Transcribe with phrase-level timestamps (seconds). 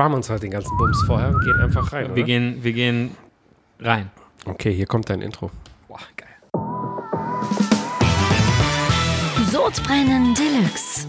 [0.00, 2.06] sparen wir uns heute den ganzen Bums vorher und gehen einfach rein.
[2.06, 2.22] Wir oder?
[2.22, 3.10] gehen, wir gehen
[3.80, 4.10] rein.
[4.46, 5.50] Okay, hier kommt dein Intro.
[5.88, 6.30] Boah, geil.
[9.52, 11.06] Sodbrennen Deluxe.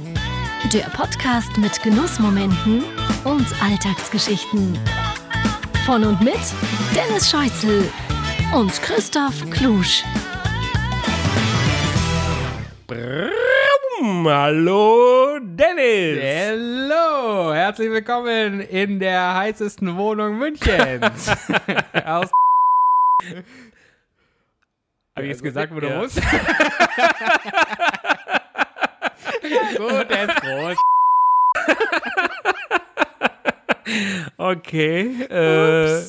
[0.74, 2.84] Der Podcast mit Genussmomenten
[3.24, 4.78] und Alltagsgeschichten.
[5.86, 6.42] Von und mit
[6.94, 7.90] Dennis Scheuzel
[8.54, 10.04] und Christoph Klusch.
[14.04, 16.20] Hallo, Dennis.
[16.22, 16.71] Hallo,
[17.72, 21.30] herzlich willkommen in der heißesten Wohnung Münchens.
[22.06, 22.30] Aus
[25.16, 26.18] Habe ich jetzt gesagt, wo du musst?
[29.78, 30.78] Gut, der ist groß.
[34.36, 35.24] Okay.
[35.30, 36.04] Äh,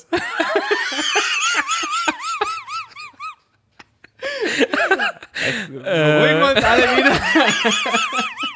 [5.77, 7.13] Beruhigen wir uns alle wieder.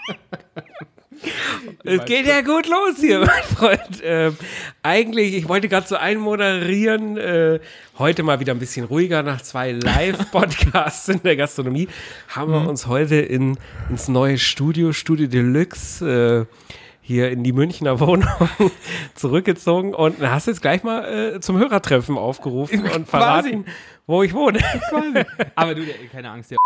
[1.86, 4.02] es geht ja gut los hier, mein Freund.
[4.02, 4.36] Ähm,
[4.82, 7.16] eigentlich, ich wollte gerade so einmoderieren.
[7.16, 7.60] Äh,
[7.98, 11.88] heute mal wieder ein bisschen ruhiger nach zwei Live-Podcasts in der Gastronomie.
[12.28, 18.00] Haben wir uns heute in, ins neue Studio, Studio Deluxe, äh, hier in die Münchner
[18.00, 18.28] Wohnung
[19.14, 23.64] zurückgezogen und hast jetzt gleich mal äh, zum Hörertreffen aufgerufen und verraten,
[24.06, 24.58] wo ich wohne.
[25.54, 26.58] Aber du, keine Angst, der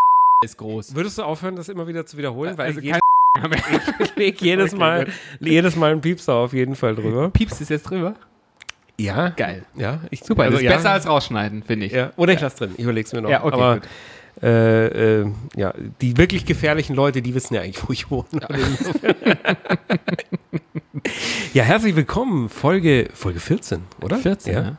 [0.43, 0.95] ist groß.
[0.95, 2.57] Würdest du aufhören, das immer wieder zu wiederholen?
[2.57, 2.99] Weil Also kein
[3.99, 5.07] ich leg jedes Okay, Mal,
[5.39, 7.29] jedes Mal einen Piepser auf jeden Fall drüber.
[7.29, 8.15] Pieps ist jetzt drüber.
[8.99, 9.29] Ja.
[9.29, 9.65] Geil.
[9.75, 11.93] Ja, ich, Super, also das ist ja, besser als rausschneiden, finde ich.
[11.93, 12.11] Ja.
[12.17, 13.29] Oder ich lasse drin, ich überleg's mir noch.
[13.29, 13.87] Ja, okay, Aber gut.
[14.43, 18.27] äh, äh, ja, die wirklich gefährlichen Leute, die wissen ja eigentlich, wo ich wohne.
[21.53, 22.49] Ja, herzlich willkommen.
[22.49, 24.17] Folge, Folge 14, oder?
[24.17, 24.61] 14, ja.
[24.61, 24.77] ja.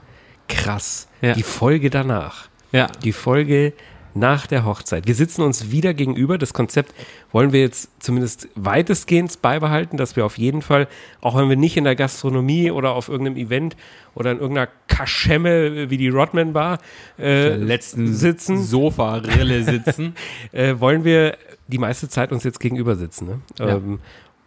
[0.49, 1.09] Krass.
[1.23, 1.33] Ja.
[1.33, 2.49] Die Folge danach.
[2.71, 2.89] Ja.
[3.03, 3.73] Die Folge
[4.15, 5.07] nach der Hochzeit.
[5.07, 6.39] Wir sitzen uns wieder gegenüber.
[6.39, 6.95] Das Konzept
[7.33, 10.89] wollen wir jetzt zumindest weitestgehend beibehalten, dass wir auf jeden Fall,
[11.21, 13.77] auch wenn wir nicht in der Gastronomie oder auf irgendeinem Event
[14.15, 16.79] oder in irgendeiner Kaschemme wie die Rodman Bar
[17.19, 20.15] äh, letzten sitzen, Sofa-Rille sitzen.
[20.53, 21.37] äh, wollen wir
[21.69, 23.27] die meiste Zeit uns jetzt gegenüber sitzen.
[23.27, 23.41] Ne?
[23.59, 23.77] Ja.
[23.77, 23.99] Ähm,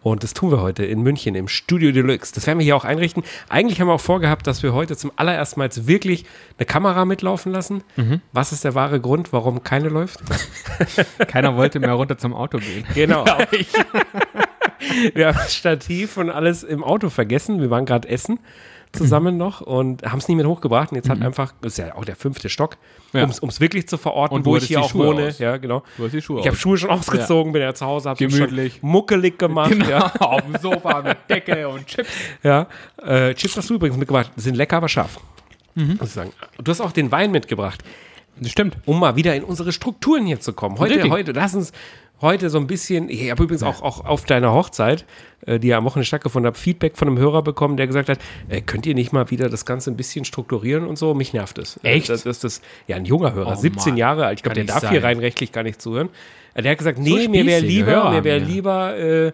[0.05, 2.31] und das tun wir heute in München im Studio Deluxe.
[2.31, 3.23] Das werden wir hier auch einrichten.
[3.49, 6.25] Eigentlich haben wir auch vorgehabt, dass wir heute zum allerersten Mal wirklich
[6.59, 7.83] eine Kamera mitlaufen lassen.
[7.95, 8.21] Mhm.
[8.31, 10.19] Was ist der wahre Grund, warum keine läuft?
[11.27, 12.85] Keiner wollte mehr runter zum Auto gehen.
[12.93, 13.25] Genau.
[15.15, 17.59] wir haben das Stativ und alles im Auto vergessen.
[17.59, 18.37] Wir waren gerade essen
[18.95, 20.91] zusammen noch und haben es nie mit hochgebracht.
[20.91, 22.77] Und jetzt hat einfach, das ist ja auch der fünfte Stock,
[23.13, 23.19] Mhm.
[23.19, 23.29] Ja.
[23.41, 25.27] um es wirklich zu verorten, Und wo ich hier auch Schuhe wohne.
[25.27, 25.39] aus.
[25.39, 25.83] Ja, genau.
[25.97, 26.55] Du hast die Schuhe Ich habe.
[26.57, 28.77] Schuhe schon ausgezogen, bin ja zu Hause, habe Gemütlich.
[28.79, 29.71] schon muckelig gemacht.
[29.71, 32.09] Genau, Ja, auf dem Sofa mit Decke und Chips.
[32.43, 32.67] ja.
[33.03, 34.31] Äh, Chips hast du übrigens mitgebracht.
[34.35, 35.19] Sind lecker, aber scharf.
[35.75, 35.97] Mhm.
[35.99, 36.31] Muss ich sagen.
[36.63, 37.83] Du hast auch den Wein mitgebracht,
[38.39, 38.77] Das stimmt.
[38.85, 40.77] um mal wieder in unsere Strukturen hier zu kommen.
[40.79, 41.11] Heute, Richtig.
[41.11, 41.71] heute, lass uns
[42.25, 45.05] heute so ein bisschen, ich habe übrigens auch, auch auf deiner Hochzeit,
[45.45, 48.19] äh, die ja am Wochenende stattgefunden hat, Feedback von einem Hörer bekommen, der gesagt hat,
[48.49, 51.13] äh, könnt ihr nicht mal wieder das Ganze ein bisschen strukturieren und so?
[51.13, 51.77] Mich nervt es.
[51.83, 52.09] Äh, Echt?
[52.09, 53.97] Das, das, das, ja, ein junger Hörer, Oh 17 Mann.
[53.97, 54.39] Jahre alt.
[54.39, 55.07] Ich glaube, der darf nicht hier sein.
[55.15, 56.09] rein rechtlich gar nicht zuhören.
[56.57, 59.27] Der hat gesagt, nee, mir wäre lieber, Hörer mir wäre lieber, äh,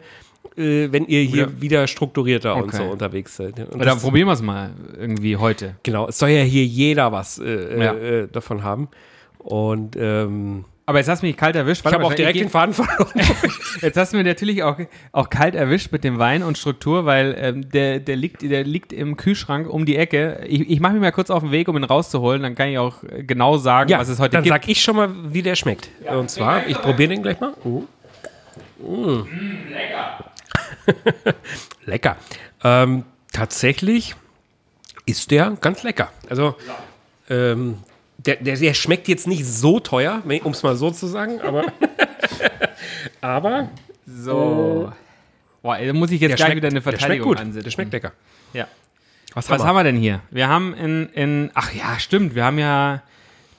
[0.58, 2.78] äh, wenn ihr hier Oder- wieder strukturierter und Okay.
[2.78, 3.60] so unterwegs seid.
[3.60, 5.76] Und Oder das- probieren wir es mal irgendwie heute.
[5.84, 8.28] Genau, es soll ja hier jeder was äh, Ja.
[8.28, 8.90] davon haben.
[9.38, 11.80] Und ähm, Aber jetzt hast du mich kalt erwischt.
[11.80, 13.10] ich Warte habe mal, auch direkt ich- den Faden verloren.
[13.82, 14.78] Jetzt hast du mir natürlich auch,
[15.14, 18.92] auch kalt erwischt mit dem Wein und Struktur, weil ähm, der, der, liegt, der liegt
[18.92, 20.44] im Kühlschrank um die Ecke.
[20.46, 22.44] Ich, ich mache mich mal kurz auf den Weg, um ihn rauszuholen.
[22.44, 24.54] Dann kann ich auch äh, genau sagen, was es heute dann gibt.
[24.54, 25.90] sag ich schon mal, wie der schmeckt.
[26.14, 27.54] Und zwar, ich probiere den gleich mal.
[27.64, 27.84] Oh.
[28.86, 29.26] Mm.
[29.72, 30.26] lecker.
[31.86, 32.18] lecker.
[32.64, 34.16] Ähm, tatsächlich
[35.06, 36.12] ist der ganz lecker.
[36.30, 36.56] Also,
[37.30, 37.78] ähm,
[38.26, 41.66] der, der, der schmeckt jetzt nicht so teuer, um es mal so zu sagen, aber,
[43.22, 43.70] aber
[44.06, 44.92] so.
[45.62, 47.40] Boah, ey, da muss ich jetzt der gleich schmeckt, wieder eine der schmeckt Verteidigung gut.
[47.40, 47.64] ansetzen.
[47.64, 48.12] Der schmeckt lecker.
[48.54, 48.68] Ja.
[49.34, 50.22] Was, Was haben wir denn hier?
[50.30, 53.02] Wir haben in, in ach ja, stimmt, wir haben ja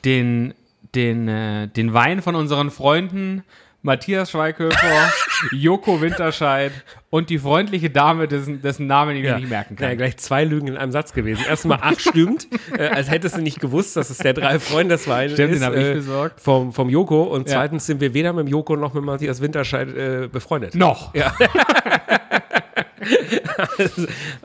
[0.05, 0.53] den,
[0.95, 3.45] den, äh, den Wein von unseren Freunden
[3.85, 5.13] Matthias Schweighöfer,
[5.53, 6.71] Joko Winterscheid
[7.11, 9.97] und die freundliche Dame, dessen, dessen Namen ich mir nicht merken Ja, kann.
[9.99, 11.45] gleich zwei Lügen in einem Satz gewesen.
[11.49, 12.47] Erstmal, ach, stimmt.
[12.79, 15.59] äh, als hättest du nicht gewusst, dass es der drei Freundeswein Stimmt, ist.
[15.61, 16.41] den hab ich äh, besorgt.
[16.41, 17.25] Vom, vom Joko.
[17.25, 17.55] Und Ja.
[17.57, 20.77] zweitens sind wir weder mit dem Joko noch mit Matthias Winterscheid äh, befreundet.
[20.77, 21.13] Noch.
[21.15, 21.35] Ja.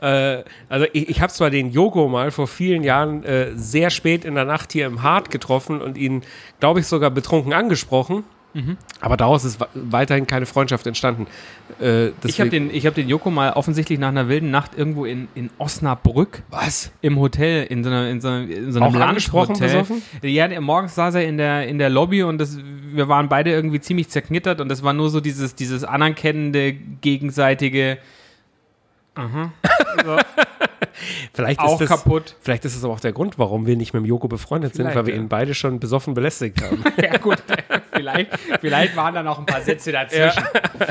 [0.00, 4.24] äh, also ich, ich habe zwar den Joko mal vor vielen Jahren äh, sehr spät
[4.24, 6.22] in der Nacht hier im Hart getroffen und ihn,
[6.58, 8.24] glaube ich, sogar betrunken angesprochen.
[8.54, 8.76] Mhm.
[9.00, 11.26] Aber daraus ist weiterhin keine Freundschaft entstanden.
[11.80, 15.04] Äh, Ich habe den, ich hab den Joko mal offensichtlich nach einer wilden Nacht irgendwo
[15.04, 16.90] in, in Osnabrück Was?
[17.02, 18.92] im Hotel, in so, einer, in so, einer, in so einem
[19.60, 20.02] besoffen?
[20.22, 23.80] Ja, morgens saß er in der, in der Lobby und das, wir waren beide irgendwie
[23.80, 27.98] ziemlich zerknittert und das war nur so dieses, dieses anerkennende, gegenseitige
[29.14, 29.52] Aha.
[30.04, 30.16] So.
[31.32, 32.36] Vielleicht auch ist das, kaputt.
[32.40, 34.84] Vielleicht ist es aber auch der Grund, warum wir nicht mit dem Joko befreundet sind,
[34.84, 35.20] Vielleicht, weil wir ja.
[35.20, 36.82] ihn beide schon besoffen belästigt haben.
[37.02, 37.38] Ja, gut.
[37.92, 38.30] vielleicht,
[38.60, 40.42] vielleicht waren da noch ein paar Sätze dazwischen.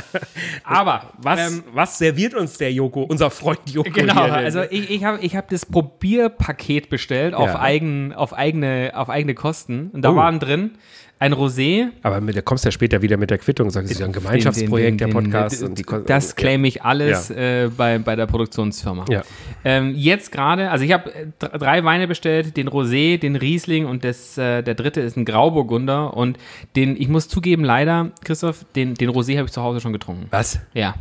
[0.63, 3.89] Aber, Was, ähm, was serviert uns der Joko, unser Freund Joko?
[3.92, 7.60] Genau, also ich, ich habe ich hab das Probierpaket bestellt auf, Ja.
[7.60, 9.89] eigen, auf, eigene, auf eigene Kosten.
[9.94, 10.16] Und da Oh.
[10.16, 10.72] waren drin
[11.19, 11.88] ein Rosé.
[12.04, 14.00] aber mit, da kommst du ja später wieder mit der Quittung, sagst du, es ist
[14.02, 15.62] ja ein Gemeinschaftsprojekt, Den- den- der den- Podcast.
[15.62, 17.36] den- und die, das claim ich alles Ja.
[17.66, 19.06] äh, bei, bei der Produktionsfirma.
[19.10, 19.24] Ja.
[19.66, 23.86] Ähm, jetzt gerade, also ich habe äh, dr- drei Weine bestellt, den Rosé, den Riesling
[23.86, 26.16] und das, äh, der dritte ist ein Grauburgunder.
[26.16, 26.38] Und
[26.75, 30.28] den, ich muss zugeben, leider, Christoph, den, den Rosé habe ich zu Hause schon getrunken.
[30.30, 30.60] Was?
[30.74, 30.96] Ja.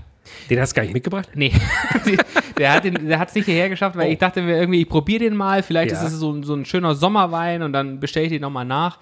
[0.51, 1.29] Den hast du gar nicht mitgebracht?
[1.35, 1.53] Nee,
[2.59, 4.89] der hat den- der hat es nicht hierher geschafft, weil ich dachte mir irgendwie, ich
[4.89, 5.63] probiere den mal.
[5.63, 5.99] Vielleicht Ja.
[6.03, 8.99] ist es so, so ein schöner Sommerwein und dann bestelle ich den nochmal nach.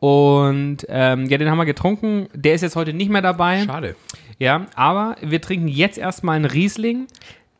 [0.00, 2.28] Und ähm, ja, den haben wir getrunken.
[2.34, 3.64] Der ist jetzt heute nicht mehr dabei.
[3.64, 3.96] Schade.
[4.38, 7.08] Ja, aber wir trinken jetzt erstmal einen Riesling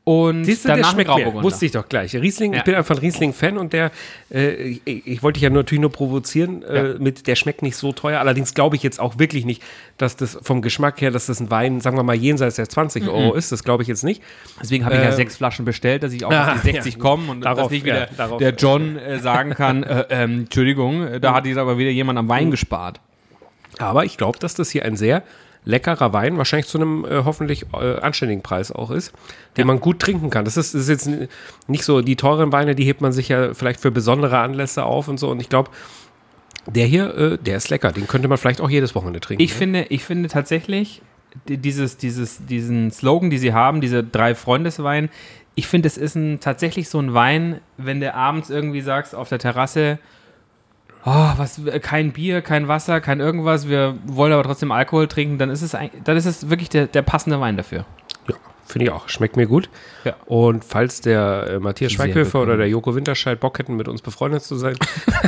[0.08, 1.42] und Siehst du, der danach einen schmeckt mir.
[1.42, 2.14] Wusste ich doch gleich.
[2.16, 2.58] Riesling, Ja.
[2.60, 3.90] ich bin einfach ein Riesling-Fan und der,
[4.32, 6.98] äh, ich, ich wollte dich ja natürlich nur provozieren, äh, Ja.
[6.98, 8.18] mit, der schmeckt nicht so teuer.
[8.18, 9.62] Allerdings glaube ich jetzt auch wirklich nicht,
[9.98, 13.06] dass das vom Geschmack her, dass das ein Wein, sagen wir mal, jenseits der 20
[13.06, 13.52] Euro ist.
[13.52, 14.22] Das glaube ich jetzt nicht.
[14.62, 16.94] Deswegen habe ich ja Äh, sechs Flaschen bestellt, dass ich auch Ah, auf die 60
[16.94, 17.00] ja.
[17.00, 18.38] komme und Darauf, dass nicht wieder ja, darauf.
[18.38, 22.18] der John äh, sagen kann, äh, ähm, Entschuldigung, äh, da hat jetzt aber wieder jemand
[22.18, 23.00] am Wein gespart.
[23.78, 25.22] Aber ich glaube, dass das hier ein sehr
[25.64, 29.12] leckerer Wein, wahrscheinlich zu einem äh, hoffentlich äh, anständigen Preis auch ist,
[29.56, 30.44] den man gut trinken kann.
[30.44, 31.30] Das ist, das ist jetzt
[31.66, 35.08] nicht so, die teuren Weine, die hebt man sich ja vielleicht für besondere Anlässe auf
[35.08, 35.30] und so.
[35.30, 35.70] Und ich glaube,
[36.66, 37.92] der hier, äh, der ist lecker.
[37.92, 39.42] Den könnte man vielleicht auch jedes Wochenende trinken.
[39.42, 39.56] Ich ne?
[39.58, 41.02] finde, ich finde tatsächlich
[41.48, 45.08] die- dieses, dieses, diesen Slogan, die sie haben, diese drei Freundeswein,
[45.54, 49.28] ich finde, es ist ein, tatsächlich so ein Wein, wenn du abends irgendwie sagst auf
[49.28, 49.98] der Terrasse,
[51.04, 55.50] oh, was, kein Bier, kein Wasser, kein irgendwas, wir wollen aber trotzdem Alkohol trinken, dann
[55.50, 57.84] ist es, dann ist es wirklich der, der passende Wein dafür.
[58.28, 58.34] Ja,
[58.66, 59.08] finde ich auch.
[59.08, 59.70] Schmeckt mir gut.
[60.04, 60.14] Ja.
[60.26, 64.42] Und falls der äh, Matthias Schweighöfer oder der Joko Winterscheid Bock hätten, mit uns befreundet
[64.42, 64.76] zu sein.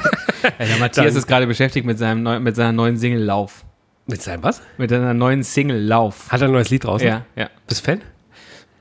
[0.58, 3.64] der Matthias Dann- ist gerade beschäftigt mit, seinem neu, mit seiner neuen Single Lauf.
[4.06, 4.62] mit seinem was?
[4.78, 6.31] Mit seiner neuen Single Lauf.
[6.31, 7.06] Hat er ein neues Lied draußen?
[7.06, 7.49] Ja, ja.
[7.66, 8.00] Bist du Fan?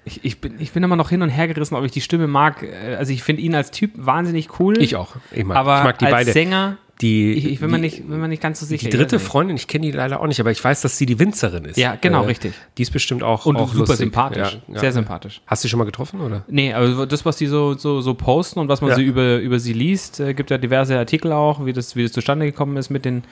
[0.09, 2.27] Ich, ich, bin, ich bin immer noch hin und her gerissen, ob ich die Stimme
[2.27, 2.63] mag.
[2.63, 4.77] Äh, Also ich finde ihn als Typ wahnsinnig cool.
[4.81, 5.15] Ich auch.
[5.31, 6.31] Ich mag, aber ich mag die als beide.
[6.31, 8.90] Sänger, Die, ich, ich bin, mir nicht, bin mir nicht ganz so sicher.
[8.90, 9.31] Die dritte weiß nicht.
[9.31, 11.78] Freundin, ich kenne die leider auch nicht, aber ich weiß, dass sie die Winzerin ist.
[11.78, 12.54] Äh, Ja, genau, richtig.
[12.78, 13.98] Die ist bestimmt auch, Und auch super lustig.
[14.00, 14.60] sympathisch.
[14.68, 14.80] Ja, ja.
[14.81, 15.42] Sehr sympathisch.
[15.48, 16.44] Hast du sie schon mal getroffen, oder?
[16.50, 18.96] Nee, aber das, was die so, so, so posten und was man Ja.
[18.98, 22.12] so über, über sie liest, äh, gibt ja diverse Artikel auch, wie das, wie das
[22.12, 23.24] zustande gekommen ist mit den,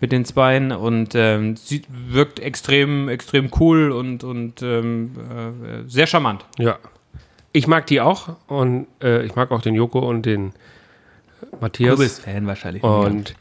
[0.00, 0.70] mit den Zweien.
[0.70, 6.44] Und ähm, sie wirkt extrem, extrem cool und, und ähm, äh, sehr charmant.
[6.58, 6.78] Ja.
[7.52, 10.52] Ich mag die auch und äh, ich mag auch den Joko und den
[11.60, 12.18] Matthias.
[12.18, 12.82] Fan wahrscheinlich.
[12.82, 13.34] Und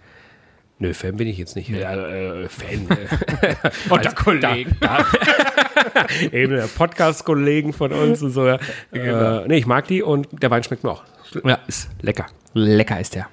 [0.79, 1.69] nö, Fan bin ich jetzt nicht.
[1.69, 2.87] Ja, äh, Fan.
[2.89, 3.55] äh,
[3.89, 4.75] Unter Kollegen.
[6.31, 8.47] Eben der Podcast-Kollegen von uns und so.
[8.47, 8.59] Ja.
[8.91, 11.03] Äh, nee, ich mag die und der Wein schmeckt mir auch.
[11.43, 11.59] Ja.
[11.67, 12.25] Ist lecker.
[12.53, 13.27] Lecker ist der.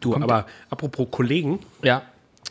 [0.00, 2.02] Du, aber apropos Kollegen, Ja.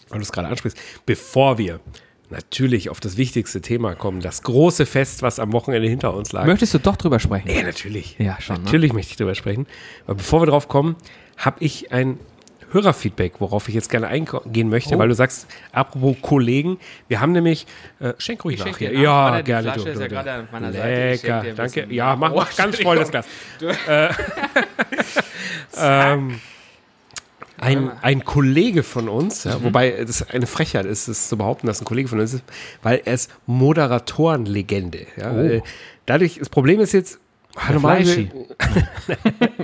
[0.09, 1.79] weil du es gerade ansprichst, bevor wir
[2.29, 6.45] natürlich auf das wichtigste Thema kommen, das große Fest, was am Wochenende hinter uns lag.
[6.45, 7.49] Möchtest du doch drüber sprechen?
[7.49, 8.15] ja, natürlich.
[8.19, 8.61] Ja, schon, ne?
[8.63, 9.65] Natürlich möchte ich drüber sprechen.
[10.05, 10.95] Aber bevor wir drauf kommen,
[11.37, 12.19] habe ich ein
[12.71, 14.99] Hörerfeedback, worauf ich jetzt gerne eingehen möchte, Oh.
[14.99, 17.65] weil du sagst, apropos Kollegen, wir haben nämlich,
[18.01, 18.91] äh, schenk ruhig Ich nach hier.
[18.91, 19.71] Ja, die gerne.
[19.71, 20.77] Du, du, ja du.
[20.77, 21.87] Lecker, danke.
[21.89, 23.25] Ja, mach, Oh, mach ganz voll das Glas.
[23.87, 24.09] Äh,
[25.77, 26.41] ähm,
[27.59, 29.51] ein, ein Kollege von uns, Mhm.
[29.51, 32.43] ja, wobei es eine Frechheit ist, es zu behaupten, dass ein Kollege von uns ist,
[32.83, 35.07] weil er ist Moderatorenlegende.
[35.17, 35.61] Ja, äh,
[36.05, 37.19] Dadurch, das Problem ist jetzt,
[37.55, 38.29] ah, normalerweise-.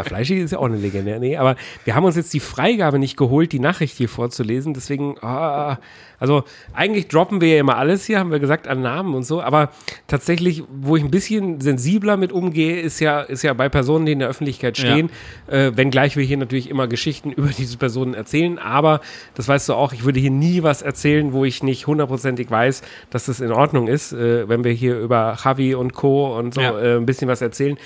[0.00, 1.18] ja, Fleischi ist ja auch eine Legende.
[1.20, 4.74] Nee, aber wir haben uns jetzt die Freigabe nicht geholt, die Nachricht hier vorzulesen.
[4.74, 5.78] Deswegen, ah,
[6.18, 9.40] also eigentlich droppen wir ja immer alles hier, haben wir gesagt, an Namen und so.
[9.40, 9.70] Aber
[10.06, 14.12] tatsächlich, wo ich ein bisschen sensibler mit umgehe, ist ja, ist ja bei Personen, die
[14.12, 15.10] in der Öffentlichkeit stehen.
[15.46, 18.58] Äh, wenngleich wir hier natürlich immer Geschichten über diese Personen erzählen.
[18.58, 19.00] Aber
[19.34, 22.82] das weißt du auch, ich würde hier nie was erzählen, wo ich nicht hundertprozentig weiß,
[23.10, 24.12] dass das in Ordnung ist.
[24.12, 26.36] Äh, wenn wir hier über Javi und Co.
[26.38, 26.78] und so Ja.
[26.78, 27.78] äh, ein bisschen was erzählen,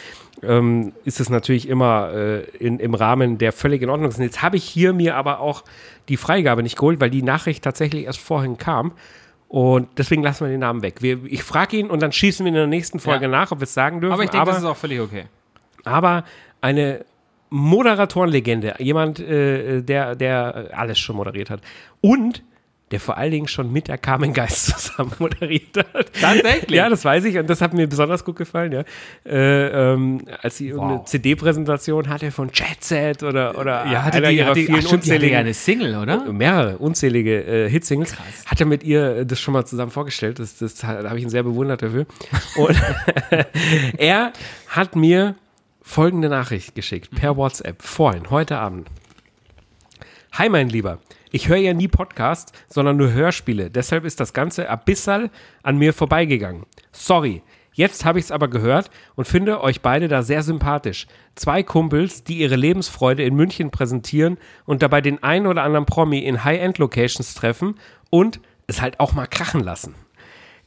[0.48, 4.18] ähm, ist es natürlich immer äh, in, im Rahmen, der völlig in Ordnung ist.
[4.18, 5.64] Und jetzt habe ich hier mir aber auch
[6.08, 8.92] die Freigabe nicht geholt, weil die Nachricht tatsächlich erst vorhin kam.
[9.48, 10.96] Und deswegen lassen wir den Namen weg.
[11.00, 13.30] Wir, ich frage ihn und dann schießen wir in der nächsten Folge Ja.
[13.30, 14.12] nach, ob wir es sagen dürfen.
[14.12, 15.24] Aber ich denke, aber, das ist auch völlig okay.
[15.84, 16.24] aber
[16.60, 17.04] eine
[17.50, 21.60] Moderatorenlegende, jemand, äh, der, der alles schon moderiert hat.
[22.00, 22.42] Und
[22.94, 26.12] der vor allen Dingen schon mit der Carmen Geist zusammen moderiert hat.
[26.20, 26.76] Tatsächlich?
[26.76, 28.84] Ja, das weiß ich und das hat mir besonders gut gefallen, ja.
[29.26, 31.04] Äh, ähm, als sie irgendeine Wow.
[31.06, 34.82] CD-Präsentation hatte von Jet Set oder, oder Ja, hatte einer die, ihrer hatte, vielen ach,
[34.82, 36.32] stimmt, unzähligen eine Single, oder?
[36.32, 38.14] mehrere unzählige äh, Hitsingles.
[38.46, 40.38] Hat er mit ihr äh, das schon mal zusammen vorgestellt.
[40.38, 42.06] Das, das, da habe ich ihn sehr bewundert dafür.
[42.56, 42.80] Und
[43.98, 44.32] er
[44.68, 45.34] hat mir
[45.82, 48.88] folgende Nachricht geschickt per WhatsApp vorhin, heute Abend.
[50.34, 51.00] Hi, mein Lieber.
[51.34, 53.68] Ich höre ja nie Podcasts, sondern nur Hörspiele.
[53.68, 55.30] Deshalb ist das Ganze abyssal
[55.64, 56.62] an mir vorbeigegangen.
[56.92, 57.42] Sorry.
[57.72, 61.08] Jetzt habe ich es aber gehört und finde euch beide da sehr sympathisch.
[61.34, 66.20] Zwei Kumpels, die ihre Lebensfreude in München präsentieren und dabei den einen oder anderen Promi
[66.20, 68.38] in High-End-Locations treffen und
[68.68, 69.96] es halt auch mal krachen lassen.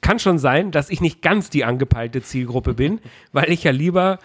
[0.02, 3.00] Kann schon sein, dass ich nicht ganz die angepeilte Zielgruppe bin,
[3.32, 4.20] weil ich ja lieber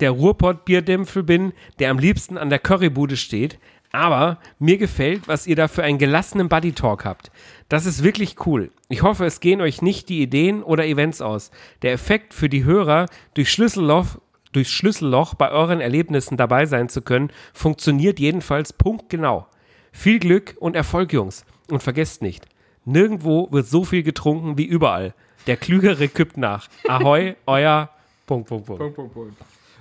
[0.00, 3.58] der Ruhrpott-Bierdämpfel bin, der am liebsten an der Currybude steht.
[3.96, 7.30] Aber mir gefällt, was ihr da für einen gelassenen Buddy-Talk habt.
[7.70, 8.70] Das ist wirklich cool.
[8.90, 11.50] Ich hoffe, es gehen euch nicht die Ideen oder Events aus.
[11.80, 14.18] Der Effekt für die Hörer, durch Schlüsselloch,
[14.52, 19.46] durch Schlüsselloch bei euren Erlebnissen dabei sein zu können, funktioniert jedenfalls punktgenau.
[19.92, 21.46] Viel Glück und Erfolg, Jungs.
[21.70, 22.44] Und vergesst nicht,
[22.84, 25.14] nirgendwo wird so viel getrunken wie überall.
[25.46, 26.68] Der Klügere kippt nach.
[26.86, 27.88] Ahoi, euer
[28.26, 28.82] Punkt, Punkt, Punkt.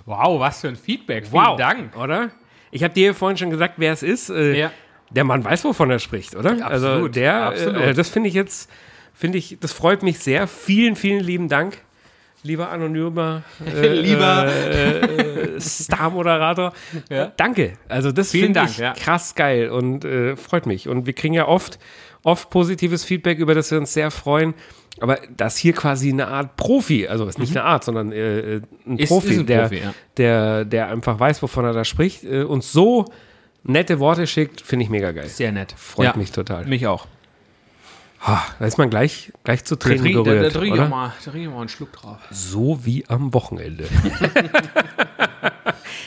[0.06, 1.26] Wow, was für ein Feedback.
[1.28, 1.98] Vielen Wow, Dank.
[1.98, 2.30] oder?
[2.76, 4.30] Ich habe dir vorhin schon gesagt, wer es ist.
[4.30, 4.72] Äh, Ja.
[5.10, 6.50] Der Mann weiß, wovon er spricht, oder?
[6.66, 7.82] also absolut, der, absolut.
[7.82, 8.70] Äh, das finde ich jetzt,
[9.14, 10.48] finde ich, das freut mich sehr.
[10.48, 11.78] Vielen, vielen lieben Dank,
[12.44, 14.48] lieber anonymer, äh, Lieber.
[14.48, 16.74] äh, Star-Moderator.
[17.10, 17.32] Ja.
[17.38, 17.74] Danke.
[17.88, 18.94] Also das finde Dank, ich ja.
[18.94, 20.90] krass geil und äh, freut mich.
[20.90, 21.80] Und wir kriegen ja oft,
[22.26, 24.54] oft positives Feedback, über das wir uns sehr freuen.
[25.00, 28.68] Aber das hier quasi eine Art Profi, also ist nicht eine Art, sondern äh, ein
[28.86, 28.98] Mhm.
[28.98, 29.94] Ist- Profi, ist ein der, Profi, ja.
[30.18, 33.06] der, der einfach weiß, wovon er da spricht, äh, uns so
[33.64, 35.28] nette Worte schickt, finde ich mega geil.
[35.28, 35.74] Sehr nett.
[35.78, 36.66] Freut mich total.
[36.66, 37.08] Mich auch.
[38.22, 41.14] Ha, da ist man gleich, gleich zu Tränen da, da, da gerührt, trinke ich mal,
[41.24, 42.18] da trinke ich mal einen Schluck drauf.
[42.32, 43.86] So wie am Wochenende.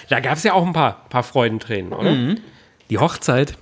[0.08, 2.34] da gab es ja auch ein paar, paar Freudentränen, oder?
[2.90, 3.56] Die Hochzeit.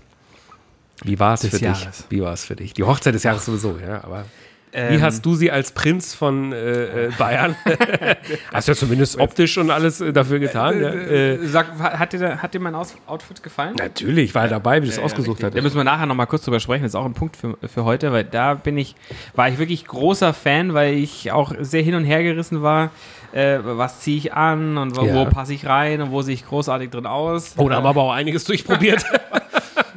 [1.04, 1.60] Wie war es für dich?
[1.60, 2.06] Jahres.
[2.08, 2.72] Wie war es für dich?
[2.74, 4.24] Die Hochzeit des Jahres sowieso, ja, aber
[4.72, 7.56] wie Ähm, hast du sie als Prinz von äh, äh, Bayern?
[8.52, 10.80] hast du ja zumindest optisch und alles äh, dafür getan.
[10.82, 10.88] ja?
[10.90, 13.74] Äh, Sag, hat dir, hat dir mein Aus Outfit gefallen?
[13.78, 15.62] natürlich, war er dabei, wie du es ausgesucht Da hattest.
[15.62, 16.82] müssen wir nachher noch mal kurz drüber sprechen.
[16.82, 18.96] Das ist auch ein Punkt für, für heute, weil da bin ich,
[19.34, 22.90] war ich wirklich großer Fan, weil ich auch sehr hin und her gerissen war.
[23.32, 25.14] Äh, was ziehe ich an und wo, Ja.
[25.14, 27.54] wo passe ich rein und wo sehe ich großartig drin aus?
[27.56, 29.04] Oh, da haben wir aber auch einiges durchprobiert.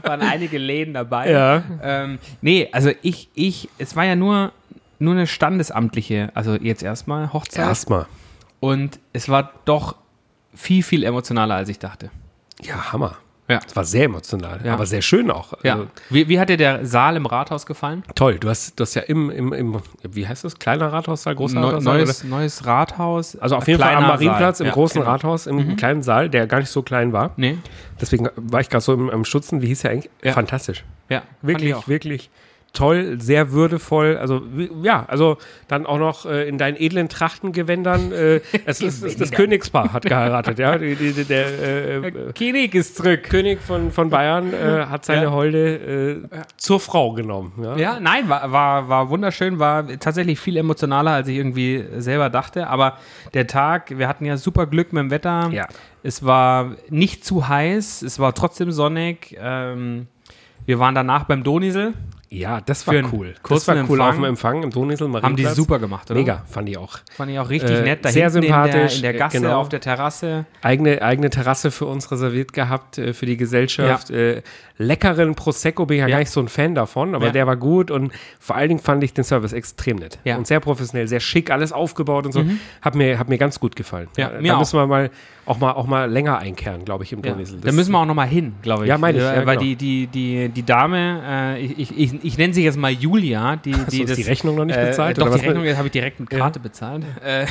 [0.04, 1.32] Waren einige Läden dabei.
[1.32, 1.64] Ja.
[1.82, 4.52] Ähm, nee, also ich, ich, es war ja nur,
[5.00, 7.66] nur eine standesamtliche, also jetzt erstmal Hochzeit.
[7.66, 8.06] Erstmal.
[8.60, 9.96] Und es war doch
[10.54, 12.12] viel, viel emotionaler, als ich dachte.
[12.62, 13.18] Ja, Hammer.
[13.50, 13.60] Ja.
[13.68, 14.74] Es war sehr emotional, Ja.
[14.74, 15.54] aber sehr schön auch.
[15.64, 15.74] Ja.
[15.74, 18.04] Also, Wie, wie hat dir der Saal im Rathaus gefallen?
[18.16, 18.38] toll.
[18.40, 20.60] Du hast, du hast ja im, im, im, wie heißt das?
[20.60, 23.36] Kleiner Rathaussaal, großer Neu, neues, neues Rathaus.
[23.38, 24.66] Also auf jeden Fall am Marienplatz, Saal.
[24.68, 25.12] im Ja, großen genau.
[25.12, 27.32] Rathaus, im kleinen Saal, der gar nicht so klein war.
[27.38, 27.58] Nee,
[28.00, 29.62] Deswegen war ich gerade so im, im Stutzen.
[29.62, 30.34] Wie hieß der eigentlich?
[30.34, 30.86] Fantastisch.
[31.10, 32.30] ja, Wirklich, wirklich
[32.74, 34.18] toll, sehr würdevoll.
[34.18, 34.42] Also
[34.84, 38.12] ja, also dann auch noch äh, in deinen edlen Trachtengewändern.
[38.12, 40.78] Äh, es ist, es, das Königspaar hat geheiratet, ja.
[40.78, 43.24] Die, die, der äh, äh, König ist zurück.
[43.24, 45.32] König von, von Bayern äh, hat seine Ja.
[45.32, 47.54] Holde äh, zur Frau genommen.
[47.62, 47.78] Ja.
[47.78, 52.68] Ja, nein, war, war, war wunderschön, war tatsächlich viel emotionaler, als ich irgendwie selber dachte.
[52.68, 52.98] Aber
[53.34, 55.50] der Tag, wir hatten ja super Glück mit dem Wetter.
[55.52, 55.68] Ja.
[56.04, 59.38] Es war nicht zu heiß, es war trotzdem sonnig.
[59.40, 60.08] Ähm,
[60.66, 61.94] wir waren danach beim Donisel.
[62.32, 63.34] Ja, das war cool.
[63.50, 64.02] Das war cool Empfang.
[64.02, 66.20] auf dem Empfang im Donisel Haben die super gemacht, oder?
[66.20, 67.00] Mega, fand ich auch.
[67.16, 68.06] Fand ich auch richtig Äh, nett.
[68.06, 69.60] Da sehr sympathisch, In der, in der Gasse, genau.
[69.60, 70.46] auf der Terrasse.
[70.62, 74.12] Eigene, eigene Terrasse für uns reserviert gehabt, äh, für die Gesellschaft.
[74.12, 74.44] Äh,
[74.78, 76.12] leckeren Prosecco bin ich ja, Ja.
[76.16, 77.32] gar nicht so ein Fan davon, aber Ja.
[77.32, 80.20] der war gut und vor allen Dingen fand ich den Service extrem nett.
[80.24, 80.34] Ja.
[80.36, 80.40] Mhm.
[80.40, 82.46] Und sehr professionell, sehr schick, alles aufgebaut und so.
[82.84, 84.08] Hat, mir, hat mir ganz gut gefallen.
[84.18, 84.60] Ja, Äh, mir da auch.
[84.60, 85.10] müssen wir mal
[85.50, 87.36] auch, mal auch mal länger einkehren, glaube ich, im Ja.
[87.62, 88.90] Da müssen wir auch noch mal hin, glaube ich.
[88.90, 89.62] Ja, meine ich, ja, Weil genau.
[89.62, 91.22] die, die, die, die Dame,
[91.58, 94.24] äh, ich, ich, ich, ich nenne sie jetzt mal Julia, die, die uns das, die
[94.24, 95.18] Rechnung noch nicht bezahlt?
[95.18, 95.48] Äh, doch, die?
[95.48, 97.04] Rechnung habe ich direkt mit Karte bezahlt.
[97.24, 97.48] Äh,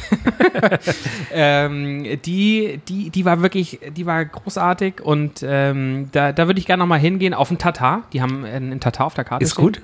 [1.33, 6.67] ähm, die, die, die war wirklich, die war großartig und ähm, da, da würde ich
[6.67, 8.05] gerne noch mal hingehen auf den Tatar.
[8.13, 9.45] Die haben einen Tatar auf der Karte.
[9.45, 9.65] Ist stehen.
[9.65, 9.83] gut?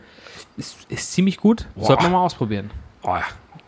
[0.56, 1.66] Ist, ist ziemlich gut.
[1.74, 1.86] Boah.
[1.86, 2.70] Sollte man mal ausprobieren.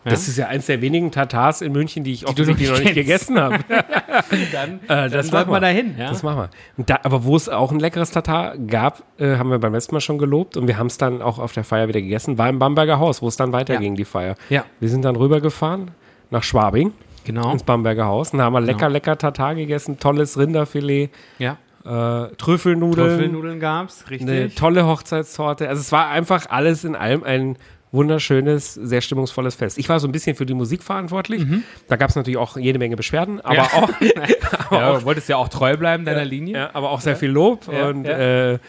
[0.09, 2.93] Das ist ja eins der wenigen Tatars in München, die ich noch offensichtlich noch nicht
[2.95, 3.57] gegessen habe.
[4.51, 5.95] Dann, Äh, das machen wir da hin.
[5.97, 6.09] Ja?
[6.09, 6.37] Das machen
[6.77, 6.85] wir.
[6.85, 10.01] Da, aber wo es auch ein leckeres Tatar gab, äh, haben wir beim letzten Mal
[10.01, 12.59] schon gelobt und wir haben es dann auch auf der Feier wieder gegessen, war im
[12.59, 14.35] Bamberger Haus, wo es dann weiterging, die Feier.
[14.49, 14.65] Ja.
[14.79, 15.91] Wir sind dann rübergefahren
[16.29, 16.93] nach Schwabing
[17.25, 17.51] Genau.
[17.51, 21.09] ins Bamberger Haus und da haben wir lecker, lecker Tatar gegessen, tolles Rinderfilet,
[21.39, 21.57] Ja.
[21.85, 24.29] äh, Trüffelnudeln, Trüffelnudeln gab es, richtig.
[24.29, 25.67] eine tolle Hochzeitstorte.
[25.67, 27.57] Also es war einfach alles in allem ein
[27.91, 29.77] wunderschönes, sehr stimmungsvolles Fest.
[29.77, 31.45] Ich war so ein bisschen für die Musik verantwortlich.
[31.87, 33.63] Da gab es natürlich auch jede Menge Beschwerden, aber Ja.
[33.73, 33.89] auch
[34.71, 36.53] ja, du wolltest ja auch treu bleiben deiner Linie.
[36.57, 37.67] Ja, aber auch sehr viel Lob.
[37.67, 38.51] Und ja.
[38.53, 38.59] Äh,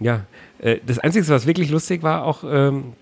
[0.00, 0.20] ja,
[0.60, 2.92] äh, das Einzige, was wirklich lustig war, auch ähm,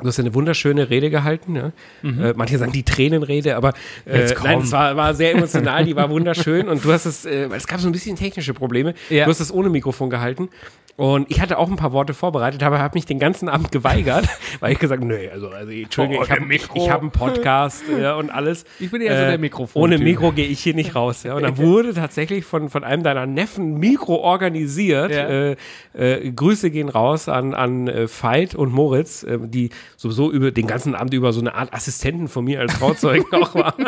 [0.00, 1.54] Du hast eine wunderschöne Rede gehalten.
[1.54, 1.72] Ja?
[2.02, 6.10] Äh, manche sagen die Tränenrede, aber äh, nein, es war, war sehr emotional, die war
[6.10, 6.68] wunderschön.
[6.68, 8.94] Und du hast es, äh, weil es gab so ein bisschen technische Probleme.
[9.08, 9.24] Ja.
[9.24, 10.48] Du hast es ohne Mikrofon gehalten.
[10.96, 14.28] Und ich hatte auch ein paar Worte vorbereitet, aber habe mich den ganzen Abend geweigert,
[14.60, 16.76] weil ich gesagt, nee, also, also Entschuldigung, Oh, ich habe Mikro.
[16.76, 18.64] ich hab einen Podcast äh, und alles.
[18.78, 19.82] Ich bin eher so der Mikrofon-Typ.
[19.82, 21.24] Ohne Mikro gehe ich hier nicht raus.
[21.24, 21.34] Ja?
[21.34, 25.10] Und dann wurde tatsächlich von, von einem deiner Neffen Mikro organisiert.
[25.10, 25.28] Ja.
[25.28, 25.56] Äh,
[25.94, 30.68] äh, Grüße gehen raus an, an äh, Veit und Moritz, äh, die sowieso über den
[30.68, 33.86] ganzen Abend über so eine Art Assistenten von mir als Trauzeugen auch waren.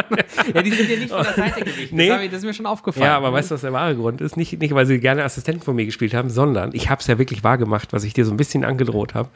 [0.52, 1.96] Ja, die sind ja nicht von der Seite gewichen.
[1.96, 2.08] Nee.
[2.08, 3.06] Das, ich, das ist mir schon aufgefallen.
[3.06, 4.36] Ja, aber weißt du, was der wahre Grund ist?
[4.36, 7.18] Nicht, nicht weil sie gerne Assistenten von mir gespielt haben, sondern ich habe es ja
[7.18, 9.28] wirklich wahr gemacht, was ich dir so ein bisschen angedroht habe.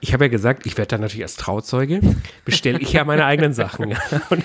[0.00, 1.98] Ich habe ja gesagt, ich werde dann natürlich als Trauzeuge,
[2.44, 3.86] bestelle ich ja meine eigenen Sachen.
[4.30, 4.44] und,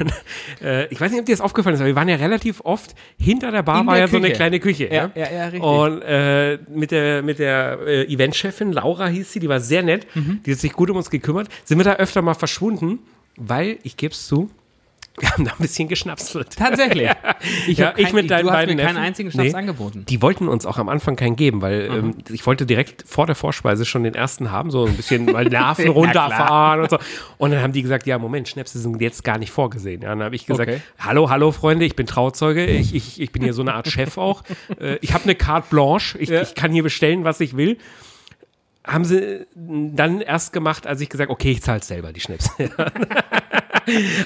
[0.00, 0.12] und,
[0.62, 2.94] äh, ich weiß nicht, ob dir das aufgefallen ist, aber wir waren ja relativ oft,
[3.18, 4.36] hinter der Bar In war der ja so eine Küche.
[4.36, 4.88] kleine Küche.
[4.92, 5.62] Ja, ja, ja, richtig.
[5.62, 10.06] Und äh, mit der, mit der äh, Eventchefin, Laura hieß sie, die war sehr nett,
[10.14, 10.40] Mhm.
[10.44, 12.98] die hat sich gut um uns gekümmert, sind wir da öfter mal verschwunden,
[13.36, 14.50] weil, ich gebe es zu,
[15.20, 16.56] wir haben da ein bisschen geschnapselt.
[16.56, 17.10] Tatsächlich.
[17.66, 19.54] Ich, Ja, kein, ich mit deinen du hast beiden mir keinen einzigen Schnaps Nee.
[19.58, 20.04] angeboten.
[20.08, 21.96] Die wollten uns auch am Anfang keinen geben, weil Mhm.
[22.10, 25.44] ähm, ich wollte direkt vor der Vorspeise schon den ersten haben, so ein bisschen mal
[25.48, 26.98] Nerven runterfahren und so.
[27.38, 30.02] Und dann haben die gesagt, ja, Moment, Schnäpse sind jetzt gar nicht vorgesehen.
[30.02, 30.80] Ja, dann habe ich gesagt, Okay.
[30.98, 34.18] hallo, hallo Freunde, ich bin Trauzeuge, ich, ich, ich bin hier so eine Art Chef
[34.18, 34.42] auch.
[34.80, 36.42] Äh, ich habe eine Carte Blanche, ich, Ja.
[36.42, 37.76] ich kann hier bestellen, was ich will.
[38.86, 42.50] Haben sie dann erst gemacht, als ich gesagt, okay, ich zahle selber die Schnäpse.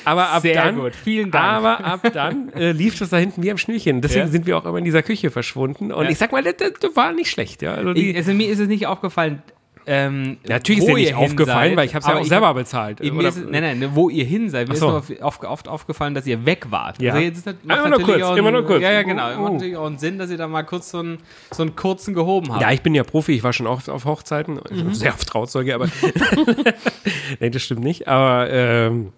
[0.05, 1.45] Aber ab Sehr dann, gut, vielen Dank.
[1.45, 4.01] aber ab dann äh, lief das da hinten wie am Schnürchen.
[4.01, 4.29] Deswegen Ja.
[4.29, 5.91] sind wir auch immer in dieser Küche verschwunden.
[5.93, 6.11] Und Ja.
[6.11, 7.63] ich sag mal, das, das war nicht schlecht.
[7.63, 7.75] Ja.
[7.75, 9.43] Also die, Ich, also mir ist es nicht aufgefallen.
[9.87, 13.01] Ähm, natürlich ist dir nicht aufgefallen, seid, weil ich habe es ja auch selber bezahlt.
[13.01, 14.67] Mir Oder- ist, nein, nein, wo ihr hin seid.
[14.69, 14.89] Mir Ach ist so.
[14.91, 17.03] nur auf, oft aufgefallen, dass ihr weg wart.
[17.03, 17.13] Ja.
[17.13, 18.83] Also jetzt ist das, Immer nur kurz, auch immer einen- nur kurz.
[18.83, 19.29] Ja, ja, genau.
[19.29, 19.43] Uh, uh.
[19.43, 21.19] Macht natürlich auch einen Sinn, dass ihr da mal kurz so einen,
[21.51, 22.63] so einen kurzen gehoben habt.
[22.63, 24.95] ja, ich bin ja Profi, ich war schon oft auf Hochzeiten, Mhm.
[24.95, 25.87] sehr oft Trauzeuge, aber
[27.41, 28.09] nee, das stimmt nicht.
[28.09, 29.13] Aber ähm,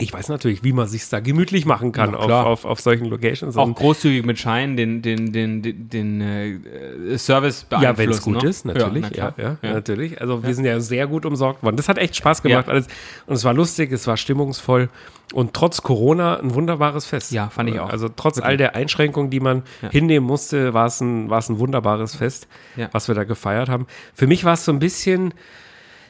[0.00, 3.06] ich weiß natürlich, wie man sich da gemütlich machen kann Ja, auf, auf, auf solchen
[3.06, 3.56] Locations.
[3.56, 7.98] auch Und- großzügig mit Schein den, den, den, den, den äh, Service Ja, beeinflussen.
[7.98, 8.48] wenn es gut ne?
[8.48, 9.10] ist, natürlich.
[9.16, 10.20] Ja, Ja, ja, natürlich.
[10.20, 11.76] Also wir sind ja sehr gut umsorgt worden.
[11.76, 12.72] Das hat echt Spaß gemacht Ja.
[12.72, 12.86] alles.
[13.26, 14.88] Und es war lustig, es war stimmungsvoll.
[15.34, 17.32] Und trotz Corona ein wunderbares Fest.
[17.32, 17.90] Ja, fand ich auch.
[17.90, 19.90] Also trotz all der Einschränkungen, die man Ja.
[19.90, 22.46] hinnehmen musste, war es ein, war es ein wunderbares Fest,
[22.76, 22.88] Ja.
[22.92, 23.86] was wir da gefeiert haben.
[24.14, 25.34] Für mich war es so ein bisschen.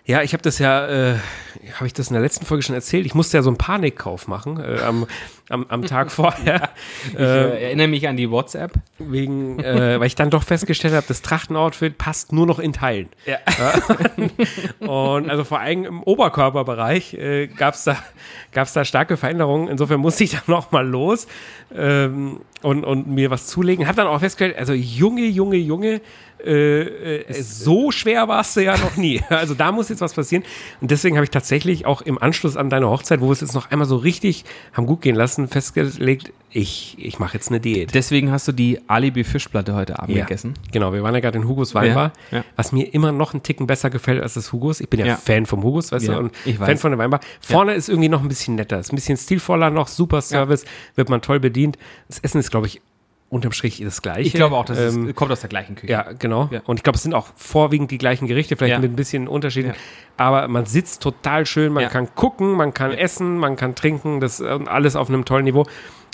[0.08, 1.18] Ja, ich habe das ja, äh,
[1.74, 3.04] habe ich das in der letzten Folge schon erzählt.
[3.04, 5.06] Ich musste ja so einen Panikkauf machen äh, am,
[5.48, 6.70] am, am Tag vorher.
[7.12, 8.72] Ich äh, erinnere mich an die WhatsApp.
[8.98, 13.08] Wegen, äh, weil ich dann doch festgestellt habe, das Trachtenoutfit passt nur noch in Teilen.
[13.26, 13.38] Ja.
[14.86, 17.96] Und also vor allem im Oberkörperbereich äh, gab es da,
[18.52, 19.68] gab's da starke Veränderungen.
[19.68, 21.26] Insofern musste ich dann noch mal los
[21.74, 23.86] ähm, und, und mir was zulegen.
[23.86, 26.00] Hab dann auch festgestellt, also Junge, Junge, Junge,
[26.44, 29.20] äh, äh, so schwer warst du ja noch nie.
[29.38, 30.42] Also da muss jetzt was passieren.
[30.80, 33.54] Und deswegen habe ich tatsächlich auch im Anschluss an deine Hochzeit, wo wir es jetzt
[33.54, 37.94] noch einmal so richtig haben gut gehen lassen, festgelegt, ich, ich mache jetzt eine Diät.
[37.94, 40.54] Deswegen hast du die Alibi-Fischplatte heute Abend Ja, gegessen.
[40.72, 42.44] Genau, wir waren ja gerade in Hugos Weinbar, Ja, ja.
[42.56, 44.80] was mir immer noch einen Ticken besser gefällt als das Hugos.
[44.80, 45.16] Ich bin ja.
[45.16, 46.56] Fan vom Hugos, weißt du, und weiß.
[46.56, 47.20] Fan von der Weinbar.
[47.40, 51.10] Vorne ist irgendwie noch ein bisschen netter, ist ein bisschen stilvoller noch, super Service, wird
[51.10, 51.76] man toll bedient.
[52.08, 52.80] Das Essen ist, glaube ich,
[53.30, 54.22] unterm Strich das gleiche.
[54.22, 55.92] Ich glaube auch, das Ähm, ist, kommt aus der gleichen Küche.
[55.92, 56.48] ja, genau.
[56.50, 56.60] Ja.
[56.64, 58.78] Und ich glaube, es sind auch vorwiegend die gleichen Gerichte, vielleicht Ja.
[58.78, 59.68] mit ein bisschen Unterschieden.
[59.68, 59.74] Ja.
[60.16, 61.88] Aber man sitzt total schön, man Ja.
[61.90, 65.66] kann gucken, man kann essen, man kann trinken, das äh, alles auf einem tollen Niveau.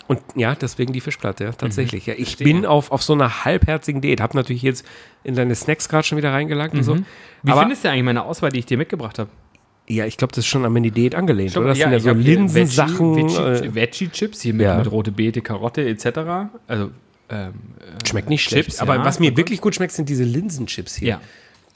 [0.06, 2.04] Und ja, deswegen die Fischplatte, ja, tatsächlich.
[2.06, 2.46] Ja, ich Verstehe.
[2.46, 4.20] bin auf, auf so einer halbherzigen Diät.
[4.20, 4.84] Hab natürlich jetzt
[5.22, 6.96] in deine Snacks gerade schon wieder reingelangt und so.
[7.42, 9.30] Wie Aber findest du eigentlich meine Auswahl, die ich dir mitgebracht habe?
[9.86, 11.68] ja, ich glaube, das ist schon an die Diät angelehnt, oder?
[11.68, 13.16] Das sind ja so Linsensachen.
[13.16, 14.78] Veggie- äh, Veggie- Veggie-Chips hier mit, Ja.
[14.78, 16.50] mit rote Beete, Karotte etc.
[16.66, 16.90] Also
[17.30, 17.54] ähm,
[18.06, 18.66] schmeckt nicht schlecht.
[18.70, 19.04] Chips, aber ja.
[19.04, 21.08] was mir wirklich gut schmeckt, sind diese Linsenchips hier.
[21.08, 21.20] ja.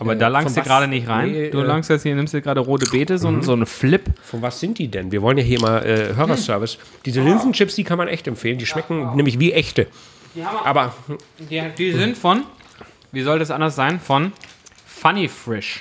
[0.01, 1.33] Aber Äh, da langst du gerade nicht rein.
[1.33, 3.67] Nee, du äh, langst jetzt hier, nimmst dir gerade rote Beete, so, ein- so eine
[3.67, 4.05] Flip.
[4.23, 5.11] Von was sind die denn?
[5.11, 6.79] Wir wollen ja hier mal äh, Hörerservice.
[7.05, 8.59] Diese Linsenchips, die kann man echt empfehlen.
[8.59, 9.89] Die schmecken nämlich wie echte.
[10.65, 10.95] Aber
[11.51, 12.45] Die, die sind von,
[13.11, 14.33] wie soll das anders sein, von
[14.87, 15.81] Funny Frisch.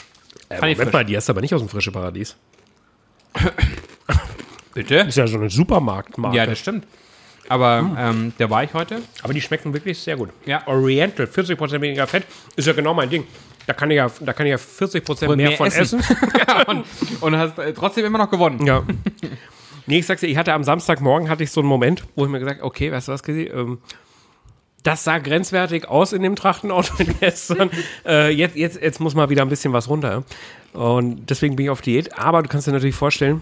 [0.49, 2.35] äh, Funny Moment mal, die hast du aber nicht aus dem frischen Paradies.
[4.73, 4.95] Bitte?
[4.95, 6.35] Ist ja so eine Supermarktmarke.
[6.37, 6.85] Ja, das stimmt.
[7.49, 9.01] Aber ähm, da war ich heute.
[9.23, 10.29] aber die schmecken wirklich sehr gut.
[10.45, 10.65] Ja.
[10.67, 12.23] Oriental, 40% weniger Fett,
[12.55, 13.25] ist ja genau mein Ding.
[13.65, 15.99] Da kann ich ja, da kann ich ja 40% mehr, mehr von essen.
[15.99, 16.17] essen.
[16.67, 16.85] und,
[17.21, 18.65] und hast äh, trotzdem immer noch gewonnen.
[18.65, 18.83] Ja.
[19.85, 22.31] Nee, ich sag's dir, ich hatte am Samstagmorgen hatte ich so einen Moment, wo ich
[22.31, 23.79] mir gesagt okay, weißt du was, Chrissy, ähm,
[24.83, 27.69] das sah grenzwertig aus in dem Trachtenoutfit gestern.
[28.05, 30.23] äh, jetzt, jetzt, jetzt muss mal wieder ein bisschen was runter.
[30.71, 32.17] Und deswegen bin ich auf Diät.
[32.17, 33.41] Aber du kannst dir natürlich vorstellen,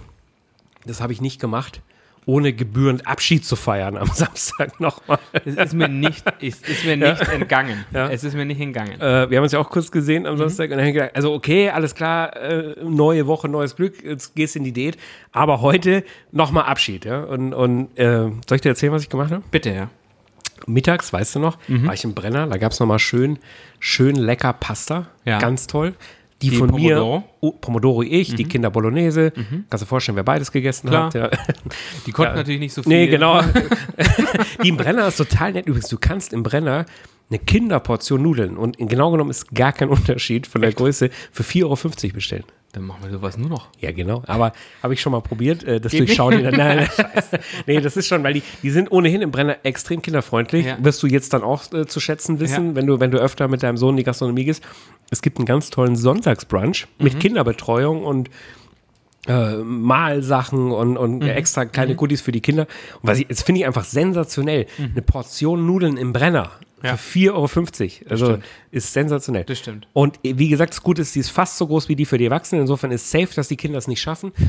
[0.85, 1.81] das habe ich nicht gemacht,
[2.27, 5.19] ohne gebührend Abschied zu feiern am Samstag nochmal.
[5.45, 7.85] Es ist mir nicht, ist, ist mir nicht entgangen.
[7.93, 8.09] Ja.
[8.09, 8.99] Es ist mir nicht entgangen.
[8.99, 10.29] Äh, wir haben uns ja auch kurz gesehen Mhm.
[10.29, 13.75] am Samstag und dann haben wir gedacht, also okay, alles klar, äh, neue Woche, neues
[13.75, 14.97] Glück, jetzt gehst du in die Diät,
[15.31, 17.21] aber heute nochmal Abschied, ja.
[17.23, 19.43] Und, und äh, soll ich dir erzählen, was ich gemacht habe?
[19.51, 19.89] Bitte, ja.
[20.67, 21.85] Mittags, weißt du noch, Mhm.
[21.85, 23.37] war ich im Brenner, da gab es nochmal schön,
[23.79, 25.37] schön lecker Pasta, Ja.
[25.39, 25.93] ganz toll.
[26.41, 27.17] Die, Die von Pomodoro?
[27.19, 27.23] Mhm.
[27.23, 31.05] mir, oh, Pomodoro ich, die Kinder Bolognese, kannst du dir vorstellen, wer beides gegessen Klar.
[31.05, 31.13] hat.
[31.13, 31.29] Ja.
[32.05, 32.37] Die konnten Ja.
[32.37, 32.91] natürlich nicht so viel.
[32.91, 33.41] Nee, genau.
[34.63, 35.65] die im Brenner ist total nett.
[35.65, 36.85] Übrigens, du kannst im Brenner
[37.29, 41.63] eine Kinderportion Nudeln und genau genommen ist gar kein Unterschied von der Größe für 4,50
[41.63, 42.43] Euro bestellen.
[42.75, 43.69] Dann machen wir sowas nur noch.
[43.79, 44.21] Ja, genau.
[44.27, 44.51] Aber
[44.83, 45.63] habe ich schon mal probiert.
[45.63, 46.01] Äh, das Geht?
[46.01, 46.41] Durchschauen.
[46.43, 47.39] Nein, nein, nein.
[47.67, 50.65] nee, das ist schon, weil die, die sind ohnehin im Brenner extrem kinderfreundlich.
[50.65, 50.77] Ja.
[50.83, 52.75] Wirst du jetzt dann auch äh, zu schätzen wissen, Ja.
[52.75, 54.61] wenn, du, wenn du öfter mit deinem Sohn in die Gastronomie gehst.
[55.09, 57.03] Es gibt einen ganz tollen Sonntagsbrunch Mhm.
[57.03, 58.29] mit Kinderbetreuung und
[59.27, 61.29] äh, Malsachen und, und Mhm.
[61.29, 62.67] extra kleine Goodies für die Kinder.
[63.01, 64.67] Und was ich, das finde ich einfach sensationell.
[64.77, 66.74] Eine Portion Nudeln im Brenner Mhm.
[66.85, 66.97] Ja.
[66.97, 68.11] für 4,50 Euro.
[68.11, 68.37] Also
[68.71, 69.43] ist sensationell.
[69.43, 69.87] Das stimmt.
[69.93, 72.25] Und wie gesagt, das Gute ist, die ist fast so groß wie die für die
[72.25, 72.61] Erwachsenen.
[72.61, 74.31] Insofern ist safe, dass die Kinder es nicht schaffen.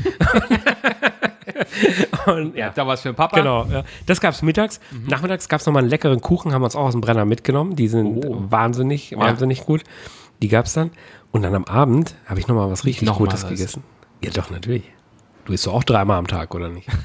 [2.27, 2.69] und ja.
[2.71, 3.37] Da war es für den Papa.
[3.37, 3.83] Genau, ja.
[4.05, 4.79] das gab es mittags.
[5.07, 7.75] Nachmittags gab es nochmal einen leckeren Kuchen, haben wir uns auch aus dem Brenner mitgenommen.
[7.75, 8.35] Die sind Oh.
[8.49, 9.83] wahnsinnig, wahnsinnig gut.
[10.41, 10.91] Die gab es dann.
[11.31, 13.49] Und dann am Abend habe ich nochmal was richtig Noch Gutes was.
[13.49, 13.83] gegessen.
[14.23, 14.83] Ja, doch, natürlich.
[15.47, 16.87] Du isst doch auch dreimal am Tag, oder nicht?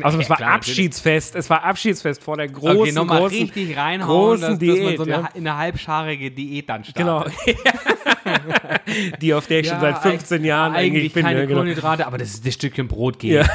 [0.00, 0.78] Also es war klar, natürlich.
[0.78, 1.34] Abschiedsfest.
[1.34, 4.76] Es war Abschiedsfest vor der großen, Okay, nochmal großen, richtig reinhauen, großen dass, dass man
[4.86, 4.96] Diät.
[4.96, 5.28] so eine, ja.
[5.34, 7.24] eine halbscharige Diät dann Genau.
[7.28, 7.58] startet.
[9.20, 11.24] Die, auf der ich schon seit 15 Jahren eigentlich, eigentlich bin.
[11.24, 11.58] keine ja, genau.
[11.58, 13.32] Kohlenhydrate, aber das ist das Stückchen Brot geht.
[13.32, 13.46] Ja.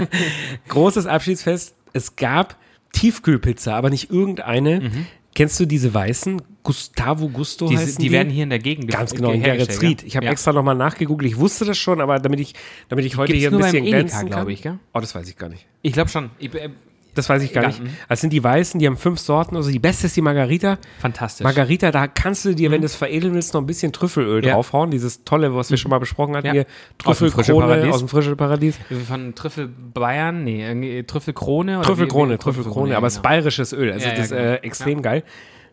[0.68, 1.76] Großes Abschiedsfest.
[1.92, 2.56] Es gab
[2.92, 4.90] Tiefkühlpizza, aber nicht irgendeine.
[5.36, 6.42] Kennst du diese weißen?
[6.66, 7.70] Gustavo Gusto Mhm.
[7.70, 10.02] Die, heißen die werden hier in der Gegend Ganz ge- genau, in Geretsried.
[10.02, 10.32] Ich habe Ja.
[10.32, 11.30] extra nochmal nachgegoogelt.
[11.30, 12.54] Ich wusste das schon, aber damit ich,
[12.88, 14.48] damit ich heute hier ein bisschen Edeka, glänzen glaub kann.
[14.50, 14.78] ich, gell?
[14.92, 15.64] Oh, das weiß ich gar nicht.
[15.82, 16.30] Ich glaube schon.
[16.40, 16.70] Ich, äh,
[17.14, 17.82] Das weiß ich gar nicht.
[17.82, 17.88] mhm.
[18.10, 19.56] Das sind die weißen, die haben fünf Sorten.
[19.56, 20.76] Also die beste ist die Margarita.
[20.98, 21.44] fantastisch.
[21.44, 24.52] Margarita, da kannst du dir, wenn du es veredeln willst, noch ein bisschen Trüffelöl Ja.
[24.54, 24.90] draufhauen.
[24.90, 26.52] Dieses tolle, was wir schon mal besprochen hatten Ja.
[26.52, 26.66] hier.
[26.98, 28.76] Trüffelkrone aus dem frischen Paradies.
[29.08, 30.44] Von Trüffel Bayern?
[30.44, 31.80] Nee, Trüffelkrone?
[31.82, 33.30] Trüffelkrone, Trüffelkrone, aber es ist genau.
[33.30, 33.92] bayerisches Öl.
[33.92, 34.42] Also Ja, ja, das ist genau.
[34.42, 35.22] äh, extrem geil.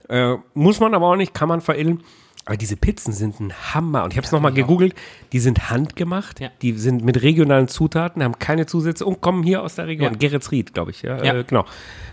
[0.10, 2.04] Äh, muss man aber auch nicht, kann man veredeln.
[2.46, 4.04] Aber diese Pizzen sind ein Hammer.
[4.04, 4.96] Und ich habe es nochmal gegoogelt.
[5.32, 6.42] Die sind handgemacht.
[6.42, 6.50] Ja.
[6.62, 10.12] Die sind mit regionalen Zutaten, haben keine Zusätze und kommen hier aus der Region.
[10.12, 10.18] Ja.
[10.18, 11.04] Geretsried, glaube ich.
[11.04, 11.36] Ja, Ja.
[11.36, 11.66] Äh, genau.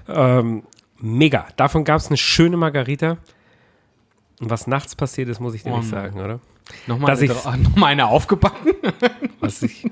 [0.08, 0.62] Ähm,
[1.00, 1.48] mega.
[1.56, 3.16] Davon gab es eine schöne Margarita.
[4.40, 6.38] Und was nachts passiert ist, muss ich dir Oh nicht sagen, oder?
[6.86, 8.72] Nochmal eine, noch eine aufgebacken?
[9.40, 9.90] was ich,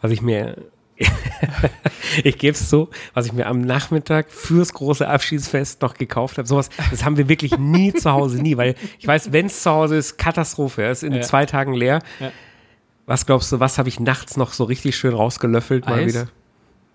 [0.00, 0.56] was ich mir,
[2.24, 6.46] ich gebe es so, was ich mir am Nachmittag fürs große Abschiedsfest noch gekauft habe.
[6.46, 9.70] Sowas, das haben wir wirklich nie zu Hause, nie, weil ich weiß, wenn es zu
[9.70, 11.22] Hause ist, Katastrophe, es ist in Ja.
[11.22, 12.00] zwei Tagen leer.
[12.20, 12.30] Ja.
[13.06, 16.08] Was glaubst du, was habe ich nachts noch so richtig schön rausgelöffelt mal Eis?
[16.12, 16.28] wieder?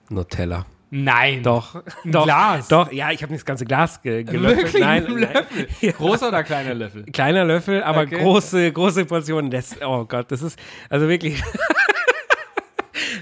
[0.09, 0.65] Nutella.
[0.89, 1.43] Nein.
[1.43, 2.69] Doch, doch, Glas?
[2.69, 4.57] doch, ja, ich habe nicht das ganze Glas ge gelöffelt.
[4.67, 4.81] Wirklich?
[4.81, 5.33] Nein, Ein nein.
[5.33, 5.91] Löffel?
[5.97, 7.03] Großer oder kleiner Löffel?
[7.11, 8.19] Kleiner Löffel, aber Okay.
[8.19, 9.51] große, große Portionen.
[9.51, 10.57] Das, oh Gott, das ist
[10.89, 11.43] also wirklich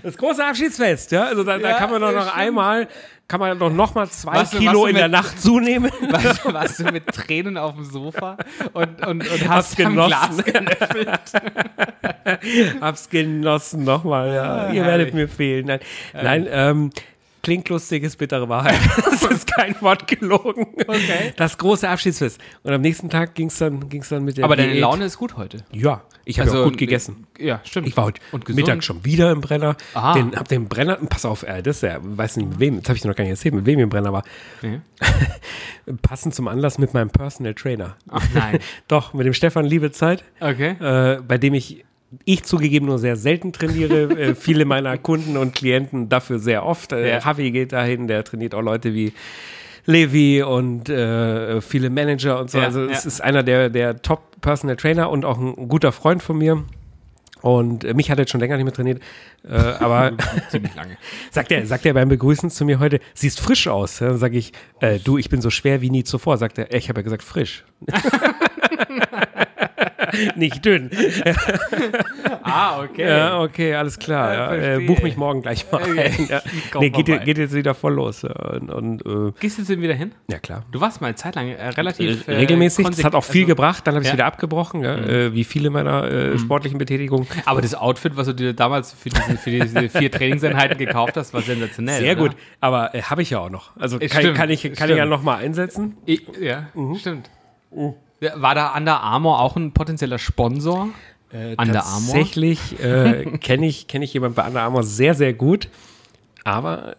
[0.04, 1.12] das große Abschiedsfest.
[1.12, 2.38] Ja, also da, da Ja, kann man doch noch stimmt.
[2.38, 2.88] einmal,
[3.28, 5.92] kann man doch noch mal zwei Warst Kilo du in der mit- Nacht zunehmen.
[6.10, 8.38] Warst, warst du mit Tränen auf dem Sofa
[8.74, 10.44] und, und, und Hab's hast genossen.
[12.82, 14.34] Hab's genossen nochmal.
[14.34, 14.72] Ja.
[14.72, 15.66] Ihr werdet mir fehlen.
[15.66, 15.80] Nein,
[16.14, 16.90] nein ähm,
[17.42, 18.80] klingt lustig, ist bittere Wahrheit.
[19.06, 20.68] das ist kein Wort gelogen.
[20.88, 21.34] Okay.
[21.38, 22.40] Das große Abschiedsfest.
[22.64, 24.82] Und am nächsten Tag ging es dann, ging's dann mit der Aber deine Diät.
[24.82, 25.60] Laune ist gut heute.
[25.72, 27.28] Ja, ich habe Also, auch gut gegessen.
[27.40, 27.88] Ja, stimmt.
[27.88, 28.66] Ich war heute Und gesund.
[28.66, 29.78] Mittag schon wieder im Brenner.
[29.94, 30.14] Aha.
[30.14, 32.90] Den, hab den Brenner, pass auf, äh, das ist ja, weiß nicht mit wem, das
[32.90, 34.24] habe ich dir noch gar nicht erzählt, mit wem ich im Brenner war.
[34.62, 34.80] Nee.
[36.02, 37.96] Passend zum Anlass mit meinem Personal Trainer.
[38.10, 38.60] Ach nein.
[38.88, 40.76] Doch, mit dem Stefan Liebezeit, Okay.
[40.80, 41.86] äh, bei dem ich,
[42.24, 44.10] ich zugegeben nur sehr selten trainiere.
[44.20, 46.92] äh, viele meiner Kunden und Klienten dafür sehr oft.
[46.92, 47.20] Äh, Ja.
[47.20, 49.14] Javi geht dahin, der trainiert auch Leute wie
[49.88, 52.58] Levi und äh, viele Manager und so.
[52.58, 53.08] Ja, also es ja.
[53.08, 56.64] ist einer der, der Top Personal Trainer und auch ein guter Freund von mir.
[57.42, 59.02] Und äh, mich hat er jetzt schon länger nicht mehr trainiert.
[59.44, 60.14] Äh, aber
[60.50, 60.98] Ziemlich lange.
[61.32, 63.98] sagt er, sagt er beim Begrüßen zu mir heute, siehst frisch aus.
[63.98, 66.38] Dann sage ich, äh, du, ich bin so schwer wie nie zuvor.
[66.38, 67.66] Sagt er, ich habe ja gesagt frisch.
[70.36, 70.90] Nicht dünn.
[72.48, 73.08] Ah, okay.
[73.08, 74.34] Ja, okay, alles klar.
[74.34, 76.12] Ja, äh, buch mich morgen gleich mal Okay.
[76.30, 76.42] Ja.
[76.80, 77.24] Nee, geht, vorbei.
[77.26, 78.24] geht jetzt wieder voll los.
[78.24, 80.12] Und, und äh, Gehst du jetzt wieder hin?
[80.30, 80.64] ja, klar.
[80.72, 82.28] Du warst mal eine Zeit lang äh, relativ.
[82.28, 82.86] äh, Regelmäßig.
[82.88, 83.86] Das hat auch viel also- gebracht.
[83.88, 84.14] Dann habe ich es.
[84.14, 84.18] Mhm.
[84.18, 87.28] wieder abgebrochen, ja, äh, wie viele meiner äh, sportlichen Betätigungen.
[87.46, 91.34] Aber das Outfit, was du dir damals für diese, für diese vier Trainingseinheiten gekauft hast,
[91.34, 92.00] war sensationell.
[92.02, 92.30] Sehr oder?
[92.30, 92.36] gut.
[92.62, 93.76] Aber habe ich ja auch noch.
[93.78, 94.92] Also kann, stimmt, kann ich, kann stimmt.
[94.92, 95.98] ich ja noch mal einsetzen.
[96.06, 96.96] Ich, ja, Mhm.
[96.96, 97.30] stimmt.
[97.76, 100.90] Ja, War da Under Armour auch ein potenzieller Sponsor?
[101.32, 102.14] Äh, Under Armour?
[102.14, 105.70] Tatsächlich äh, kenne ich, kenn ich jemanden bei Under Armour sehr, sehr gut.
[106.44, 106.96] Aber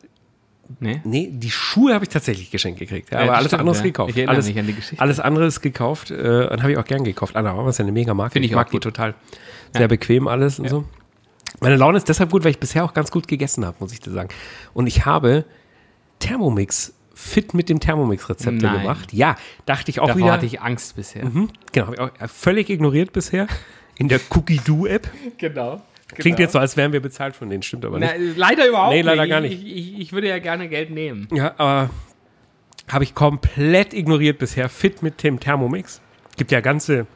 [0.80, 1.00] Nee?
[1.04, 3.10] Nee, die Schuhe habe ich tatsächlich geschenkt gekriegt.
[3.12, 3.84] Ja, Ja, aber alles stimmt, andere ist ja.
[3.84, 4.16] gekauft.
[4.16, 5.00] Ich alles, mich an die Geschichte.
[5.00, 7.36] Alles andere ist gekauft äh, und habe ich auch gern gekauft.
[7.36, 8.34] Anna Bauer ist ja eine mega Marke.
[8.34, 9.14] Finde ich mag auch die total.
[9.74, 10.84] Sehr bequem alles und so.
[11.60, 14.00] Meine Laune ist deshalb gut, weil ich bisher auch ganz gut gegessen habe, muss ich
[14.00, 14.28] dir sagen.
[14.74, 15.44] Und ich habe
[16.18, 16.92] Thermomix
[17.26, 18.78] fit mit dem Thermomix-Rezepte Nein.
[18.82, 19.12] gemacht.
[19.12, 19.36] Ja,
[19.66, 20.32] dachte ich auch Davor wieder.
[20.32, 21.24] hatte ich Angst bisher.
[21.26, 23.46] Mhm, genau, habe ich auch völlig ignoriert bisher.
[23.98, 25.08] In der Cookie-Do-App.
[25.38, 25.82] Genau.
[26.14, 28.12] Klingt jetzt so, als wären wir bezahlt von denen, stimmt aber nicht.
[28.16, 29.30] Na, leider überhaupt Nee, leider nicht.
[29.30, 29.60] gar nicht.
[29.64, 31.26] Ich, ich, ich würde ja gerne Geld nehmen.
[31.32, 31.90] Ja, aber
[32.88, 34.68] habe ich komplett ignoriert bisher.
[34.68, 36.00] Fit mit dem Thermomix.
[36.36, 37.06] Gibt ja ganze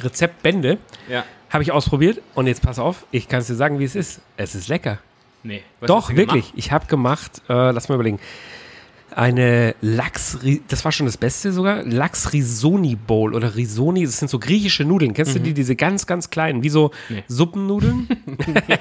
[0.00, 0.78] Rezeptbände.
[1.08, 1.24] Ja.
[1.50, 4.20] Habe ich ausprobiert und jetzt pass auf, ich kann es dir sagen, wie es ist.
[4.36, 4.98] Es ist lecker.
[5.44, 5.62] Nee.
[5.80, 6.46] was Doch, wirklich.
[6.46, 6.52] gemacht?
[6.56, 8.18] Ich habe gemacht, äh, lass mal überlegen,
[9.14, 14.28] eine Lachs, das war schon das Beste sogar, Lachs Risoni Bowl oder Risoni, das sind
[14.28, 15.14] so griechische Nudeln.
[15.14, 17.16] Kennst du die, diese ganz, ganz kleinen, wie so Mhm.
[17.16, 17.24] Nee.
[17.28, 18.08] Suppennudeln?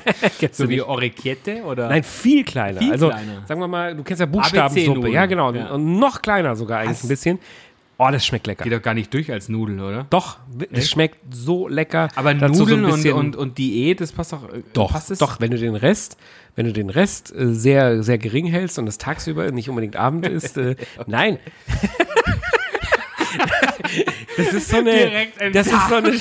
[0.51, 0.81] So wie?
[0.81, 1.89] Orecchiette oder?
[1.89, 2.79] Nein, viel kleiner.
[2.79, 3.43] Viel also, kleiner.
[3.45, 5.09] sagen wir mal, du kennst ja Buchstabensuppe.
[5.09, 5.53] Ja, genau.
[5.53, 5.71] Ja.
[5.71, 7.03] Und noch kleiner sogar eigentlich Was?
[7.03, 7.39] ein bisschen.
[7.99, 8.63] Oh, das schmeckt lecker.
[8.63, 10.05] Geht doch gar nicht durch als Nudel, oder?
[10.11, 10.37] Doch,
[10.71, 12.09] es schmeckt so lecker.
[12.15, 14.47] Aber Dazu so Nudeln und, bisschen- und, und Diät, das passt doch.
[14.53, 15.17] äh, doch, passt es?
[15.19, 16.15] doch, wenn du den Rest,
[16.55, 20.27] wenn du den Rest äh, sehr, sehr gering hältst und es tagsüber nicht unbedingt Abend
[20.27, 20.75] ist, äh,
[21.07, 21.39] nein.
[24.37, 26.11] das ist so eine, das ist so eine,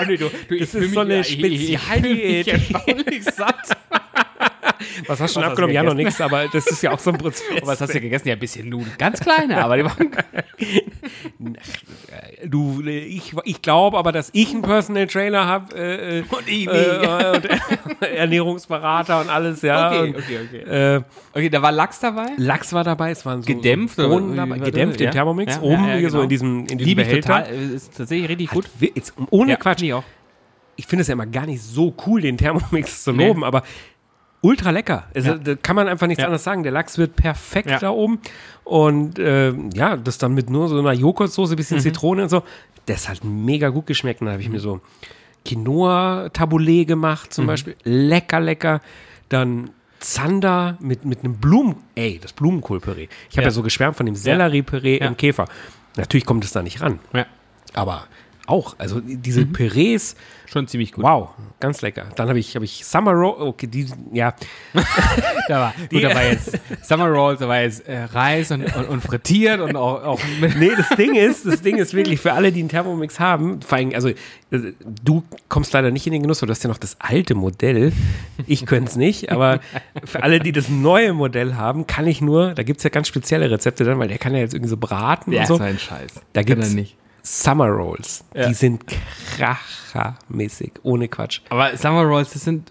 [0.00, 2.46] Oh, nee, du, du, Das ist so eine ich- ich- ich Spezialdiät.
[2.48, 3.76] erstaunlich satt.
[5.06, 5.74] Was hast du schon Was abgenommen?
[5.74, 7.42] Ja, noch nichts, aber das ist ja auch so ein Prozess.
[7.64, 8.28] Was hast du gegessen?
[8.28, 8.92] Ja, ein bisschen Nudeln.
[8.98, 10.10] Ganz kleine, aber die waren.
[12.44, 17.32] Du, ich, ich glaube aber, dass ich einen Personal Trainer habe äh, Und ich äh,
[17.34, 19.88] und Ernährungsberater und alles, ja.
[19.90, 20.96] Okay, und, okay, okay.
[20.96, 21.02] Äh,
[21.34, 22.26] Okay, da war Lachs dabei?
[22.36, 25.10] Lachs war dabei, es waren so Gedämpft so oder Bohnen dabei, gedämpft Ja?
[25.10, 26.22] Thermomix, Ja, oben ja, ja, hier so genau.
[26.24, 27.44] in diesem, in diesem Liebe ich Behälter.
[27.44, 27.54] total.
[27.74, 28.64] Ist tatsächlich richtig gut.
[28.78, 30.04] Wir- Jetzt, ohne Quatsch, ich auch.
[30.76, 33.26] ich finde es ja immer gar nicht so cool, den Thermomix zu Nee.
[33.28, 33.62] loben, aber
[34.40, 35.04] ultra lecker.
[35.14, 35.36] Also, Ja.
[35.38, 36.26] Da kann man einfach nichts Ja.
[36.28, 36.62] anderes sagen.
[36.62, 37.78] Der Lachs wird perfekt Ja.
[37.78, 38.20] da oben.
[38.64, 41.56] Und äh, ja, das dann mit nur so einer Joghurtsoße, Mhm.
[41.56, 42.42] bisschen Zitrone und so.
[42.86, 44.20] Das hat mega gut geschmeckt.
[44.20, 44.80] Und dann habe ich mir so
[45.44, 47.32] Quinoa-Taboulet gemacht Mhm.
[47.32, 47.76] zum Beispiel.
[47.84, 48.80] Lecker, lecker.
[49.28, 49.70] Dann
[50.00, 51.74] Zander mit, mit einem Blumen...
[51.96, 53.08] Ey, das Blumenkohlpüree.
[53.30, 53.50] Ich habe ja.
[53.50, 55.46] So geschwärmt von dem Selleriepüree im Käfer.
[55.96, 57.00] Natürlich kommt es da nicht ran.
[57.12, 57.26] Ja,
[57.74, 58.04] Aber
[58.48, 59.52] auch, also diese Mhm.
[59.52, 61.04] Pürees, schon ziemlich gut.
[61.04, 61.28] wow,
[61.60, 62.06] ganz lecker.
[62.16, 64.34] Dann habe ich, habe ich Summer Roll, okay, die, ja,
[65.48, 68.88] Da war, gut, da war jetzt Summer Rolls, da war jetzt äh, Reis und, und,
[68.88, 70.20] und frittiert und auch, auch
[70.58, 73.78] nee, das Ding ist, das Ding ist wirklich für alle, die einen Thermomix haben, vor
[73.78, 74.14] allem, also äh,
[75.04, 77.92] du kommst leider nicht in den Genuss, du hast ja noch das alte Modell.
[78.46, 79.60] Ich könnte es nicht, aber
[80.04, 83.08] für alle, die das neue Modell haben, kann ich nur, da gibt es ja ganz
[83.08, 85.56] spezielle Rezepte dann, weil der kann ja jetzt irgendwie so braten Ja, und so.
[85.56, 86.14] so ein Scheiß.
[86.32, 86.96] Da Kann gibt es nicht.
[87.30, 88.24] Summer Rolls.
[88.34, 88.48] Ja.
[88.48, 88.82] Die sind
[89.36, 91.40] krachermäßig, ohne Quatsch.
[91.50, 92.70] Aber Summer Rolls, das sind,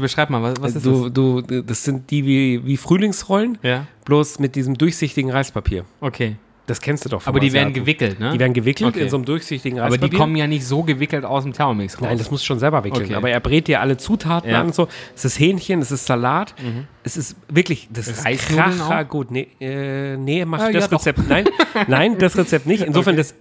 [0.00, 3.70] beschreib mal, was, was ist du, du, das sind die wie, wie Frühlingsrollen, das?
[3.70, 5.84] Ja, bloß mit diesem durchsichtigen Reispapier.
[6.00, 6.36] okay.
[6.64, 7.80] Das kennst du doch Aber die werden Asiaten.
[7.84, 8.30] gewickelt, ne?
[8.32, 9.02] Die werden gewickelt Okay.
[9.02, 10.10] in so einem durchsichtigen Aber Reispapier.
[10.10, 12.02] die kommen ja nicht so gewickelt aus dem Thermomix raus.
[12.02, 13.04] Nein, das musst du schon selber wickeln.
[13.06, 13.14] Okay.
[13.16, 14.58] Aber er brät dir alle Zutaten Ja.
[14.58, 14.60] Mhm.
[14.60, 14.86] an und so.
[15.16, 16.54] Es ist Hähnchen, es ist Salat.
[17.02, 19.32] Es ist wirklich, das ist kracher gut.
[19.32, 21.00] Nee, äh, nee mach Ah, das ja, doch.
[21.00, 21.28] Rezept.
[21.28, 21.46] Nein,
[21.88, 22.82] nein, das Rezept nicht.
[22.86, 23.34] Insofern, das,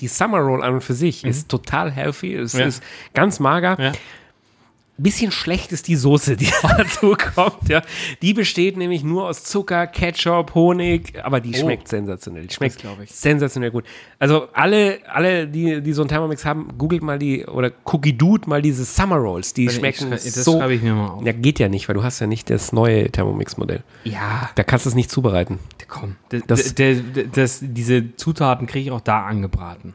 [0.00, 2.34] die Summer Roll an und für sich ist total healthy.
[2.34, 2.60] Es Mhm.
[2.60, 2.66] Ja.
[2.66, 2.82] ist
[3.14, 3.76] ganz mager.
[3.80, 3.92] Ja.
[5.02, 7.68] Bisschen schlecht ist die Soße, die dazu kommt.
[7.68, 7.82] Ja.
[8.22, 11.60] Die besteht nämlich nur aus Zucker, Ketchup, Honig, aber die Oh.
[11.60, 12.46] schmeckt sensationell.
[12.46, 13.10] Die schmeckt glaub ich.
[13.10, 13.84] sensationell gut.
[14.18, 18.48] Also alle, alle die, die so einen Thermomix haben, googelt mal die oder Cookie Dude
[18.48, 19.54] mal diese Summer Rolls.
[19.54, 20.58] Die schmecken ich, das so.
[20.58, 21.24] schreibe ich mir mal auf.
[21.24, 23.82] Ja, geht ja nicht, weil du hast ja nicht das neue Thermomix-Modell.
[24.04, 25.58] Ja, Da kannst du es nicht zubereiten.
[25.88, 26.16] komm.
[26.30, 26.96] Das, Das- das,
[27.32, 29.94] das, diese Zutaten kriege ich auch da angebraten.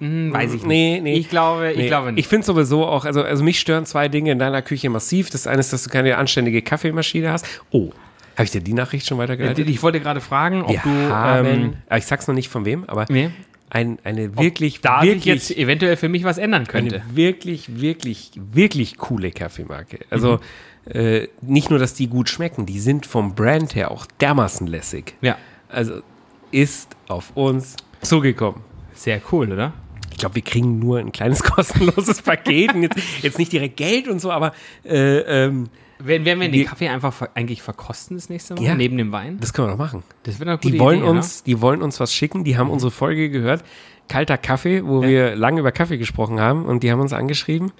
[0.00, 0.66] Mm, weiß ich nicht.
[0.66, 1.14] Nee, nee.
[1.14, 2.20] Ich glaube, ich Nee, glaube nicht.
[2.20, 5.30] Ich finde sowieso auch, also, also mich stören zwei Dinge in deiner Küche massiv.
[5.30, 7.46] Das eine ist, dass du keine anständige Kaffeemaschine hast.
[7.70, 7.90] Oh,
[8.34, 9.66] habe ich dir die Nachricht schon weitergeleitet?
[9.68, 12.64] ich wollte gerade fragen, ob Wir du haben, ähm, ah, ich sag's noch nicht von
[12.66, 13.30] wem, aber nee,
[13.70, 16.96] ein, eine wirklich, da wirklich, sich jetzt eventuell für mich was ändern könnte.
[17.02, 20.00] eine wirklich, wirklich, wirklich coole Kaffeemarke.
[20.10, 20.40] Also
[20.84, 25.14] äh, nicht nur, dass die gut schmecken, die sind vom Brand her auch dermaßen lässig.
[25.22, 25.36] Ja,
[25.68, 26.02] Also
[26.52, 28.60] ist auf uns zugekommen.
[28.94, 29.72] sehr cool, oder?
[30.16, 32.74] Ich glaube, wir kriegen nur ein kleines kostenloses Paket.
[32.74, 36.64] Und jetzt, jetzt nicht direkt Geld und so, aber äh, ähm, Werden, werden wir den
[36.64, 38.62] Kaffee einfach ver eigentlich verkosten das nächste Mal?
[38.62, 38.74] Ja.
[38.74, 39.36] Neben dem Wein?
[39.40, 40.04] das können wir doch machen.
[40.22, 42.44] Das wird eine gute Die wollen, Idee, uns, die wollen uns was schicken.
[42.44, 43.62] Die haben unsere Folge gehört.
[44.08, 46.64] Kalter Kaffee, wo wir lange über Kaffee gesprochen haben.
[46.64, 47.72] Und die haben uns angeschrieben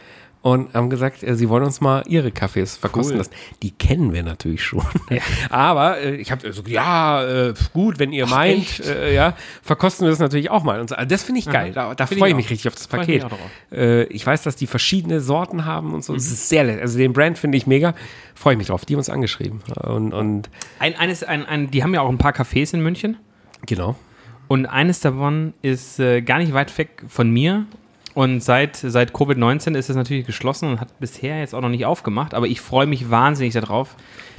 [0.46, 3.18] und haben gesagt, äh, sie wollen uns mal ihre Kaffees verkosten Cool.
[3.18, 3.32] lassen.
[3.64, 4.84] Die kennen wir natürlich schon.
[5.50, 10.10] Aber äh, ich habe so, ja, äh, gut, wenn ihr meint, äh, ja, verkosten wir
[10.10, 10.78] das natürlich auch mal.
[10.80, 10.94] Und so.
[10.94, 11.72] Also das finde ich geil.
[11.74, 12.50] Da, da Find freue ich ich mich auch.
[12.50, 13.24] richtig auf das Freu ich Paket.
[13.24, 13.50] auch drauf.
[13.72, 16.12] Äh, ich weiß, dass die verschiedene Sorten haben und so.
[16.12, 16.18] Mhm.
[16.18, 17.94] Es ist sehr, le- also den Brand finde ich mega.
[18.36, 18.84] Freue ich mich drauf.
[18.84, 19.62] Die haben uns angeschrieben.
[19.82, 23.16] Und, und Ein, eines, ein, ein, die haben ja auch ein paar Cafés in München.
[23.66, 23.96] genau.
[24.48, 27.66] Und eines davon ist äh, gar nicht weit weg von mir.
[28.16, 31.84] Und seit, seit Covid-19 ist es natürlich geschlossen und hat bisher jetzt auch noch nicht
[31.84, 32.32] aufgemacht.
[32.32, 33.94] Aber ich freue mich wahnsinnig darauf,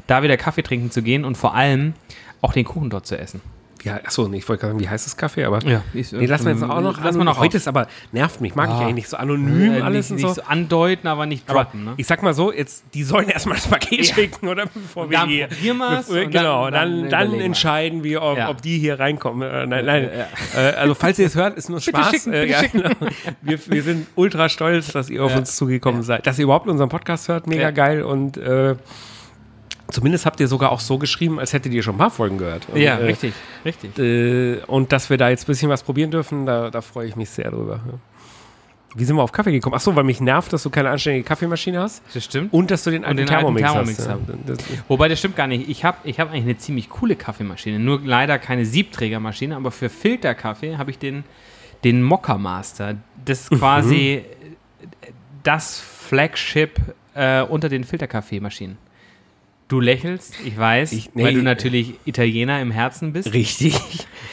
[0.08, 1.94] da wieder Kaffee trinken zu gehen und vor allem
[2.42, 3.40] auch den Kuchen dort zu essen.
[3.88, 5.43] Ja, achso, nee, ich wollte gerade sagen, wie heißt das Kaffee?
[5.45, 7.04] Aber Ja, ich- nee, lassen wir jetzt auch noch.
[7.04, 8.80] Lass mal noch Heute ist aber, nervt mich, mag ich Ah.
[8.82, 10.41] eigentlich nicht so anonym Äh, alles nicht, und nicht so.
[10.41, 11.86] so andeuten, aber nicht Aber droppen.
[11.86, 11.93] Ne?
[11.97, 14.65] ich sag mal so, jetzt, die sollen erstmal das Paket schicken, oder?
[14.65, 15.47] Bevor wir Dann hier.
[15.47, 17.45] probieren wir's bevor- genau, dann- dann, dann dann, wir.
[17.45, 18.50] entscheiden wir, ob, Ja.
[18.50, 19.47] ob die hier reinkommen.
[19.50, 20.10] Äh, nein, nein.
[20.56, 22.10] Ja, Äh, also, falls ihr es hört, ist nur Spaß.
[22.12, 22.82] schicken, äh, ja, schicken.
[22.84, 22.95] genau.
[23.41, 26.26] wir, wir sind ultra stolz, dass ihr auf uns zugekommen seid.
[26.28, 27.71] Dass ihr überhaupt unseren Podcast hört, mega Ja.
[27.71, 28.02] geil.
[28.04, 28.76] Und äh,
[29.91, 32.67] zumindest habt ihr sogar auch so geschrieben, als hättet ihr schon ein paar Folgen gehört.
[32.69, 33.34] Und, Ja, äh, richtig,
[33.65, 33.97] richtig.
[34.00, 37.15] äh, und dass wir da jetzt ein bisschen was probieren dürfen, da, da freue ich
[37.15, 37.80] mich sehr drüber.
[37.86, 37.93] Ja.
[38.95, 39.76] Wie sind wir auf Kaffee gekommen?
[39.76, 42.52] Achso, weil mich nervt, dass du keine anständige Kaffeemaschine hast Das stimmt.
[42.54, 44.69] und dass du den alten den alten Thermomix, Thermomix hast.
[44.69, 44.78] Ja.
[44.88, 45.69] Wobei, das stimmt gar nicht.
[45.69, 47.78] Ich habe ich hab eigentlich eine ziemlich coole Kaffeemaschine.
[47.80, 51.26] Nur leider keine Siebträgermaschine, aber für Filterkaffee habe ich den,
[51.84, 52.95] den Mokka Master.
[53.23, 54.23] Das ist quasi
[55.43, 56.80] das Flagship
[57.13, 58.78] äh, unter den Filterkaffeemaschinen.
[59.69, 63.34] Du lächelst, ich weiß, Ich- nee, weil du ich- natürlich Italiener im Herzen bist.
[63.34, 63.75] richtig.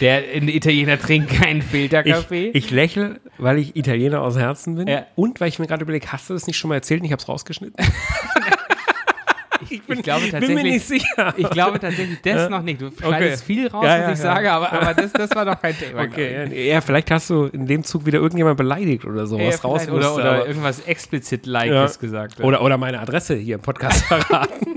[0.00, 2.50] Der Italiener trinkt keinen Filterkaffee.
[2.50, 5.06] Ich, ich lächle, weil ich Italiener aus Herzen bin Ja.
[5.16, 7.12] und weil ich mir gerade überlege, hast du das nicht schon mal erzählt und ich
[7.12, 7.84] habe es rausgeschnitten?
[9.74, 11.34] ich bin, ich glaube bin mir nicht sicher.
[11.36, 12.80] Ich glaube tatsächlich das noch nicht.
[12.80, 13.46] Du schneidest Okay.
[13.54, 14.34] viel raus, Ja, was ja, ich ja.
[14.34, 16.04] sage, aber, aber das, das war doch kein Thema.
[16.04, 16.10] ich.
[16.12, 16.32] Okay,
[16.68, 19.82] ja, ja, vielleicht hast du in dem Zug wieder irgendjemand beleidigt oder Ja, sowas raus
[19.84, 19.96] vielleicht.
[19.96, 21.52] oder, oder irgendwas explizit Ja.
[21.64, 22.40] Likes gesagt.
[22.40, 24.76] oder, oder meine Adresse hier im Podcast verraten.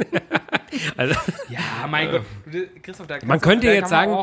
[0.95, 1.15] Also,
[1.49, 2.21] ja, mein Gott.
[2.51, 4.13] Du, Christoph, da Man könnte da jetzt sagen,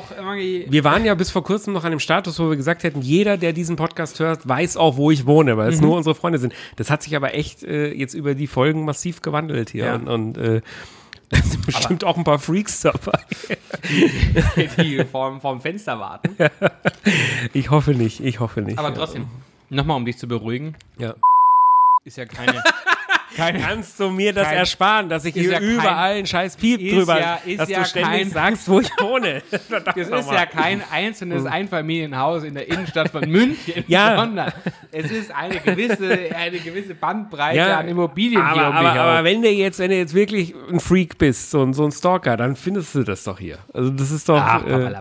[0.68, 3.36] Wir waren ja bis vor kurzem noch an dem Status, wo wir gesagt hätten, jeder,
[3.36, 5.86] der diesen Podcast hört, weiß auch, wo ich wohne, weil es Mhm.
[5.86, 6.54] nur unsere Freunde sind.
[6.76, 9.86] Das hat sich aber echt äh, jetzt über die Folgen massiv gewandelt hier.
[9.86, 9.94] Ja.
[9.94, 10.60] Und, und äh,
[11.30, 13.18] da sind bestimmt auch ein paar Freaks dabei.
[14.78, 16.36] die vorm, vorm Fenster warten.
[17.52, 18.78] Ich hoffe nicht, ich hoffe nicht.
[18.78, 18.94] Aber ja.
[18.94, 19.26] trotzdem,
[19.70, 21.14] nochmal, um dich zu beruhigen, Ja.
[22.04, 22.62] ist ja keine.
[23.36, 26.56] Keine Kannst du mir das Kein- ersparen, dass ich hier ja kein- überall einen scheiß
[26.56, 29.42] Piep drüber, ja- ist dass ja du ständig kein- sagst, wo ich wohne.
[29.84, 34.16] Das ist ja kein einzelnes Einfamilienhaus in der Innenstadt von München, Ja.
[34.16, 34.52] sondern
[34.92, 39.24] es ist eine gewisse, eine gewisse Bandbreite Ja, an Immobilien aber, hier um aber, aber
[39.24, 42.36] wenn du jetzt, wenn du jetzt wirklich ein Freak bist, so, ein- so ein Stalker,
[42.36, 43.58] dann findest du das doch hier.
[43.72, 44.40] Also das ist doch.
[44.40, 44.92] Ach, äh.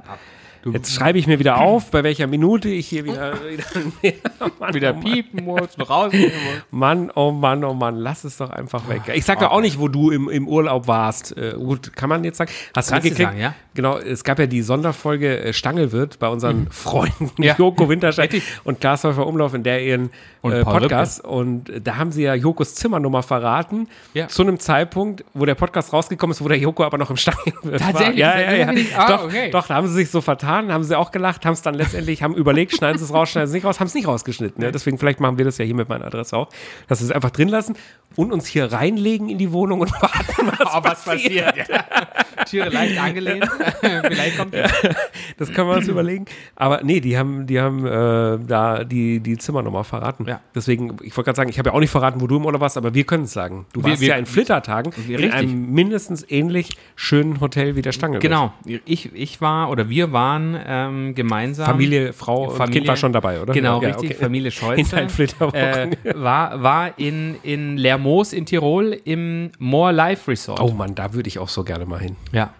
[0.63, 3.33] Du jetzt schreibe ich mir wieder auf, bei welcher Minute ich hier wieder
[4.01, 4.23] wieder,
[4.59, 5.03] Mann, wieder oh Mann.
[5.03, 6.65] piepen musst, rausgehen musst.
[6.71, 9.01] Mann, oh Mann, oh Mann, lass es doch einfach weg.
[9.13, 11.35] Ich sag ja auch nicht, wo du im, im Urlaub warst.
[11.37, 12.51] Äh, gut, kann man jetzt sagen.
[12.75, 13.21] Hast du mitgekriegt?
[13.21, 13.53] sagen, ja.
[13.75, 17.43] Genau, es gab ja die Sonderfolge äh, Stangelwirt bei unseren Freunden Mhm.
[17.43, 17.55] Ja.
[17.57, 20.09] Joko Winterscheid und Klaas Häufer Umlauf in der ihren
[20.41, 21.23] Und äh, Paul Podcast.
[21.25, 23.87] Und äh, da haben sie ja Jokos Zimmernummer verraten.
[24.13, 24.27] Ja.
[24.27, 27.63] Zu einem Zeitpunkt, wo der Podcast rausgekommen ist, wo der Joko aber noch im Stangelwirt
[27.63, 27.77] war.
[27.91, 28.17] Tatsächlich?
[28.17, 28.71] Ja, ja, ja.
[28.71, 29.49] Ich- ah, doch, okay.
[29.51, 32.23] doch, da haben sie sich so vertan, haben sie auch gelacht, haben es dann letztendlich,
[32.23, 34.61] haben überlegt, schneiden sie es raus, schneiden sie es nicht raus, haben es nicht rausgeschnitten.
[34.63, 34.71] Ja.
[34.71, 36.49] Deswegen, vielleicht machen wir das ja hier mit meiner Adresse auch,
[36.87, 37.75] dass wir es einfach drin lassen
[38.15, 41.55] und uns hier reinlegen in die Wohnung und warten, was, Oh, was passiert?
[41.57, 41.65] Ja.
[42.45, 43.45] Türe leicht angelehnt.
[43.81, 44.67] Vielleicht kommt ja.
[45.37, 46.25] Das können wir uns überlegen.
[46.55, 50.25] Aber nee, die haben, die haben äh, da die, die Zimmernummer verraten.
[50.27, 50.41] Ja.
[50.53, 52.61] Deswegen, ich wollte gerade sagen, ich habe ja auch nicht verraten, wo du im Urlaub
[52.61, 53.65] warst, aber wir können es sagen.
[53.73, 57.81] Du Wir- warst wir- ja in Flittertagen Wir- in einem mindestens ähnlich schönen Hotel wie
[57.81, 58.19] der Stange.
[58.19, 58.51] Genau.
[58.85, 61.65] Ich, ich war oder wir waren ähm, gemeinsam.
[61.67, 63.53] Familie, Frau und Familie- Kind war schon dabei, oder?
[63.53, 64.11] Genau, Ja, richtig.
[64.11, 64.19] okay.
[64.19, 64.95] Familie Scholze.
[64.99, 70.59] In äh, war, war in, in Lermoos in Tirol im More Life Resort.
[70.59, 72.15] Oh Mann, da würde ich auch so gerne mal hin.
[72.31, 72.53] Ja.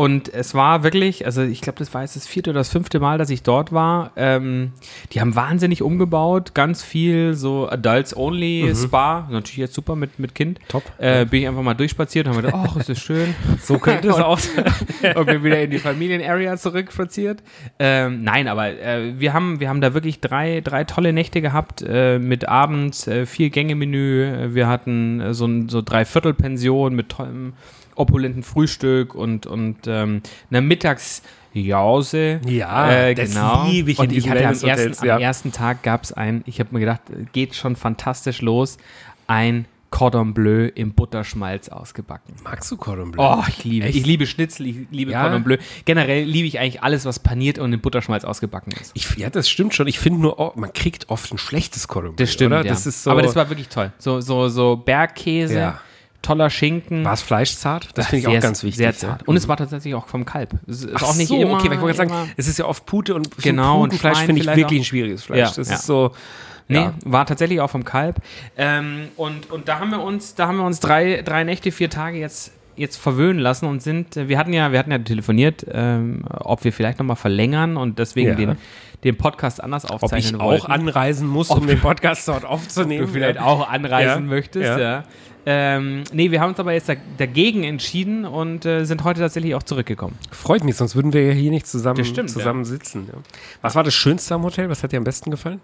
[0.00, 3.00] Und es war wirklich, also ich glaube, das war jetzt das vierte oder das fünfte
[3.00, 4.12] Mal, dass ich dort war.
[4.16, 4.72] Ähm,
[5.12, 10.34] die haben wahnsinnig umgebaut, ganz viel so Adults Only Spa, natürlich jetzt super mit, mit
[10.34, 10.58] Kind.
[10.58, 10.68] Mhm.
[10.68, 10.84] Top.
[10.96, 13.34] Äh, bin ich einfach mal durchspaziert und habe gedacht, ach, ist das schön.
[13.62, 14.64] So könnte es aussehen.
[15.16, 17.42] und bin wieder in die Familienarea zurückspaziert.
[17.78, 21.84] Ähm, nein, aber äh, wir, haben, wir haben da wirklich drei, drei tolle Nächte gehabt
[21.86, 24.24] äh, mit abends äh, vier Gänge-Menü.
[24.24, 27.52] Äh, Wir hatten äh, so ein so Dreiviertelpension mit tollem,
[28.00, 32.40] opulenten Frühstück und, und ähm, einer Mittagsjause.
[32.46, 33.66] Ja, äh, das genau.
[33.68, 35.16] liebe ich und ich hatte am ersten, ja.
[35.16, 38.78] am ersten Tag gab es ein, ich habe mir gedacht, geht schon fantastisch los,
[39.26, 42.34] ein Cordon Bleu im Butterschmalz ausgebacken.
[42.44, 43.22] Magst du Cordon Bleu?
[43.22, 43.96] Oh, ich liebe, Echt?
[43.96, 45.22] ich liebe Schnitzel, ich liebe Ja?
[45.22, 45.58] Cordon Bleu.
[45.84, 48.92] Generell liebe ich eigentlich alles, was paniert und in Butterschmalz ausgebacken ist.
[48.94, 49.88] Ich, ja, das stimmt schon.
[49.88, 52.64] Ich finde nur, oh, man kriegt oft ein schlechtes Cordon Bleu, Das stimmt, oder?
[52.64, 52.70] ja.
[52.70, 53.92] Das ist so, Aber das war wirklich toll.
[53.98, 55.80] So, so, so Bergkäse, Ja.
[56.22, 57.04] Toller Schinken.
[57.04, 57.88] war es fleischzart?
[57.94, 58.76] Das finde ich sehr- auch ganz wichtig.
[58.78, 59.22] Sehr zart.
[59.22, 59.26] Ja.
[59.28, 60.50] Und es war tatsächlich auch vom Kalb.
[60.66, 61.54] Es ist Ach auch nicht so, immer.
[61.54, 64.16] okay, weil ich wollte gerade sagen, es ist ja oft Pute und Genau, und Putenfleisch
[64.18, 64.82] Schwein finde ich wirklich auch.
[64.82, 65.38] ein schwieriges Fleisch.
[65.38, 65.74] Ja, das ja.
[65.76, 66.12] ist so,
[66.68, 68.16] Nee, war tatsächlich auch vom Kalb.
[68.56, 71.90] Ähm, und, und da haben wir uns, da haben wir uns drei, drei Nächte, vier
[71.90, 75.66] Tage jetzt, jetzt verwöhnen lassen und sind, äh, wir hatten ja, wir hatten ja telefoniert,
[75.68, 78.34] ähm, ob wir vielleicht nochmal verlängern und deswegen Ja.
[78.36, 78.56] den,
[79.02, 80.66] den Podcast anders ob aufzeichnen ich wollten.
[80.66, 83.04] auch anreisen muss, um den Podcast dort aufzunehmen.
[83.06, 85.04] du vielleicht auch anreisen Ja, möchtest, ja.
[85.46, 85.76] Ja.
[85.76, 89.54] Ähm, nee, wir haben uns aber jetzt da, dagegen entschieden und äh, sind heute tatsächlich
[89.54, 90.16] auch zurückgekommen.
[90.30, 93.08] Freut mich, sonst würden wir ja hier nicht zusammen, stimmt, zusammen sitzen.
[93.12, 93.18] Ja.
[93.62, 94.68] Was war das Schönste am Hotel?
[94.68, 95.60] Was hat dir am besten gefallen?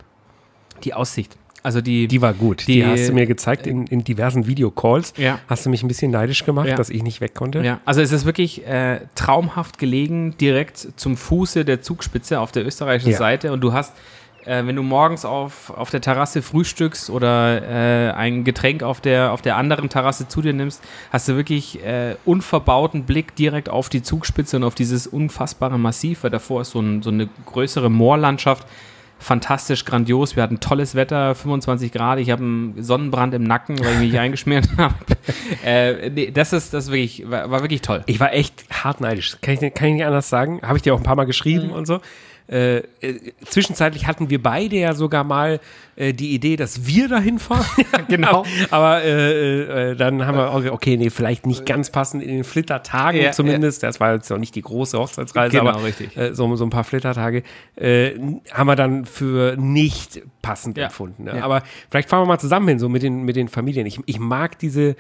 [0.85, 1.37] Die Aussicht.
[1.63, 2.69] Also die, Die war gut.
[2.69, 5.15] Die, Die- hast du mir gezeigt in, in diversen Videocalls.
[5.17, 5.41] Ja.
[5.49, 6.77] Hast du mich ein bisschen neidisch gemacht, Ja.
[6.77, 7.61] dass ich nicht weg konnte?
[7.65, 12.65] Ja, also es ist wirklich äh, traumhaft gelegen, direkt zum Fuße der Zugspitze auf der
[12.65, 13.19] österreichischen Ja.
[13.19, 13.53] Seite.
[13.53, 13.95] Und du hast,
[14.47, 19.33] äh, wenn du morgens auf, auf der Terrasse frühstückst oder äh, ein Getränk auf der,
[19.33, 23.89] auf der anderen Terrasse zu dir nimmst, hast du wirklich äh, unverbauten Blick direkt auf
[23.89, 27.91] die Zugspitze und auf dieses unfassbare Massiv, weil davor ist so, ein, so eine größere
[27.91, 28.67] Moorlandschaft.
[29.19, 30.37] Fantastisch, grandios.
[30.37, 32.19] Wir hatten tolles Wetter, 25 Grad.
[32.19, 34.95] Ich habe einen Sonnenbrand im Nacken, weil ich mich eingeschmiert habe.
[35.65, 38.03] Äh, nee, das ist das wirklich, war, war wirklich toll.
[38.07, 39.39] Ich war echt hart neidisch.
[39.41, 40.61] Kann ich, kann ich nicht anders sagen.
[40.63, 42.01] Habe ich dir auch ein paar Mal geschrieben und so.
[42.49, 42.85] Äh, äh,
[43.45, 45.59] zwischenzeitlich hatten wir beide ja sogar mal
[45.97, 47.67] äh, die Idee, dass wir dahin fahren.
[48.09, 48.45] Genau.
[48.71, 52.45] Aber äh, äh, dann haben wir, auch, okay, nee, vielleicht nicht ganz passend in den
[52.45, 53.83] Flittertagen Ja, zumindest.
[53.83, 56.11] Das war jetzt auch nicht die große Hochzeitsreise, Genau, aber richtig.
[56.33, 57.43] So, so ein paar Flittertage
[57.81, 60.87] haben wir dann für nicht passend Ja.
[60.87, 61.25] empfunden.
[61.25, 61.37] Ne?
[61.39, 61.45] Ja.
[61.45, 63.87] Aber vielleicht fahren wir mal zusammen hin, so mit den, mit den Familien.
[63.87, 64.95] Ich, ich mag diese.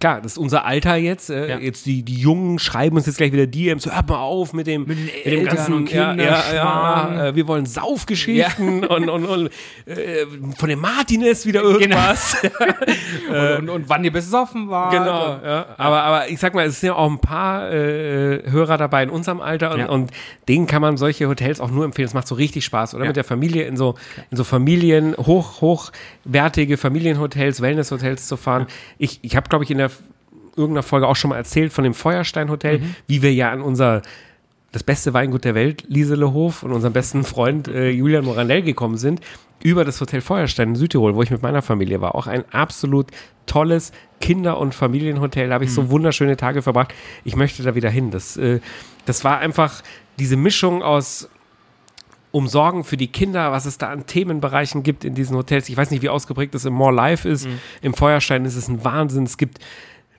[0.00, 1.30] Klar, das ist unser Alter jetzt.
[1.30, 1.58] Äh, Ja.
[1.58, 3.84] Jetzt die, die Jungen schreiben uns jetzt gleich wieder DMs.
[3.84, 7.34] So, hört mal auf mit dem, mit den dem Eltern ganzen und ja, ja, äh,
[7.34, 9.50] Wir wollen Saufgeschichten und, und, und
[9.86, 10.26] äh,
[10.58, 12.36] von dem Martinez wieder irgendwas.
[13.28, 14.90] und, und, und wann ihr besoffen war.
[14.90, 15.38] Genau.
[15.78, 19.10] Aber, aber ich sag mal, es sind ja auch ein paar äh, Hörer dabei in
[19.10, 20.10] unserem Alter und, und
[20.48, 22.06] denen kann man solche Hotels auch nur empfehlen.
[22.08, 23.06] Es macht so richtig Spaß, oder?
[23.06, 23.94] Mit der Familie in so,
[24.30, 28.66] in so Familien, hoch, hochwertige Familienhotels, Wellnesshotels zu fahren.
[28.98, 29.90] Ich, ich habe, glaube ich, in der
[30.56, 32.96] irgendeiner Folge auch schon mal erzählt von dem Feuerstein-Hotel, Mhm.
[33.06, 34.02] wie wir ja an unser
[34.72, 39.20] das beste Weingut der Welt, Lieselehof und unserem besten Freund äh, Julian Morandell gekommen sind,
[39.62, 42.16] über das Hotel Feuerstein in Südtirol, wo ich mit meiner Familie war.
[42.16, 43.06] Auch ein absolut
[43.46, 45.48] tolles Kinder- und Familienhotel.
[45.48, 45.74] Da habe ich Mhm.
[45.74, 46.92] so wunderschöne Tage verbracht.
[47.24, 48.10] Ich möchte da wieder hin.
[48.10, 48.58] Das, äh,
[49.06, 49.80] das war einfach
[50.18, 51.28] diese Mischung aus
[52.32, 55.68] Umsorgen für die Kinder, was es da an Themenbereichen gibt in diesen Hotels.
[55.68, 57.46] Ich weiß nicht, wie ausgeprägt das im More Life ist.
[57.46, 57.60] Mhm.
[57.80, 59.22] Im Feuerstein ist es ein Wahnsinn.
[59.22, 59.60] Es gibt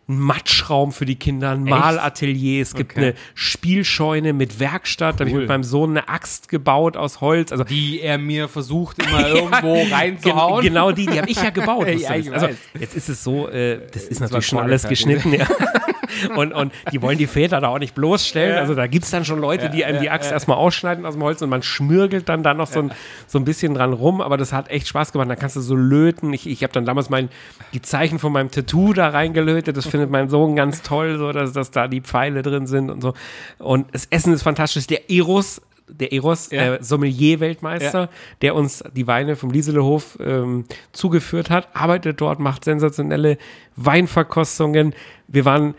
[0.07, 2.99] einen Matschraum für die Kinder, ein Malatelier, es gibt Okay.
[3.07, 5.15] eine Spielscheune mit Werkstatt.
[5.15, 5.41] Da habe ich Cool.
[5.41, 7.51] mit meinem Sohn eine Axt gebaut aus Holz.
[7.51, 10.61] Also Die er mir versucht, immer irgendwo Gen reinzuhauen.
[10.63, 11.87] genau die, die habe ich ja gebaut.
[11.95, 12.49] Ja, ich also
[12.79, 15.33] jetzt ist es so, äh, das ist war natürlich schon alles geschnitten.
[15.33, 15.47] Ja.
[16.35, 18.57] und, und die wollen die Väter da auch nicht bloßstellen.
[18.57, 21.23] Also da gibt es dann schon Leute, die einem die Axt erstmal ausschneiden aus dem
[21.23, 22.91] Holz und man schmürgelt dann da noch so, ein,
[23.27, 24.21] so ein bisschen dran rum.
[24.21, 25.29] Aber das hat echt Spaß gemacht.
[25.29, 26.33] Da kannst du so löten.
[26.33, 27.29] Ich, ich habe dann damals mein,
[27.73, 29.75] die Zeichen von meinem Tattoo da reingelötet.
[29.77, 33.01] Das findet mein Sohn ganz toll, so dass, dass da die Pfeile drin sind und
[33.01, 33.13] so.
[33.59, 34.87] Und das Essen ist fantastisch.
[34.87, 36.75] Der Eros der Eros, Ja.
[36.75, 38.09] äh, Sommelier-Weltmeister,
[38.41, 43.37] der uns die Weine vom Lieselehof ähm, zugeführt hat, arbeitet dort, macht sensationelle
[43.75, 44.93] Weinverkostungen.
[45.27, 45.75] Wir waren,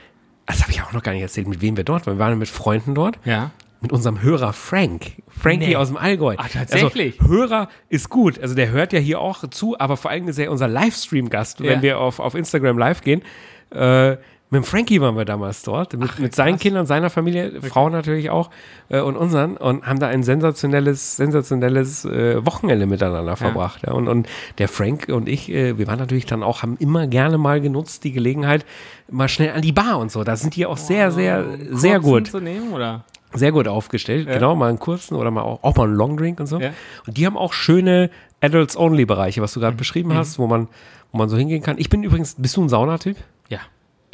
[0.47, 2.17] das habe ich auch noch gar nicht erzählt, mit wem wir dort waren.
[2.17, 3.51] Wir waren mit Freunden dort, Ja.
[3.81, 5.23] mit unserem Hörer Frank.
[5.29, 5.77] Frankie Nee.
[5.77, 6.35] aus dem Allgäu.
[6.39, 7.21] Ah, tatsächlich?
[7.21, 8.39] Also, Hörer ist gut.
[8.39, 11.77] Also der hört ja hier auch zu, aber vor allem ist er unser Livestream-Gast, wenn
[11.79, 11.83] Ja.
[11.83, 13.23] wir auf, auf Instagram live gehen.
[13.71, 14.17] Äh,
[14.49, 18.31] mit dem Frankie waren wir damals dort, mit, mit seinen Kindern, seiner Familie, Frau natürlich
[18.31, 18.51] auch
[18.89, 23.83] äh, und unseren und haben da ein sensationelles, sensationelles äh, Wochenende miteinander verbracht.
[23.85, 23.93] Ja.
[23.93, 24.29] Und, und
[24.59, 28.05] der Frank und ich, äh, wir waren natürlich dann auch, haben immer gerne mal genutzt,
[28.05, 28.65] die Gelegenheit,
[29.11, 30.23] mal schnell an die Bar und so.
[30.23, 33.05] Da sind die auch sehr, sehr, sehr Kurzen gut zu nehmen, oder?
[33.35, 34.29] sehr gut aufgestellt.
[34.29, 36.61] Genau, mal einen kurzen oder mal auch, auch mal einen Longdrink und so.
[36.61, 36.71] Ja.
[37.07, 39.63] Und die haben auch schöne Adults-Only-Bereiche, was du Mhm.
[39.65, 40.69] gerade beschrieben hast, wo man,
[41.13, 41.77] wo man so hingehen kann.
[41.79, 43.17] Ich bin übrigens, bist du ein Saunatyp?
[43.49, 43.59] Ja.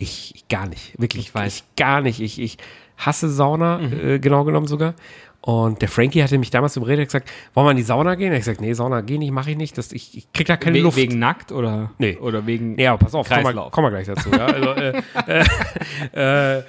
[0.03, 1.27] Ich, ich gar nicht, wirklich.
[1.27, 1.63] Ich weiß.
[1.63, 1.67] Mhm.
[1.77, 2.21] gar nicht.
[2.21, 2.59] Ich, ich
[2.97, 4.95] hasse Sauna, äh, genau genommen sogar.
[5.41, 8.29] Und der Frankie hatte mich damals überredet, hat gesagt, wollen wir in die Sauna gehen?
[8.29, 9.77] Er hat gesagt, nee, Sauna gehen nicht, mache ich nicht.
[9.77, 10.97] Das, ich, ich krieg da keine We Luft.
[10.97, 11.91] Wegen nackt oder?
[11.99, 12.17] Nee.
[12.19, 12.79] Oder wegen.
[12.79, 14.31] Ja, aber pass auf, kommen wir, wir gleich dazu.
[14.31, 14.47] Ja?
[14.47, 15.03] Also, äh,
[16.15, 16.63] äh, äh,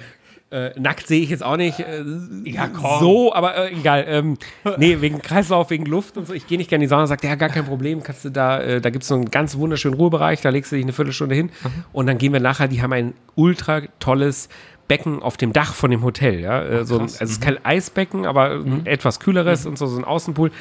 [0.54, 2.04] Äh, nackt sehe ich jetzt auch nicht äh,
[2.44, 4.04] ja, so, aber äh, egal.
[4.06, 4.38] Ähm,
[4.76, 6.32] nee, wegen Kreislauf, wegen Luft und so.
[6.32, 8.04] Ich gehe nicht gerne in die Sauna, sagt, ja, gar kein Problem.
[8.04, 10.76] Kannst du da, äh, da gibt es so einen ganz wunderschönen Ruhebereich, da legst du
[10.76, 11.84] dich eine Viertelstunde hin mhm.
[11.92, 14.48] und dann gehen wir nachher, die haben ein ultra tolles
[14.86, 16.38] Becken auf dem Dach von dem Hotel.
[16.38, 16.62] Ja?
[16.62, 18.82] Äh, so ein, also es ist kein Eisbecken, aber mhm.
[18.84, 19.70] etwas kühleres mhm.
[19.70, 20.52] und so, so ein Außenpool.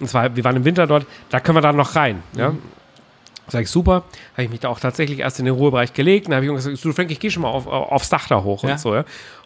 [0.00, 2.22] Und zwar, wir waren im Winter dort, da können wir dann noch rein.
[2.34, 2.54] Ja?
[3.48, 4.04] Sag ich, super.
[4.32, 6.26] Habe ich mich da auch tatsächlich erst in den Ruhebereich gelegt.
[6.26, 8.62] Dann habe ich gesagt, du Frank, ich gehe schon mal auf, aufs Dach da hoch
[8.64, 8.72] ja.
[8.72, 8.94] und so.
[8.94, 9.04] Ja?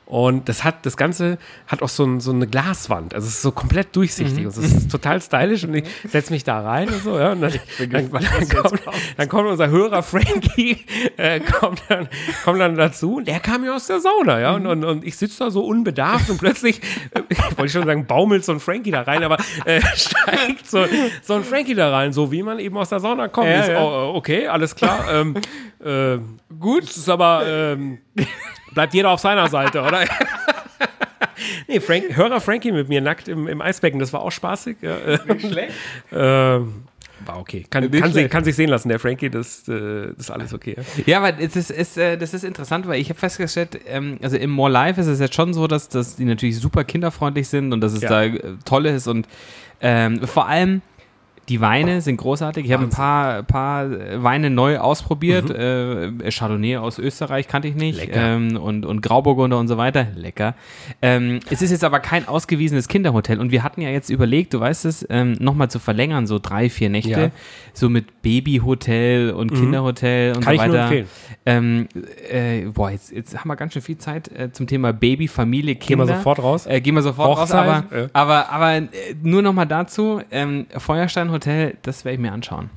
[0.09, 1.37] Und das hat, das Ganze
[1.67, 3.13] hat auch so, ein, so eine Glaswand.
[3.13, 4.39] Also es ist so komplett durchsichtig.
[4.39, 4.47] Mhm.
[4.47, 5.65] Und es ist total stylisch.
[5.65, 7.33] Und ich setze mich da rein und so, ja.
[7.33, 8.11] Und dann, dann, dann,
[8.49, 8.81] kommt,
[9.19, 10.87] dann, kommt, unser Hörer Frankie,
[11.19, 12.09] äh, kommt, dann,
[12.43, 13.17] kommt dann dazu.
[13.17, 14.55] Und der kam ja aus der Sauna, ja.
[14.55, 16.81] Und, und, und ich sitze da so unbedarft und plötzlich,
[17.11, 17.21] äh,
[17.57, 19.37] wollte ich schon sagen, baumelt so ein Frankie da rein, aber
[19.67, 20.87] äh, steigt so,
[21.21, 23.49] so ein Frankie da rein, so wie man eben aus der Sauna kommt.
[23.49, 23.83] Ja, ist, ja.
[23.83, 25.05] Oh, okay, alles klar.
[25.13, 25.35] Ähm,
[25.85, 26.17] äh,
[26.59, 27.99] gut, es ist aber ähm,
[28.79, 30.05] bleibt jeder auf seiner Seite, oder?
[31.66, 34.76] nee, Frank, Hörer Frankie mit mir nackt im, im Eisbecken, das war auch spaßig.
[35.26, 35.72] Nicht schlecht.
[36.12, 36.85] Ähm,
[37.26, 37.66] war okay.
[37.68, 40.76] Kann, kann, sich, kann, sich, sehen lassen, der Frankie, das, äh, das ist alles okay.
[41.07, 44.37] Ja, aber das ist, ist, äh, das ist interessant, weil ich habe festgestellt, ähm, also
[44.37, 47.72] im More Life ist es jetzt schon so, dass, dass die natürlich super kinderfreundlich sind
[47.72, 48.09] und dass es ja.
[48.09, 49.26] da äh, toll ist und
[49.81, 50.83] ähm, vor allem
[51.49, 52.67] die Weine sind großartig.
[52.67, 53.89] Ich habe ein paar, paar
[54.23, 55.49] Weine neu ausprobiert.
[55.49, 56.21] Mhm.
[56.21, 58.09] Äh, Chardonnay aus Österreich kannte ich nicht.
[58.13, 60.09] Ähm, und, und Grauburgunder und so weiter.
[60.15, 60.55] Lecker.
[61.01, 63.41] Ähm, es ist jetzt aber kein ausgewiesenes Kinderhotel.
[63.41, 66.69] Und wir hatten ja jetzt überlegt, du weißt es, ähm, nochmal zu verlängern, so drei,
[66.69, 67.11] vier Nächte.
[67.11, 67.31] Ja.
[67.73, 69.57] So mit Babyhotel und mhm.
[69.57, 70.67] Kinderhotel und Kann so weiter.
[70.67, 71.07] Ich nur empfehlen.
[71.47, 71.89] Ähm,
[72.31, 75.77] äh, boah, jetzt, jetzt haben wir ganz schön viel Zeit äh, zum Thema Baby, Familie,
[75.77, 76.05] Kinder.
[76.05, 76.67] Gehen wir sofort raus.
[76.67, 77.85] Äh, gehen wir sofort Hochzeit, raus.
[77.91, 78.89] Aber, aber, aber äh,
[79.23, 82.68] nur nochmal dazu: ähm, Feuerstein Hotel, das werde ich mir anschauen.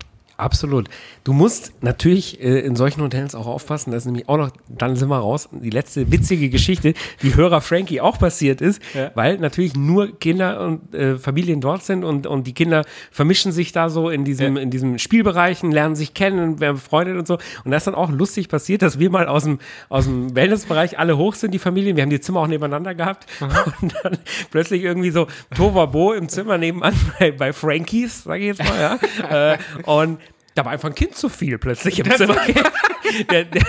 [0.42, 0.90] Absolut.
[1.24, 3.92] Du musst natürlich äh, in solchen Hotels auch aufpassen.
[3.92, 7.62] Das ist nämlich auch noch, dann sind wir raus, die letzte witzige Geschichte, die Hörer
[7.62, 9.12] Frankie auch passiert ist, ja.
[9.14, 13.72] weil natürlich nur Kinder und äh, Familien dort sind und, und die Kinder vermischen sich
[13.72, 14.64] da so in diesem, ja.
[14.64, 17.38] in diesem Spielbereichen, lernen sich kennen, werden befreundet und so.
[17.64, 20.98] Und das ist dann auch lustig passiert, dass wir mal aus dem, aus dem Wellnessbereich
[20.98, 21.98] alle hoch sind, die Familien.
[21.98, 23.28] Wir haben die Zimmer auch nebeneinander gehabt.
[23.42, 23.72] Aha.
[23.82, 24.18] Und dann
[24.50, 29.52] plötzlich irgendwie so Tovabo im Zimmer nebenan bei, bei Frankies, sage ich jetzt mal, ja.
[29.54, 30.18] äh, und
[30.56, 32.36] da war einfach ein Kind zu viel plötzlich im Zimmer.
[33.32, 33.64] der, der,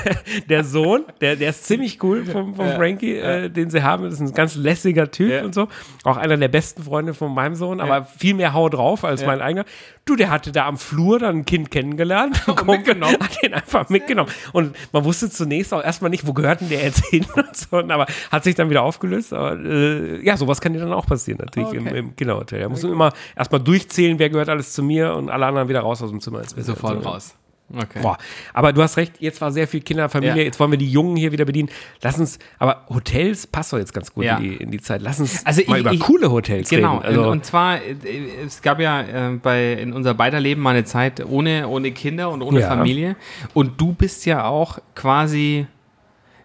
[0.49, 3.45] der, Sohn, der, der ist ziemlich cool vom, vom ja, Frankie, ja.
[3.45, 4.05] Äh, den sie haben.
[4.05, 5.45] Das ist ein ganz lässiger Typ ja.
[5.45, 5.69] und so.
[6.05, 9.41] Auch einer der besten Freunde von meinem Sohn, aber viel mehr Hau drauf als mein
[9.41, 9.65] eigener.
[10.05, 12.43] Du, der hatte da am Flur dann ein Kind kennengelernt.
[12.49, 13.17] Und mitgenommen.
[13.21, 14.33] Hat ihn einfach mitgenommen.
[14.53, 17.77] Und man wusste zunächst auch erstmal nicht, wo gehört denn der jetzt hin und so.
[17.77, 19.33] Aber hat sich dann wieder aufgelöst.
[19.33, 21.79] Aber äh, ja, sowas kann dir dann auch passieren, natürlich okay.
[21.79, 22.61] im, im Kinderhotel.
[22.61, 25.81] Da muss man immer erstmal durchzählen, wer gehört alles zu mir und alle anderen wieder
[25.81, 26.43] raus aus dem Zimmer.
[26.75, 27.35] Sofort also, raus.
[27.75, 28.01] Okay.
[28.03, 28.19] Boah.
[28.53, 30.43] Aber du hast recht, jetzt war sehr viel Kinderfamilie, ja.
[30.43, 31.71] jetzt wollen wir die Jungen hier wieder bedienen.
[32.03, 34.37] Lass uns, aber Hotels passt doch jetzt ganz gut ja.
[34.37, 35.01] in, die, in, die, Zeit.
[35.01, 36.99] Lass uns also mal ich, über ich, coole Hotels genau.
[36.99, 37.09] reden.
[37.09, 37.97] Genau, also und zwar, äh,
[38.45, 42.31] es gab ja äh, bei, in unser beider Leben mal eine Zeit ohne, ohne Kinder
[42.31, 42.69] und ohne ja.
[42.69, 43.17] Familie.
[43.55, 45.67] Und du bist ja auch quasi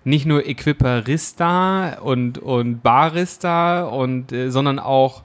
[0.06, 5.24] nicht nur Equiparista und, und Barista, und, äh, sondern auch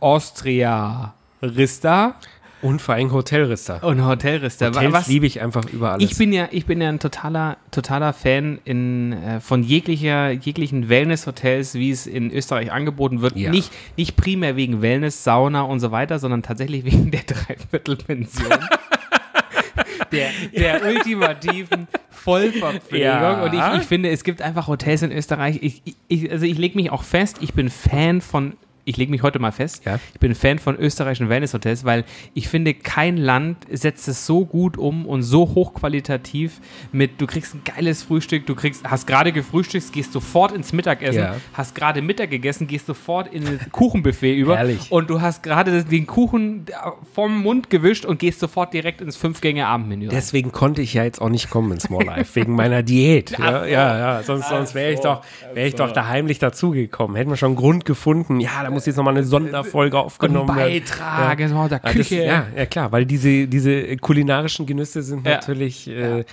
[0.00, 2.14] Austria-Rista.
[2.62, 3.82] Und vor allem Hotelrister.
[3.82, 4.68] Und Hotelrister.
[4.68, 6.10] Hotels Was, liebe ich einfach über alles.
[6.10, 10.88] Ich bin ja, ich bin ja ein totaler, totaler Fan in, äh, von jeglicher, jeglichen
[10.88, 13.36] Wellness-Hotels, wie es in Österreich angeboten wird.
[13.36, 13.50] Ja.
[13.50, 18.48] Nicht, nicht primär wegen Wellness, Sauna und so weiter, sondern tatsächlich wegen der Dreiviertelpension.
[20.12, 23.06] der, der ultimativen Vollverpflegung.
[23.06, 23.42] Ja.
[23.42, 25.58] Und ich, ich finde, es gibt einfach Hotels in Österreich.
[25.60, 28.54] Ich, ich, also ich lege mich auch fest, ich bin Fan von
[28.84, 30.00] ich lege mich heute mal fest, ja.
[30.12, 32.04] ich bin Fan von österreichischen Wellness-Hotels, weil
[32.34, 36.60] ich finde, kein Land setzt es so gut um und so hochqualitativ
[36.90, 41.20] mit, du kriegst ein geiles Frühstück, du kriegst, hast gerade gefrühstückt, gehst sofort ins Mittagessen,
[41.20, 41.36] ja.
[41.52, 44.90] hast gerade Mittag gegessen, gehst sofort in ein Kuchenbuffet über Herrlich.
[44.90, 46.66] und du hast gerade den Kuchen
[47.14, 50.08] vom Mund gewischt und gehst sofort direkt ins Fünf-Gänge-Abendmenü.
[50.08, 53.38] Deswegen konnte ich ja jetzt auch nicht kommen ins Small Life, wegen meiner Diät.
[53.38, 55.22] ja, ja, ja, sonst, sonst wäre ich doch,
[55.54, 57.16] wäre ich doch da heimlich dazugekommen.
[57.16, 60.72] Hätten wir schon einen Grund gefunden, ja, da muss jetzt nochmal eine Sonderfolge aufgenommen werden.
[60.72, 61.48] Beitrag, ja.
[61.48, 62.16] So, der Küche.
[62.16, 65.34] Das, ja, ja, klar, weil diese, diese kulinarischen Genüsse sind ja.
[65.34, 66.24] natürlich äh,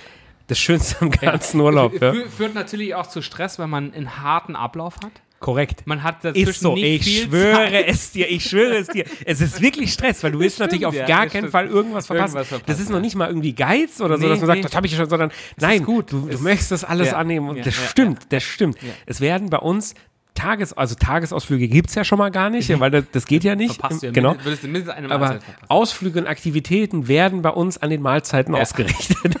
[0.46, 2.00] das Schönste am ganzen Urlaub.
[2.00, 2.12] Ja.
[2.36, 5.12] Führt natürlich auch zu Stress, wenn man einen harten Ablauf hat.
[5.40, 5.86] Korrekt.
[5.86, 6.76] Man hat dazwischen ist so.
[6.76, 7.88] ich schwöre Zeit.
[7.88, 9.04] es dir, ich schwöre es dir.
[9.24, 11.52] Es ist wirklich Stress, weil du willst natürlich auf ja, gar das keinen stimmt.
[11.52, 12.34] Fall irgendwas verpassen.
[12.36, 13.00] Irgendwas verpassen, das ist noch ja.
[13.00, 14.62] nicht mal irgendwie Geiz oder so, Nee, dass man sagt, nee.
[14.64, 16.12] das habe ich ja schon, sondern nein, gut.
[16.12, 17.16] du, du Es- möchtest das alles Ja.
[17.16, 18.82] annehmen und Ja, das ja, stimmt, das stimmt.
[18.82, 18.90] Ja.
[19.06, 19.94] Es werden bei uns
[20.40, 23.54] Tages, also Tagesausflüge gibt es ja schon mal gar nicht, weil das, das geht ja
[23.54, 23.74] nicht.
[23.74, 24.34] Verpasst du ja genau.
[24.34, 25.66] du mindestens eine Aber Mahlzeit verpassen.
[25.68, 29.36] Ausflüge und Aktivitäten werden bei uns an den Mahlzeiten ausgerichtet.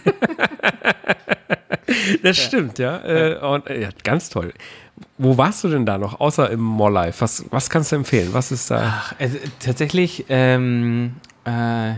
[2.22, 2.98] Das stimmt, ja.
[3.04, 3.88] Äh, und, äh, ja.
[4.04, 4.52] Ganz toll.
[5.18, 7.20] Wo warst du denn da noch, außer im Mall Life?
[7.20, 8.28] Was, was kannst du empfehlen?
[8.32, 8.94] Was ist da?
[8.96, 11.94] Ach, also, tatsächlich, ähm, äh,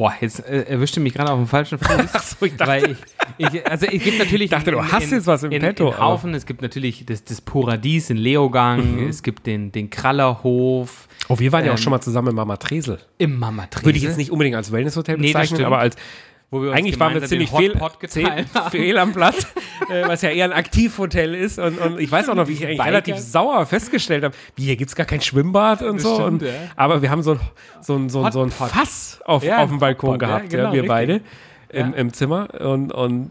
[0.00, 2.08] boah, jetzt äh, erwischte mich gerade auf dem falschen Fuß.
[2.14, 2.96] Ach so, ich dachte- weil
[3.36, 4.44] ich, ich, also es gibt natürlich.
[4.44, 7.22] Ich dachte, du hast jetzt was im in, Petto, In Haufen, es gibt natürlich das,
[7.22, 11.82] das Paradies in Leogang, es gibt den, den Krallerhof Oh, wir waren ja auch Ähm,
[11.82, 12.98] schon mal zusammen im Mama Tresel.
[13.18, 15.66] im Mama Würde ich jetzt nicht unbedingt als Wellnesshotel Nee, bezeichnen, stimmt.
[15.66, 15.96] aber als
[16.50, 17.78] Wo wir uns eigentlich waren wir ziemlich fehl,
[18.70, 19.46] fehl am Platz,
[19.88, 21.60] äh, was ja eher ein Aktivhotel ist.
[21.60, 22.90] Und, und ich weiß auch noch, wie ich eigentlich Biker.
[22.90, 26.24] relativ sauer festgestellt habe, wie hier gibt es gar kein Schwimmbad und Das so.
[26.24, 26.50] und, ja.
[26.74, 27.40] Aber wir haben so ein,
[27.80, 28.50] so ein, so ein, so ein.
[28.50, 30.88] Fass auf, Ja, auf dem Balkon Hotpot, gehabt, ja, genau, wir richtig.
[30.88, 31.20] beide
[31.68, 32.48] im, im Zimmer.
[32.60, 33.30] Und, und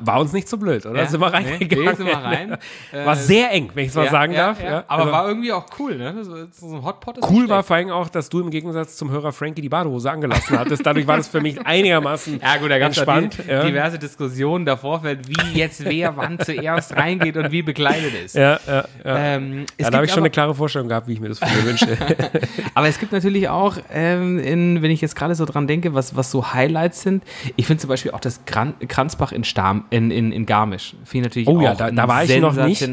[0.00, 1.00] war uns nicht so blöd, oder?
[1.00, 1.06] Ja.
[1.06, 1.84] Sind wir reingegangen.
[1.84, 2.56] nee, sind wir rein.
[2.92, 4.62] War sehr eng, wenn ich es mal ja, sagen ja, darf.
[4.62, 4.84] Ja.
[4.88, 6.22] Aber Also- war irgendwie auch cool, ne?
[6.22, 9.10] So, so ein Hotpot ist Cool war vor allem auch, dass du im Gegensatz zum
[9.10, 10.84] Hörer Frankie die Badehose angelassen hattest.
[10.84, 13.38] Dadurch war das für mich einigermaßen Ja, gut, da entspannt.
[13.38, 18.34] die, diverse Diskussionen davor, wie jetzt wer wann zuerst reingeht und wie bekleidet ist.
[18.34, 18.84] Ja, ja.
[19.04, 21.64] Ähm, da habe ich schon eine klare Vorstellung gehabt, wie ich mir das von mir
[21.64, 21.96] wünsche.
[22.74, 26.16] aber es gibt natürlich auch, ähm, in, wenn ich jetzt gerade so dran denke, was,
[26.16, 27.24] was so Highlights sind.
[27.56, 30.94] Ich finde zum Beispiel auch das Gran Kranzbach in, Stam, in, in, in Garmisch.
[31.12, 32.86] Ich natürlich Oh ja, auch da- ein da war ich noch nicht.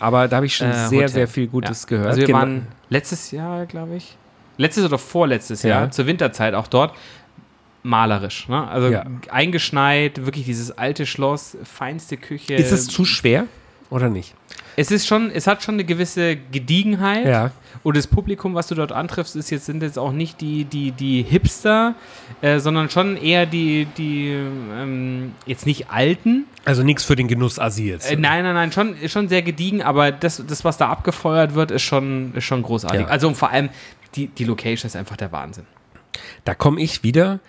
[0.00, 1.08] Aber da habe ich schon äh, sehr, Hotel.
[1.08, 1.88] sehr viel Gutes Ja.
[1.88, 2.06] gehört.
[2.08, 2.38] Also wir Genau.
[2.38, 4.16] waren letztes Jahr, glaube ich,
[4.56, 5.70] letztes oder vorletztes Ja.
[5.80, 6.94] Jahr, zur Winterzeit auch dort,
[7.82, 8.48] malerisch.
[8.48, 8.66] Ne?
[8.68, 9.04] Also Ja.
[9.30, 12.54] eingeschneit, wirklich dieses alte Schloss, feinste Küche.
[12.54, 13.46] Ist es zu schwer
[13.90, 14.34] oder nicht?
[14.76, 17.26] Es ist schon, es hat schon eine gewisse Gediegenheit.
[17.26, 17.50] Ja.
[17.82, 20.92] Und das Publikum, was du dort antriffst, ist jetzt, sind jetzt auch nicht die, die,
[20.92, 21.94] die Hipster,
[22.40, 26.44] äh, sondern schon eher die, die ähm, jetzt nicht Alten.
[26.64, 28.10] Also nichts für den Genuss Asi jetzt.
[28.10, 31.72] Äh, nein, nein, nein, schon, schon sehr gediegen, aber das, das, was da abgefeuert wird,
[31.72, 33.02] ist schon, ist schon großartig.
[33.02, 33.06] Ja.
[33.08, 33.68] Also vor allem,
[34.14, 35.66] die, die Location ist einfach der Wahnsinn.
[36.44, 37.40] Da komme ich wieder.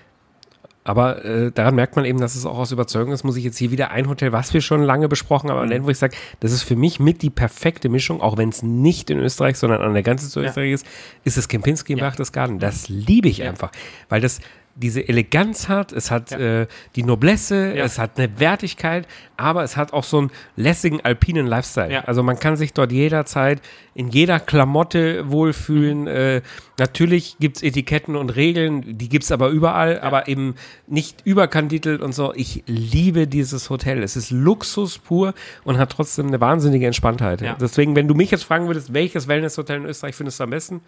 [0.85, 3.57] Aber äh, daran merkt man eben, dass es auch aus Überzeugung ist, muss ich jetzt
[3.57, 6.51] hier wieder ein Hotel, was wir schon lange besprochen haben, nennen, wo ich sage, das
[6.51, 9.93] ist für mich mit die perfekte Mischung, auch wenn es nicht in Österreich, sondern an
[9.93, 10.49] der Grenze zu Ja.
[10.49, 10.85] Österreich ist,
[11.23, 12.59] ist das Kempinski im Berchtesgaden.
[12.59, 13.49] Das liebe ich Ja.
[13.49, 13.71] einfach,
[14.09, 14.41] weil das
[14.75, 16.61] diese Eleganz hat, es hat Ja.
[16.61, 17.83] äh, die Noblesse, Ja.
[17.85, 19.07] es hat eine Wertigkeit,
[19.37, 21.91] aber es hat auch so einen lässigen alpinen Lifestyle.
[21.91, 22.01] Ja.
[22.05, 23.61] Also man kann sich dort jederzeit
[23.93, 26.01] in jeder Klamotte wohlfühlen.
[26.01, 26.07] Mhm.
[26.07, 26.41] Äh,
[26.79, 30.55] natürlich gibt es Etiketten und Regeln, die gibt es aber überall, aber eben
[30.87, 32.33] nicht überkandidelt und so.
[32.33, 34.01] Ich liebe dieses Hotel.
[34.01, 37.43] Es ist Luxus pur und hat trotzdem eine wahnsinnige Entspanntheit.
[37.61, 40.81] Deswegen, wenn du mich jetzt fragen würdest, welches Wellnesshotel in Österreich findest du am besten,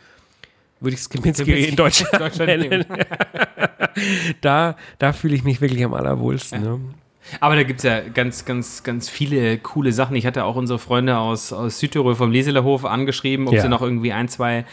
[0.79, 2.85] würde ich es Kempinski in Deutschland, Deutschland nennen.
[4.41, 6.61] da da fühle ich mich wirklich am allerwohlsten.
[6.61, 6.79] Ne?
[7.39, 10.15] Aber da gibt es ja ganz, ganz, ganz viele coole Sachen.
[10.15, 13.61] Ich hatte auch unsere Freunde aus, aus Südtirol vom Leselerhof angeschrieben, ob Ja.
[13.63, 14.65] sie noch irgendwie ein, zwei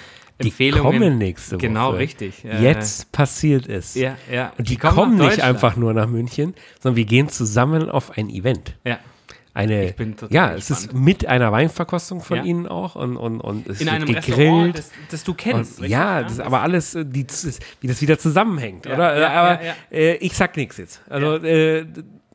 [0.43, 0.99] Die Empfehlungen.
[1.01, 1.67] kommen nächste Woche.
[1.67, 2.45] Genau, richtig.
[2.45, 3.95] Äh, Jetzt passiert es.
[3.95, 4.53] Ja, ja.
[4.59, 8.19] Und die, kommen kommen, nach nicht einfach nur nach München, sondern wir gehen zusammen auf
[8.19, 8.77] ein Event.
[8.85, 8.99] Ja.
[9.55, 9.95] Eine,
[10.31, 12.43] ja, es ist mit einer Weinverkostung von Ja.
[12.45, 14.29] ihnen auch und, und, und es In wird einem gegrillt.
[14.39, 15.73] Restaurant, das, das du kennst.
[15.79, 15.91] und, richtig?
[15.91, 19.19] ja, das aber alles, äh, die, das wie das wieder zusammenhängt, Ja, oder?
[19.19, 21.03] ja, Äh, aber ja, Äh, ich sag nichts jetzt.
[21.11, 21.85] Also äh,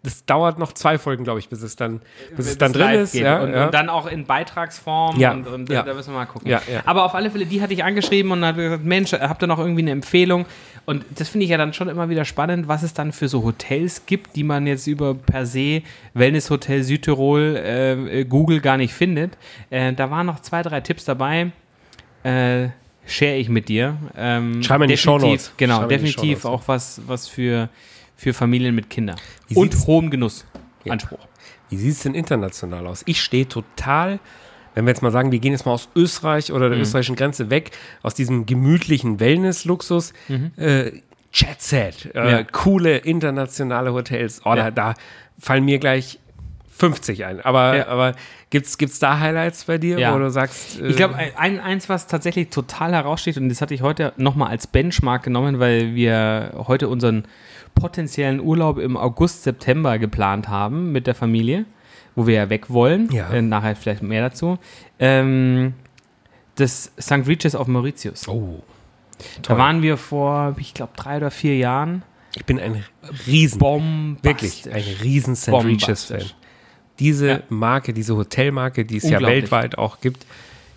[0.04, 2.02] das dauert noch zwei Folgen, glaube ich, bis es dann,
[2.38, 3.16] bis es dann drin ist.
[3.16, 3.66] Ja, und, ja.
[3.66, 5.82] und dann auch in Beitragsform Ja, und, und ja.
[5.82, 6.50] da müssen wir mal gucken.
[6.50, 6.82] Ja, ja.
[6.86, 9.60] Aber auf alle Fälle, die hatte ich angeschrieben und habe gesagt, Mensch, habt ihr noch
[9.60, 10.46] irgendwie eine Empfehlung?
[10.90, 13.44] Und das finde ich ja dann schon immer wieder spannend, was es dann für so
[13.44, 15.82] Hotels gibt, die man jetzt über per se
[16.14, 19.38] Wellness-Hotel Südtirol äh, Google gar nicht findet.
[19.70, 21.52] Äh, da waren noch zwei, drei Tipps dabei.
[22.24, 22.70] Äh,
[23.06, 23.98] share ich mit dir.
[24.16, 25.52] Ähm, Schreib mal in die Shownotes.
[25.58, 27.68] Genau, Schreib definitiv auch was, was für,
[28.16, 29.18] für Familien mit Kindern.
[29.50, 30.46] Wie Und hohem Genuss.
[30.86, 30.94] Ja.
[30.94, 31.20] Anspruch.
[31.70, 33.04] Wie sieht es denn international aus?
[33.08, 34.20] Ich stehe total,
[34.78, 36.74] wenn wir jetzt mal sagen, wir gehen jetzt mal aus Österreich oder Mhm.
[36.74, 37.72] der österreichischen Grenze weg,
[38.04, 40.14] aus diesem gemütlichen Wellness-Luxus,
[40.58, 40.92] äh,
[41.34, 42.30] Jet Set, äh, Mhm.
[42.30, 42.44] Ja.
[42.44, 44.42] coole internationale Hotels.
[44.46, 44.70] Oh, Ja.
[44.70, 44.94] da, da
[45.40, 46.20] fallen mir gleich
[46.70, 47.42] 50 ein.
[47.42, 47.88] Aber, Ja.
[47.88, 48.14] aber
[48.52, 50.14] gibt's, gibt's da Highlights bei dir, Ja.
[50.14, 53.74] wo du sagst, äh, Ich glaube, ein, eins, was tatsächlich total heraussteht, und das hatte
[53.74, 57.26] ich heute nochmal als Benchmark genommen, weil wir heute unseren
[57.76, 61.66] potenziellen Urlaub im August, September geplant haben mit der Familie,
[62.18, 63.10] wo wir ja weg wollen.
[63.12, 63.30] Ja.
[63.30, 64.58] Äh, nachher vielleicht mehr dazu.
[65.00, 65.74] Ähm,
[66.56, 67.28] das St.
[67.28, 68.28] Regis auf Mauritius.
[68.28, 68.64] oh,
[69.38, 69.58] Da toll.
[69.60, 72.02] waren wir vor, ich glaube, drei oder vier Jahren.
[72.36, 72.84] ich bin ein
[73.28, 73.62] Riesen,
[74.24, 75.50] wirklich ein Riesen St.
[75.54, 76.24] Regis-Fan.
[77.00, 77.40] Diese Ja.
[77.50, 80.26] Marke, diese Hotelmarke, die es ja weltweit auch gibt,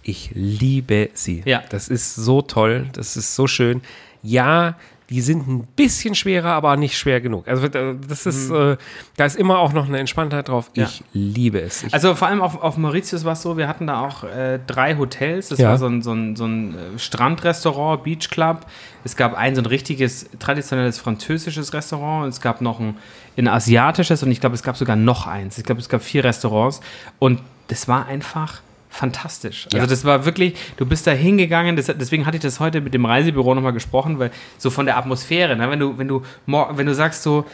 [0.03, 1.43] ich liebe sie.
[1.47, 1.63] Ja.
[1.71, 3.81] Das ist so toll, das ist so schön.
[4.23, 4.77] Ja,
[5.11, 7.47] die sind ein bisschen schwerer, aber nicht schwer genug.
[7.49, 8.77] Also äh, das ist, äh,
[9.17, 10.71] da ist immer auch noch eine Entspanntheit drauf.
[10.75, 10.85] Ja.
[10.87, 11.83] Ich liebe es.
[11.83, 14.61] Ich, Also vor allem auf, auf Mauritius war es so, wir hatten da auch äh,
[14.67, 15.49] drei Hotels.
[15.49, 15.71] Das Ja.
[15.71, 18.67] war so ein, so ein, so ein äh, Strandrestaurant, Beach Club.
[19.05, 22.29] Es gab ein so ein richtiges traditionelles französisches Restaurant.
[22.33, 22.97] Es gab noch ein,
[23.37, 25.59] ein asiatisches und ich glaube, es gab sogar noch eins.
[25.59, 26.81] Ich glaube, es gab vier Restaurants
[27.19, 28.61] und das war einfach
[28.91, 29.67] fantastisch.
[29.67, 29.87] Also Ja.
[29.87, 33.05] das war wirklich, du bist da hingegangen, das, deswegen hatte ich das heute mit dem
[33.07, 36.95] Reisebüro nochmal gesprochen, weil so von der Atmosphäre, ne, wenn du, wenn du, wenn du
[36.95, 37.47] sagst so,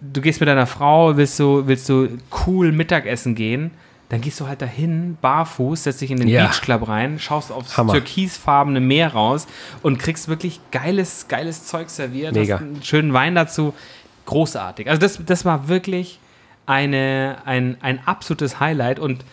[0.00, 2.08] du gehst mit deiner Frau, willst du, willst du
[2.46, 3.70] cool Mittagessen gehen,
[4.10, 6.44] dann gehst du halt dahin, barfuß, setzt dich in den Ja.
[6.46, 7.92] Beachclub rein, schaust aufs Hammer.
[7.92, 9.46] türkisfarbene Meer raus
[9.82, 12.54] und kriegst wirklich geiles, geiles Zeug serviert, Mega.
[12.56, 13.74] hast einen schönen Wein dazu.
[14.26, 14.88] Großartig.
[14.88, 16.18] Also das, das war wirklich
[16.66, 19.24] eine, ein, ein absolutes Highlight und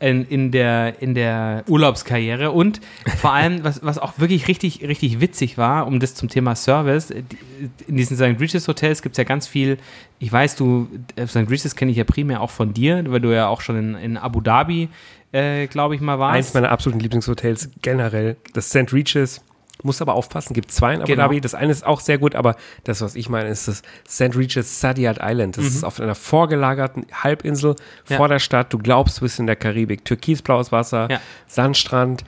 [0.00, 2.80] in, in, der, in der Urlaubskarriere und
[3.18, 7.10] vor allem, was, was auch wirklich richtig, richtig witzig war, um das zum Thema Service,
[7.10, 8.40] in diesen St.
[8.40, 9.76] Regis Hotels gibt es ja ganz viel,
[10.18, 11.50] ich weiß, du, äh, St.
[11.50, 14.16] Regis kenne ich ja primär auch von dir, weil du ja auch schon in, in
[14.16, 14.88] Abu Dhabi,
[15.32, 16.36] äh, glaube ich mal warst.
[16.36, 18.92] eins meiner absoluten Lieblingshotels generell, das St.
[18.92, 19.44] Regis.
[19.82, 21.22] Muss aber aufpassen, gibt zwei in Abu Genau.
[21.24, 21.40] Dhabi.
[21.40, 24.36] Das eine ist auch sehr gut, aber das, was ich meine, ist das St.
[24.36, 25.56] Regis Saadiyat Island.
[25.56, 27.76] Das ist auf einer vorgelagerten Halbinsel Mhm.
[28.08, 28.16] Ja.
[28.16, 28.72] vor der Stadt.
[28.72, 30.04] Du glaubst, du bist in der Karibik.
[30.04, 31.20] Türkisblaues Wasser, Ja.
[31.46, 32.24] Sandstrand.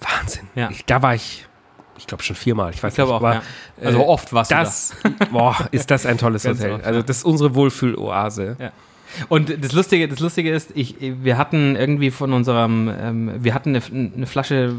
[0.00, 0.48] Wahnsinn.
[0.54, 0.68] Ja.
[0.70, 1.46] Ich, da war ich,
[1.96, 2.70] ich glaube schon viermal.
[2.74, 3.42] Ich weiß Ich nicht, auch, aber, ja.
[3.82, 4.94] Also äh, oft du das,
[5.32, 6.72] boah, ist das ein tolles Hotel.
[6.72, 8.56] oft, also das ist unsere Wohlfühloase.
[8.58, 8.72] Ja.
[9.28, 13.70] Und das Lustige, das Lustige ist, ich, wir hatten irgendwie von unserem, ähm, wir hatten
[13.76, 13.82] eine,
[14.16, 14.74] eine Flasche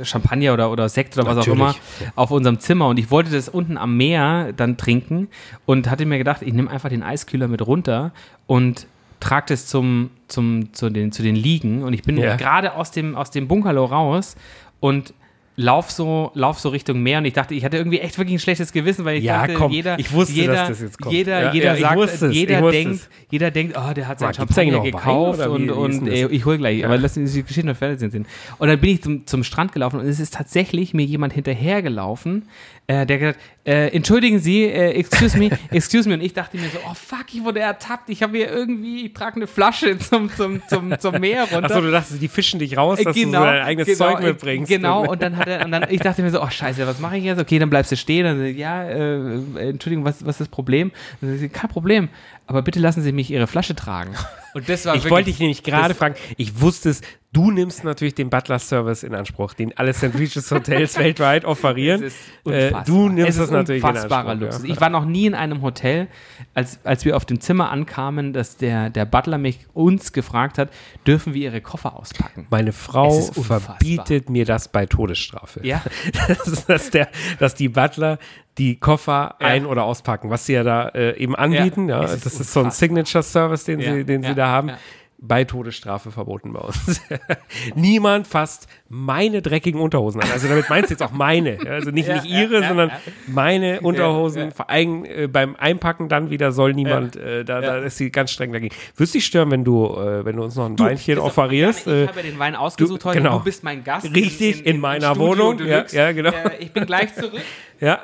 [0.00, 1.74] äh, Champagner oder, oder Sekt oder was auch immer
[2.16, 2.88] auf unserem Zimmer.
[2.88, 5.28] Und ich wollte das unten am Meer dann trinken
[5.66, 8.12] und hatte mir gedacht, ich nehme einfach den Eiskühler mit runter
[8.46, 8.86] und
[9.20, 11.82] trage das zum, zum, zu, den, zu den Liegen.
[11.82, 12.36] Und ich bin Ja.
[12.36, 14.36] gerade aus dem, aus dem Bungalow raus
[14.80, 15.14] und
[15.56, 18.40] lauf so, lauf so Richtung Meer und ich dachte, ich hatte irgendwie echt wirklich ein
[18.40, 21.74] schlechtes Gewissen, weil ich Ja, dachte, komm, jeder, ich wusste, jeder, das jeder, Ja, jeder
[21.78, 23.08] ja, sagt, es, jeder denkt, es.
[23.30, 26.44] jeder denkt, oh, der hat sein Champagner Wein gekauft wie- und, wie und ey, ich
[26.44, 28.26] hol gleich, aber lass uns die Geschichte noch fertig sind.
[28.58, 32.48] Und dann bin ich zum, zum Strand gelaufen und es ist tatsächlich mir jemand hinterhergelaufen,
[32.86, 36.14] äh, der gesagt, äh, entschuldigen Sie, äh, excuse me, excuse me.
[36.14, 39.14] Und ich dachte mir so, oh fuck, ich wurde ertappt, ich habe hier irgendwie, ich
[39.14, 41.64] trage eine Flasche zum, zum, zum, zum Meer runter.
[41.64, 44.22] Achso, du dachtest, die fischen dich raus, dass Genau, du so dein eigenes genau, Zeug
[44.22, 44.70] mitbringst.
[44.70, 47.16] Genau, und dann hat er, und dann, ich dachte mir so, oh scheiße, was mache
[47.16, 47.40] ich jetzt?
[47.40, 48.24] Okay, dann bleibst du stehen.
[48.24, 50.92] Dann, ja, äh, Entschuldigung, was, was ist das Problem?
[51.22, 52.10] Dann, Kein Problem,
[52.46, 54.14] aber bitte lassen Sie mich Ihre Flasche tragen.
[54.54, 57.00] Und das war Ich wollte dich nämlich gerade das- fragen, ich wusste es,
[57.32, 60.14] du nimmst natürlich den Butler-Service in Anspruch, den alle St.
[60.14, 62.04] Regis Hotels weltweit offerieren.
[62.46, 64.68] Äh, du nimmst es das ist natürlich in unfassbarer Anspruch, Luxus.
[64.68, 64.72] ja.
[64.74, 66.06] Ich war noch nie in einem Hotel,
[66.54, 70.68] als, als wir auf dem Zimmer ankamen, dass der, der Butler mich uns gefragt hat,
[71.04, 72.46] dürfen wir ihre Koffer auspacken?
[72.50, 75.60] Meine Frau verbietet mir das bei Todesstrafe.
[75.66, 75.82] Ja.
[76.28, 77.08] Das ist, dass, der,
[77.40, 78.18] dass die Butler
[78.56, 79.46] die Koffer Ja.
[79.48, 81.88] ein- oder auspacken, was sie ja da äh, eben anbieten.
[81.88, 82.70] Ja, Es ist das ist so ein.
[82.70, 84.68] Signature-Service, den, Ja, sie, den ja, sie da haben.
[84.68, 84.78] ja.
[85.26, 87.00] Bei Todesstrafe verboten bei uns.
[87.74, 90.28] Niemand fasst meine dreckigen Unterhosen an.
[90.30, 91.58] Also damit meinst du jetzt auch meine.
[91.66, 92.90] Also nicht, nicht ihre, sondern
[93.26, 94.50] meine Unterhosen.
[94.52, 98.32] Vor allem äh, beim Einpacken dann wieder soll niemand, äh, da, da ist sie ganz
[98.32, 98.74] streng dagegen.
[98.96, 101.86] Würdest dich stören, wenn du, äh, wenn du uns noch ein Weinchen Ist auch offerierst?
[101.86, 103.18] Äh, Ich habe ja den Wein ausgesucht du- heute.
[103.18, 103.38] genau.
[103.38, 104.14] Du bist mein Gast.
[104.14, 105.58] Richtig, in meiner Studio Wohnung.
[105.92, 106.30] Ja, genau.
[106.32, 107.40] Äh, ich bin gleich zurück.
[107.80, 107.98] Ja,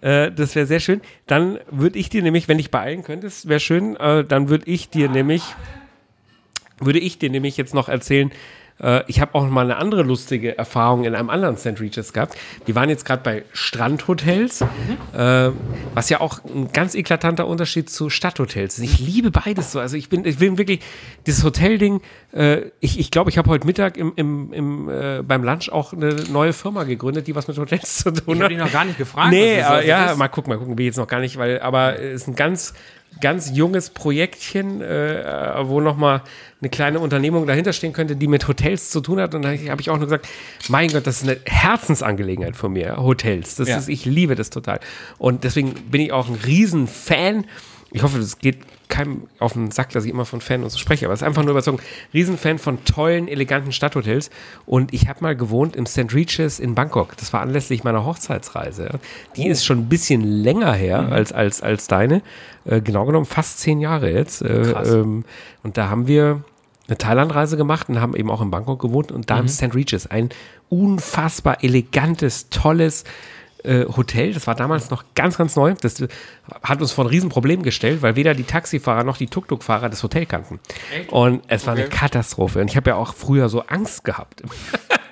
[0.00, 1.00] äh, das wäre sehr schön.
[1.26, 4.88] Dann würde ich dir nämlich, wenn ich beeilen könntest, wäre schön, äh, dann würde ich
[4.90, 5.42] dir nämlich,
[6.78, 8.30] würde ich dir nämlich jetzt noch erzählen,
[8.80, 11.80] äh, ich habe auch mal eine andere lustige Erfahrung in einem anderen St.
[11.80, 12.36] Regis gehabt.
[12.66, 15.50] Wir waren jetzt gerade bei Strandhotels, äh,
[15.94, 18.84] was ja auch ein ganz eklatanter Unterschied zu Stadthotels ist.
[18.84, 19.80] Ich liebe beides so.
[19.80, 20.80] Also ich bin, ich will wirklich
[21.26, 22.00] dieses Hotelding.
[22.32, 25.92] Äh, ich ich glaube, ich habe heute Mittag im, im, im, äh, beim Lunch auch
[25.92, 28.44] eine neue Firma gegründet, die was mit Hotels zu tun Ich hat.
[28.44, 29.30] habe dich noch gar nicht gefragt.
[29.30, 30.18] Nee, aber ja, ist.
[30.18, 32.74] mal gucken, mal gucken, wie jetzt noch gar nicht, weil, aber es ist ein ganz,
[33.20, 36.22] ganz junges Projektchen, äh, wo nochmal
[36.60, 39.34] eine kleine Unternehmung dahinter stehen könnte, die mit Hotels zu tun hat.
[39.34, 40.26] Und da habe ich auch nur gesagt,
[40.68, 43.54] mein Gott, das ist eine Herzensangelegenheit von mir, Hotels.
[43.56, 43.78] Das Ja.
[43.78, 44.80] ist, ich liebe das total.
[45.18, 47.44] Und deswegen bin ich auch ein Riesenfan.
[47.90, 50.78] Ich hoffe, das geht keinem auf den Sack, dass ich immer von Fan und so
[50.78, 51.78] spreche, aber es ist einfach nur überzogen.
[52.12, 54.30] Riesenfan von tollen, eleganten Stadthotels.
[54.66, 56.12] Und ich habe mal gewohnt im St.
[56.14, 57.16] Regis in Bangkok.
[57.18, 58.98] Das war anlässlich meiner Hochzeitsreise.
[59.36, 59.50] Die Oh.
[59.50, 61.12] ist schon ein bisschen länger her Mhm.
[61.12, 62.22] als, als, als deine.
[62.64, 64.42] Äh, genau genommen fast zehn Jahre jetzt.
[64.42, 64.90] Äh, Krass.
[64.92, 65.24] ähm,
[65.62, 66.42] und da haben wir
[66.88, 69.40] eine Thailandreise gemacht und haben eben auch in Bangkok gewohnt und da Mhm.
[69.42, 69.74] im St.
[69.74, 70.06] Regis.
[70.06, 70.30] Ein
[70.68, 73.04] unfassbar elegantes, tolles
[73.64, 74.32] äh, Hotel.
[74.32, 75.74] Das war damals noch ganz, ganz neu.
[75.80, 76.02] Das
[76.62, 80.26] hat uns vor ein Riesenproblem gestellt, weil weder die Taxifahrer noch die Tuk-Tuk-Fahrer das Hotel
[80.26, 80.60] kannten.
[80.96, 81.10] Echt?
[81.12, 81.96] Und es war eine Okay.
[81.96, 82.60] Katastrophe.
[82.60, 84.42] Und ich habe ja auch früher so Angst gehabt.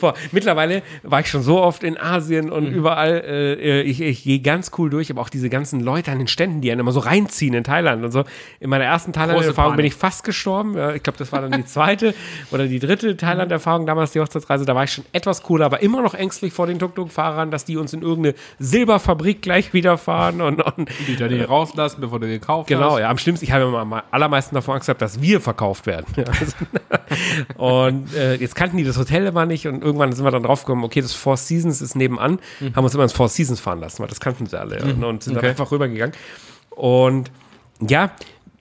[0.00, 2.52] Boah, mittlerweile war ich schon so oft in Asien Mhm.
[2.52, 3.22] und überall.
[3.26, 6.60] Äh, ich, ich gehe ganz cool durch, aber auch diese ganzen Leute an den Ständen,
[6.60, 8.24] die einen immer so reinziehen in Thailand und so.
[8.60, 10.76] In meiner ersten Thailand-Erfahrung bin ich fast gestorben.
[10.94, 12.14] Ich glaube, das war dann die zweite
[12.50, 14.64] oder die dritte Thailand-Erfahrung, damals die Hochzeitsreise.
[14.64, 17.76] Da war ich schon etwas cooler, aber immer noch ängstlich vor den Tuk-Tuk-Fahrern, dass die
[17.76, 22.26] uns in irgendeine Silberfabrik gleich wieder fahren und, und Die da nicht rauslassen, bevor du
[22.28, 23.00] gekauft Genau, hast.
[23.00, 26.06] ja, am schlimmsten, ich habe immer am allermeisten davon Angst gehabt, dass wir verkauft werden.
[26.40, 26.52] Also,
[27.56, 30.84] und äh, jetzt kannten die das Hotel immer nicht und irgendwann sind wir dann draufgekommen,
[30.84, 32.38] okay, das Four Seasons ist nebenan,
[32.74, 35.22] haben uns immer ins Four Seasons fahren lassen, weil das kannten sie alle ja, und
[35.22, 35.42] sind Okay.
[35.42, 36.14] dann einfach rübergegangen.
[36.70, 37.30] Und
[37.86, 38.10] ja,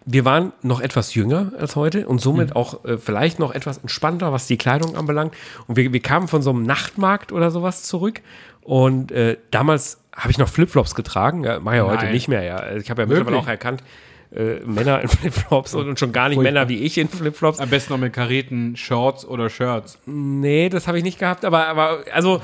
[0.06, 4.32] wir waren noch etwas jünger als heute und somit auch äh, vielleicht noch etwas entspannter,
[4.32, 5.34] was die Kleidung anbelangt.
[5.68, 8.22] Und wir, wir kamen von so einem Nachtmarkt oder sowas zurück.
[8.62, 11.44] Und äh, damals habe ich noch Flipflops getragen.
[11.44, 12.44] Ja, Mache ja heute nicht mehr.
[12.44, 12.76] Ja.
[12.76, 13.84] Ich habe ja mittlerweile auch erkannt,
[14.36, 16.40] äh, Männer in Flipflops und, und schon gar nicht.
[16.40, 17.60] Männer wie ich in Flipflops.
[17.60, 19.98] Am besten noch mit Kareten, Shorts oder Shirts.
[20.06, 22.42] Nee, das habe ich nicht gehabt, aber, aber also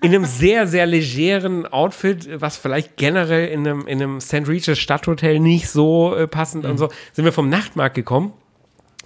[0.00, 4.46] in einem sehr, sehr legeren Outfit, was vielleicht generell in einem, in einem St.
[4.48, 8.32] Regis Stadthotel nicht so äh, passend und so, sind wir vom Nachtmarkt gekommen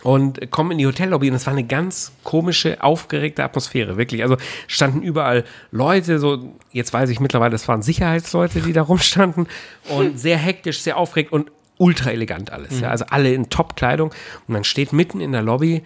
[0.02, 4.22] und kommen in die Hotellobby und es war eine ganz komische, aufgeregte Atmosphäre, wirklich.
[4.22, 9.46] Also standen überall Leute, so, jetzt weiß ich mittlerweile, es waren Sicherheitsleute, die da rumstanden
[9.88, 11.50] und sehr hektisch, sehr aufgeregt und
[11.82, 12.80] ultra elegant alles.
[12.80, 12.90] Ja.
[12.90, 14.14] Also alle in Top-Kleidung
[14.46, 15.82] und dann steht mitten in der Lobby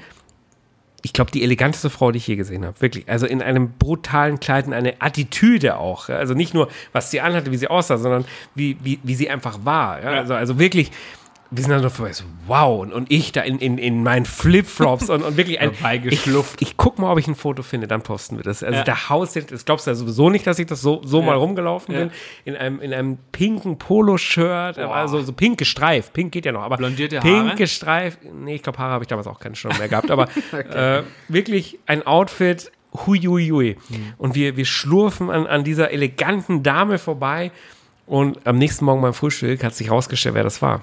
[1.07, 2.81] ich glaube, die eleganteste Frau, die ich je gesehen habe.
[2.81, 3.09] Wirklich.
[3.09, 6.09] Also in einem brutalen Kleid, in eine Attitüde auch.
[6.09, 6.17] ja.
[6.17, 8.25] Also nicht nur, was sie anhatte, wie sie aussah, sondern
[8.57, 10.03] wie, wie, wie sie einfach war.
[10.03, 10.11] Ja.
[10.11, 10.91] Also, also wirklich,
[11.51, 12.81] wir sind dann so vorbei, so, wow.
[12.81, 15.71] Und, und ich da in, in, in meinen Flipflops und, und wirklich ein.
[16.07, 16.27] Ich,
[16.61, 18.63] ich guck mal, ob ich ein Foto finde, dann posten wir das.
[18.63, 18.85] Also Ja.
[18.85, 21.95] der Haus, das glaubst du ja sowieso nicht, dass ich das so, so mal rumgelaufen
[21.95, 22.01] Ja.
[22.01, 22.11] bin.
[22.45, 26.13] In einem, in einem pinken Polo-Shirt, also so pink gestreift.
[26.13, 27.57] Pink geht ja noch, aber Blondierte pink Haare?
[27.57, 28.19] gestreift.
[28.25, 31.79] Nee, ich glaube, Haare habe ich damals auch keine schon mehr gehabt, aber äh, wirklich
[31.87, 32.71] ein Outfit,
[33.07, 33.77] huiuiui.
[34.19, 37.51] Und wir, wir schlurfen an, an dieser eleganten Dame vorbei
[38.07, 40.83] und am nächsten Morgen beim Frühstück hat sich rausgestellt, wer das war.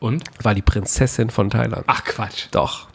[0.00, 0.24] Und?
[0.42, 1.84] War die Prinzessin von Thailand.
[1.86, 2.46] Ach Quatsch.
[2.50, 2.88] Doch.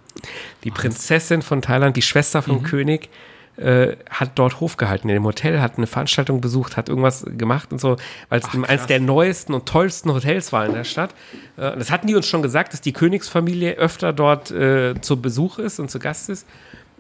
[0.64, 3.10] Die Prinzessin von Thailand, die Schwester vom König,
[3.58, 7.72] äh, hat dort Hof gehalten in dem Hotel, hat eine Veranstaltung besucht, hat irgendwas gemacht
[7.72, 7.96] und so,
[8.28, 11.14] weil es eines der neuesten und tollsten Hotels war in der Stadt.
[11.58, 15.22] Äh, und das hatten die uns schon gesagt, dass die Königsfamilie öfter dort äh, zu
[15.22, 16.46] Besuch ist und zu Gast ist.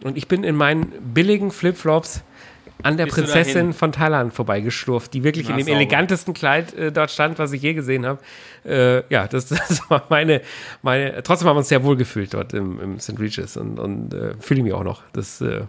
[0.01, 2.21] Und ich bin in meinen billigen Flipflops
[2.85, 5.77] an der Prinzessin von Thailand vorbeigeschlurft, die wirklich Na, in dem sauber.
[5.77, 8.19] elegantesten Kleid äh, dort stand, was ich je gesehen habe.
[8.63, 10.41] Äh, ja, das, das war meine,
[10.83, 11.23] meine.
[11.23, 13.19] Trotzdem haben wir uns sehr wohl gefühlt dort im, im St.
[13.19, 15.01] Regis und, und äh, fühle ich mich auch noch.
[15.13, 15.61] Das äh,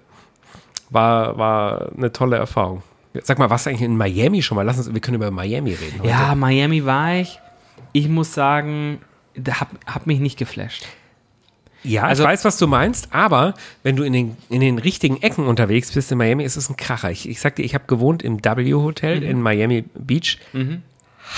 [0.91, 2.83] war, war eine tolle Erfahrung.
[3.23, 4.62] Sag mal, warst du eigentlich in Miami schon mal?
[4.62, 6.01] Lass uns, wir können über Miami reden.
[6.01, 6.09] heute.
[6.11, 7.41] Ja, Miami war ich.
[7.93, 9.01] Ich muss sagen,
[9.35, 10.87] da hab, hab mich nicht geflasht.
[11.83, 15.22] Ja, Also- ich weiß, was du meinst, aber wenn du in den, in den richtigen
[15.22, 17.11] Ecken unterwegs bist in Miami, ist es ein Kracher.
[17.11, 20.39] Ich, ich sag dir, ich habe gewohnt im W-Hotel in Miami Beach.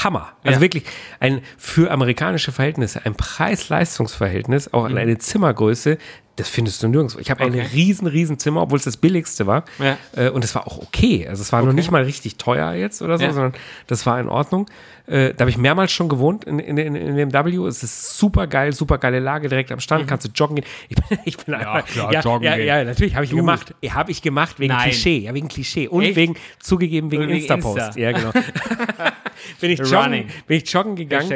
[0.05, 0.33] Hammer.
[0.45, 0.61] Also Ja.
[0.61, 0.85] wirklich
[1.19, 5.99] ein für amerikanische Verhältnisse, ein Preis-Leistungs-Verhältnis, auch an eine Zimmergröße,
[6.39, 7.19] das findest du nirgendwo.
[7.19, 7.67] Ich habe ein Okay.
[7.73, 9.65] riesen, riesen Zimmer, obwohl es das billigste war.
[9.79, 9.97] Ja.
[10.17, 11.27] Äh, und es war auch okay.
[11.29, 13.33] Also es war noch nicht mal richtig teuer jetzt oder so, Ja.
[13.33, 13.53] sondern
[13.89, 14.67] das war in Ordnung.
[15.07, 17.67] Äh, da habe ich mehrmals schon gewohnt in, in, in, in dem W.
[17.67, 20.07] Es ist super geil, super geile Lage direkt am Strand.
[20.07, 20.65] Kannst du joggen gehen.
[20.89, 22.67] Ich bin, ich bin ja, klar, ja, joggen ja, gehen.
[22.67, 23.75] ja, natürlich habe ich gemacht.
[23.89, 24.91] Habe ich gemacht wegen Nein.
[24.91, 25.19] Klischee.
[25.19, 25.89] Ja, wegen Klischee.
[25.89, 26.17] Und Echt?
[26.17, 27.79] wegen, zugegeben, wegen Und wegen Insta-Post.
[27.97, 28.01] Insta.
[28.01, 28.31] Ja, genau.
[29.61, 31.29] bin, ich joggen, bin ich joggen gegangen.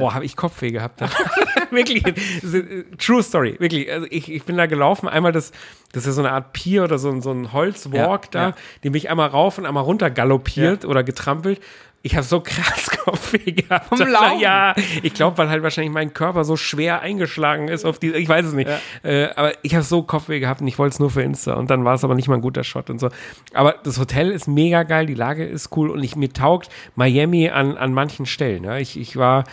[0.00, 1.00] Boah, habe ich Kopfweh gehabt.
[1.70, 2.06] wirklich.
[2.06, 3.56] äh, True Story.
[3.58, 3.90] Wirklich.
[3.92, 5.08] Also ich, ich bin da gelaufen.
[5.08, 5.52] Einmal das,
[5.92, 8.54] das ist so eine Art Pier oder so, ein- so ein Holzwalk Ja, da, ja.
[8.84, 11.60] den bin ich einmal rauf und einmal runter galoppiert oder getrampelt.
[12.06, 13.88] Ich habe so krass Kopfweh gehabt.
[13.88, 14.40] Vom Laufen?
[14.40, 18.28] Ja, ich glaube, weil halt wahrscheinlich mein Körper so schwer eingeschlagen ist auf die, ich
[18.28, 18.70] weiß es nicht.
[19.02, 21.68] Äh, aber ich habe so Kopfweh gehabt und ich wollte es nur für Insta und
[21.70, 23.08] dann war es aber nicht mal ein guter Shot und so.
[23.54, 27.48] Aber das Hotel ist mega geil, die Lage ist cool und ich, mir taugt Miami
[27.50, 28.64] an, an manchen Stellen.
[28.64, 28.76] Ja.
[28.78, 29.44] Ich, ich war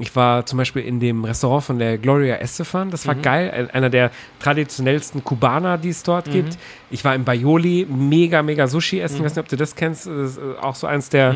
[0.00, 3.70] ich war zum Beispiel in dem Restaurant von der Gloria Estefan, das war geil, ein-
[3.70, 6.56] einer der traditionellsten Kubaner, die es dort gibt.
[6.90, 10.06] Ich war im Baioli, mega, mega Sushi essen, ich weiß nicht, ob du das kennst,
[10.06, 11.34] das ist auch so eins der,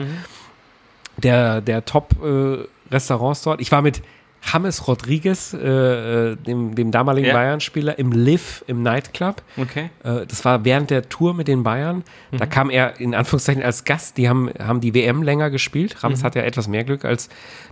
[1.17, 3.61] der, der Top-Restaurants dort.
[3.61, 4.03] Ich war mit
[4.45, 7.35] James Rodriguez, äh, äh, dem, dem damaligen Ja.
[7.35, 9.43] Bayern-Spieler, im Liv, im Nightclub.
[9.57, 9.91] Okay.
[10.03, 12.03] Äh, das war während der Tour mit den Bayern.
[12.33, 14.17] Da kam er in Anführungszeichen als Gast.
[14.17, 16.03] Die haben, haben die WM länger gespielt.
[16.03, 17.29] Rams hat ja etwas mehr Glück als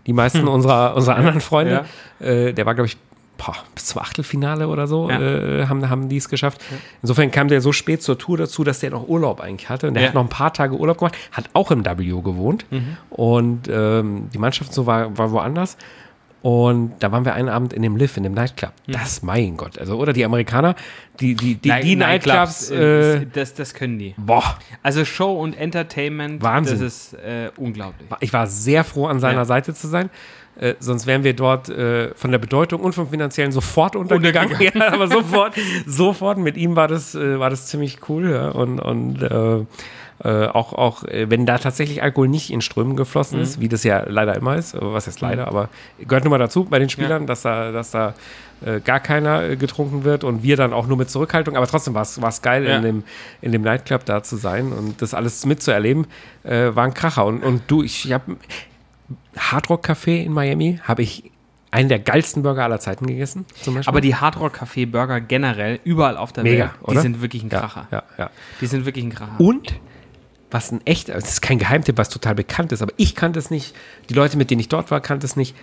[0.07, 1.87] die meisten unserer, unserer anderen Freunde.
[2.21, 2.97] Äh, der war, glaube ich,
[3.45, 5.19] boah, bis zum Achtelfinale oder so Ja.
[5.21, 6.61] äh, haben, haben die es geschafft.
[7.01, 9.89] Insofern kam der so spät zur Tour dazu, dass der noch Urlaub eigentlich hatte.
[9.89, 10.09] Und der Ja.
[10.09, 12.67] hat noch ein paar Tage Urlaub gemacht, hat auch im W gewohnt.
[13.09, 15.77] Und ähm, die Mannschaft so war, war woanders.
[16.43, 18.73] Und da waren wir einen Abend in dem Live, in dem Nightclub.
[18.87, 18.93] Mhm.
[18.93, 19.79] Das, mein Gott.
[19.79, 20.75] Also, oder die Amerikaner,
[21.21, 24.15] die, die, die, Night- die Nightclubs, äh, das, das können die.
[24.17, 24.57] boah.
[24.83, 26.81] Also Show und Entertainment, Wahnsinn.
[26.81, 28.09] das ist äh, unglaublich.
[28.21, 29.45] Ich war sehr froh, an seiner Ja.
[29.45, 30.09] Seite zu sein.
[30.61, 34.57] Äh, sonst wären wir dort äh, von der Bedeutung und vom finanziellen sofort untergegangen.
[34.61, 35.55] Ja, aber sofort,
[35.87, 36.37] sofort.
[36.37, 38.31] Mit ihm war das, äh, war das ziemlich cool.
[38.31, 38.51] Ja.
[38.51, 39.65] Und, und äh,
[40.23, 43.43] äh, auch, auch wenn da tatsächlich Alkohol nicht in Strömen geflossen Mhm.
[43.43, 46.65] ist, wie das ja leider immer ist, was heißt leider, aber gehört nun mal dazu
[46.65, 48.13] bei den Spielern, dass da, dass da
[48.85, 51.57] gar keiner getrunken wird und wir dann auch nur mit Zurückhaltung.
[51.57, 52.77] Aber trotzdem war es geil, Ja.
[52.77, 53.05] in, dem,
[53.41, 56.07] in dem Nightclub da zu sein und das alles mitzuerleben,
[56.45, 57.25] äh, war ein Kracher.
[57.25, 58.37] Und, und du, ich, ich habe
[59.37, 61.31] Hardrock Café in Miami, habe ich
[61.71, 63.47] einen der geilsten Burger aller Zeiten gegessen.
[63.87, 67.01] Aber die Hardrock Café Burger generell überall auf der Mega, Welt, die oder?
[67.01, 67.87] sind wirklich ein Kracher.
[67.91, 68.31] ja, ja, ja.
[68.61, 69.39] Die sind wirklich ein Kracher.
[69.39, 69.75] Und
[70.51, 73.51] was ein echt, das ist kein Geheimtipp, was total bekannt ist, aber ich kannte es
[73.51, 73.75] nicht.
[74.09, 75.55] Die Leute, mit denen ich dort war, kannten es nicht.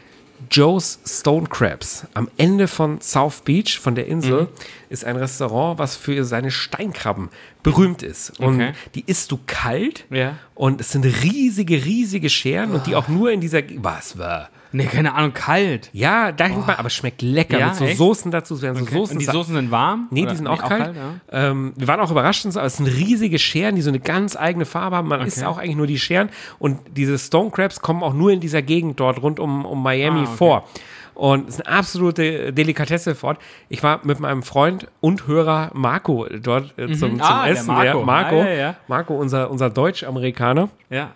[0.52, 4.48] Joe's Stone Crabs am Ende von South Beach, von der Insel, Mhm.
[4.90, 7.30] ist ein Restaurant, was für seine Steinkrabben
[7.64, 8.40] berühmt ist.
[8.40, 8.74] Und Okay.
[8.96, 10.38] die isst du kalt Ja.
[10.56, 13.62] und es sind riesige, riesige Scheren und die auch nur in dieser.
[13.78, 14.50] Was war?
[14.72, 15.90] Nee, keine Ahnung, kalt.
[15.94, 17.98] Ja, da denkt man, aber es schmeckt lecker Ja, mit so echt?
[17.98, 18.56] Soßen dazu.
[18.56, 19.16] Es werden so Soßen.
[19.16, 20.08] Und die Soßen sind warm?
[20.12, 20.96] Nee, Oder- die sind auch kalt.
[21.32, 24.96] ähm, wir waren auch überrascht, es sind riesige Scheren, die so eine ganz eigene Farbe
[24.98, 25.08] haben.
[25.08, 26.30] Man isst auch eigentlich nur die Scheren.
[26.60, 30.20] Und diese Stone Crabs kommen auch nur in dieser Gegend dort rund um, um Miami
[30.20, 30.32] Ah, okay.
[30.38, 30.68] vor.
[31.14, 33.40] Und es ist eine absolute Delikatesse fort.
[33.70, 37.66] Ich war mit meinem Freund und Hörer Marco dort äh, zum, zum Ah, der Essen.
[37.68, 38.04] Marco.
[38.04, 38.76] Marco, Ah, ja, ja.
[38.88, 41.10] Marco unser, unser Deutsch-Amerikaner Ja.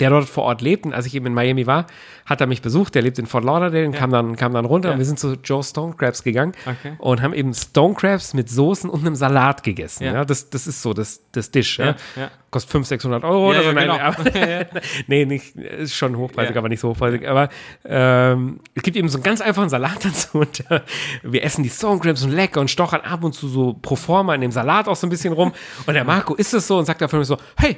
[0.00, 0.86] Der dort vor Ort lebt.
[0.86, 1.86] Und als ich eben in Miami war,
[2.26, 2.94] hat er mich besucht.
[2.94, 4.88] Der lebt in Fort Lauderdale und kam, dann, kam dann runter.
[4.88, 4.92] Ja.
[4.94, 6.94] Und wir sind zu Joe Stone Crabs gegangen Okay.
[6.98, 10.04] und haben eben Stone Crabs mit Soßen und einem Salat gegessen.
[10.04, 10.14] Ja.
[10.14, 10.24] Ja.
[10.24, 11.78] das, das ist so das, das Dish.
[11.78, 11.84] Ja.
[11.86, 12.30] Ja, ja.
[12.50, 13.66] Kostet 500, 600 Euro Ja, oder so.
[13.68, 14.00] ja, Nein, genau.
[14.00, 14.70] aber,
[15.08, 16.60] nee, nicht, ist schon hochpreisig, Ja.
[16.60, 17.28] aber nicht so hochpreisig.
[17.28, 17.48] Aber
[17.84, 20.38] ähm, es gibt eben so einen ganz einfachen Salat dazu.
[20.38, 20.80] Und, äh,
[21.22, 24.34] wir essen die Stone Crabs und lecker und stochern ab und zu so pro forma
[24.34, 25.52] in dem Salat auch so ein bisschen rum.
[25.86, 27.76] Und der Marco isst es so und sagt dafür so, hey,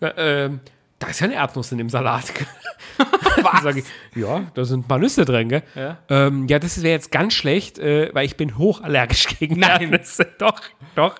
[0.00, 0.60] äh, ähm,
[1.04, 2.24] da ist ja eine Erdnuss in dem Salat.
[3.42, 3.62] Was?
[3.62, 3.84] Sag ich,
[4.14, 5.62] ja, da sind ein paar Nüsse drin, gell?
[5.74, 5.98] Ja.
[6.08, 9.92] Ähm, ja, das wäre jetzt ganz schlecht, äh, weil ich bin hochallergisch gegen Nein.
[9.92, 10.26] Erdnüsse.
[10.38, 10.60] Doch,
[10.94, 11.16] doch.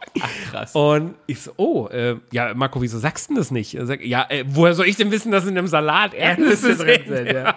[0.50, 0.72] krass.
[0.74, 3.76] Und ich so, oh, äh, ja, Marco, wieso sagst du denn das nicht?
[3.80, 7.02] Sagt, ja, äh, woher soll ich denn wissen, dass in dem Salat Erdnüsse Erdnüsse drin
[7.26, 7.56] sind, ja.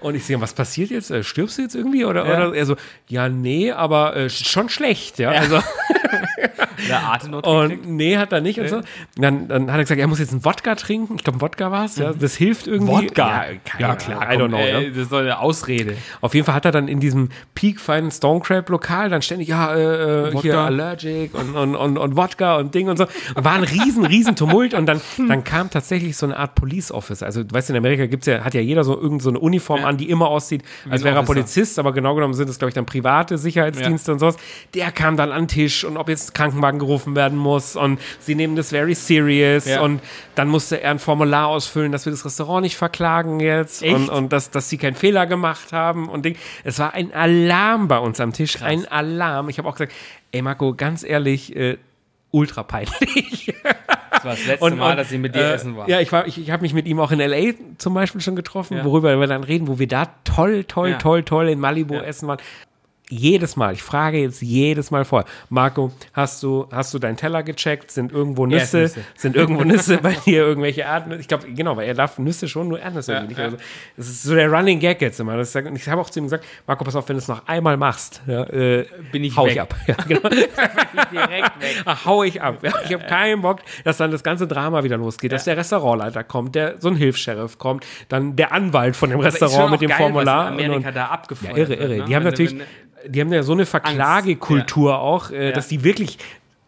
[0.00, 1.10] Und ich sehe, was passiert jetzt?
[1.10, 2.04] Äh, Stirbst du jetzt irgendwie?
[2.04, 2.46] Oder, Ja.
[2.48, 2.76] oder er so,
[3.08, 5.30] ja, nee, aber äh, schon schlecht, ja.
[5.30, 5.56] Also,
[6.88, 8.80] Der Atemnot und nee, hat er nicht und so.
[9.16, 11.16] Dann, dann hat er gesagt, er muss jetzt einen Wodka trinken.
[11.16, 12.12] Ich glaube, Wodka war es, ja.
[12.12, 12.92] Das hilft irgendwie.
[12.92, 13.44] Wodka?
[13.78, 14.78] Ja, keine, I don't know, ja.
[14.78, 15.96] Ey, Das ist doch eine Ausrede.
[16.20, 19.74] Auf jeden Fall hat er dann in diesem peakfeinen Stone Crab Lokal dann ständig, ja,
[19.74, 20.58] äh, äh, hier.
[20.58, 23.06] Allergic und, und, und, und Wodka und Ding und so.
[23.34, 26.90] Und war ein riesen, riesen Tumult und dann, dann kam tatsächlich so eine Art Police
[26.90, 27.22] Office.
[27.22, 29.84] Also, du weißt, in Amerika gibt's ja, hat ja jeder so irgend so eine Uniform
[29.84, 31.24] an, die immer aussieht, als wäre er.
[31.24, 34.36] Polizist, aber genau genommen sind es, glaube ich, dann private Sicherheitsdienste und sowas.
[34.74, 38.34] Der kam dann an den Tisch und ob jetzt Krankenwagen gerufen werden muss und sie
[38.34, 39.82] nehmen das very serious Ja.
[39.82, 40.00] und
[40.34, 43.94] dann musste er ein Formular ausfüllen, dass wir das Restaurant nicht verklagen jetzt Echt?
[43.94, 46.36] und, und dass, dass sie keinen Fehler gemacht haben und Ding.
[46.64, 49.48] Es war ein Alarm bei uns am Tisch, ein Alarm.
[49.48, 49.92] Ich habe auch gesagt,
[50.32, 51.78] ey Marco, ganz ehrlich, äh,
[52.30, 53.54] ultra peinlich.
[54.10, 55.88] Das war das letzte Mal, dass ich mit dir äh, essen war.
[55.88, 57.52] Ja, ich, war, ich, ich habe mich mit ihm auch in L.A.
[57.78, 58.84] zum Beispiel schon getroffen, Ja.
[58.84, 60.98] worüber wir dann reden, wo wir da toll, toll, Ja.
[60.98, 62.02] toll, toll in Malibu Ja.
[62.02, 62.38] essen waren.
[63.10, 67.42] Jedes Mal, ich frage jetzt jedes Mal vor, Marco, hast du, hast du deinen Teller
[67.42, 67.90] gecheckt?
[67.90, 68.78] Sind irgendwo Nüsse?
[68.84, 69.00] Erdnüsse.
[69.14, 71.20] Sind irgendwo Nüsse bei dir, irgendwelche Erdnüsse?
[71.20, 73.38] Ich glaube, genau, weil er darf Nüsse schon, nur Erdnüsse Ja, irgendwie nicht.
[73.40, 73.44] ja.
[73.44, 73.56] Also,
[73.98, 75.36] das ist so der Running Gag jetzt immer.
[75.36, 77.28] Das ist, und ich habe auch zu ihm gesagt, Marco, pass auf, wenn du es
[77.28, 79.52] noch einmal machst, ja, äh, Bin ich hau weg.
[79.52, 79.74] ich ab.
[79.86, 80.28] Ja, genau.
[80.30, 81.82] Direkt weg.
[81.84, 82.58] Ach, hau ich ab.
[82.86, 86.54] Ich habe keinen Bock, dass dann das ganze Drama wieder losgeht, dass der Restaurantleiter kommt,
[86.54, 90.46] der so ein Hilfs-Sheriff kommt, dann der Anwalt von dem Restaurant mit dem Formular.
[90.46, 91.88] Was und- in Amerika und, da ja, abgefeuert irre, irre.
[91.90, 92.04] wird, ne?
[92.06, 92.66] Die haben Wenn- natürlich, wenn-
[93.08, 95.52] die haben ja so eine Verklagekultur auch, äh, Ja.
[95.52, 96.18] dass die wirklich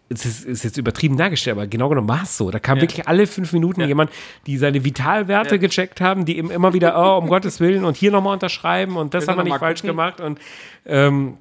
[0.08, 2.52] es ist, ist jetzt übertrieben dargestellt, aber genau genommen war es so.
[2.52, 2.82] Da kam Ja.
[2.82, 3.88] wirklich alle fünf Minuten Ja.
[3.88, 4.12] jemand,
[4.46, 5.60] die seine Vitalwerte Ja.
[5.60, 9.14] gecheckt haben, die ihm immer wieder, oh, um Gottes Willen, und hier nochmal unterschreiben und
[9.14, 10.20] das haben wir nicht falsch gemacht.
[10.20, 10.38] Und
[10.86, 11.38] ähm,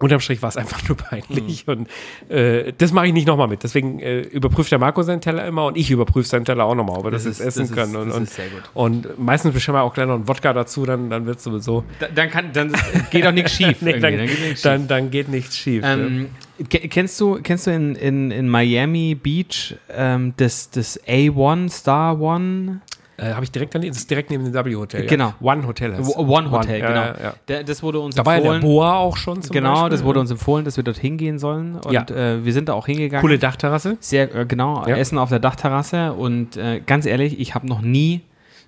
[0.00, 1.66] unterm Strich war es einfach nur peinlich.
[1.66, 1.72] Mhm.
[1.72, 3.62] Und äh, das mache ich nicht nochmal mit.
[3.62, 6.98] Deswegen äh, überprüft der Marco seinen Teller immer und ich überprüfe seinen Teller auch nochmal,
[6.98, 7.96] ob wir das, Das jetzt ist- essen das ist- können.
[7.96, 8.62] Und, das und, ist sehr gut.
[8.74, 11.84] und meistens bestellen wir auch gleich noch einen Wodka dazu, dann, dann wird es sowieso.
[11.98, 12.72] Da- Dann, kann, dann
[13.10, 13.76] geht auch nichts schief.
[13.80, 14.86] Nee, dann, Dann geht nichts schief.
[14.88, 15.82] dann, geht nichts schief.
[15.86, 16.28] Ähm,
[16.68, 22.20] ke- kennst du, kennst du in, in, in Miami Beach ähm, das, das A1 Star
[22.20, 22.80] One?
[23.18, 25.02] Äh, Habe ich direkt daneben, das ist direkt neben dem W-Hotel.
[25.04, 25.08] Ja?
[25.08, 25.32] Genau.
[25.40, 26.16] One Hotel heißt.
[26.18, 27.00] One Hotel, ja, genau.
[27.00, 27.34] Ja, ja.
[27.48, 28.74] Der, das wurde uns Da war ja der empfohlen.
[28.74, 29.90] Boa auch schon zum genau, Beispiel.
[29.90, 31.76] das wurde uns empfohlen, dass wir dort hingehen sollen.
[31.76, 32.02] Und Ja.
[32.10, 33.22] äh, wir sind da auch hingegangen.
[33.22, 33.96] Coole Dachterrasse.
[34.00, 34.96] Sehr, äh, genau, Ja.
[34.96, 36.12] Essen auf der Dachterrasse.
[36.12, 38.20] Und äh, ganz ehrlich, ich habe noch nie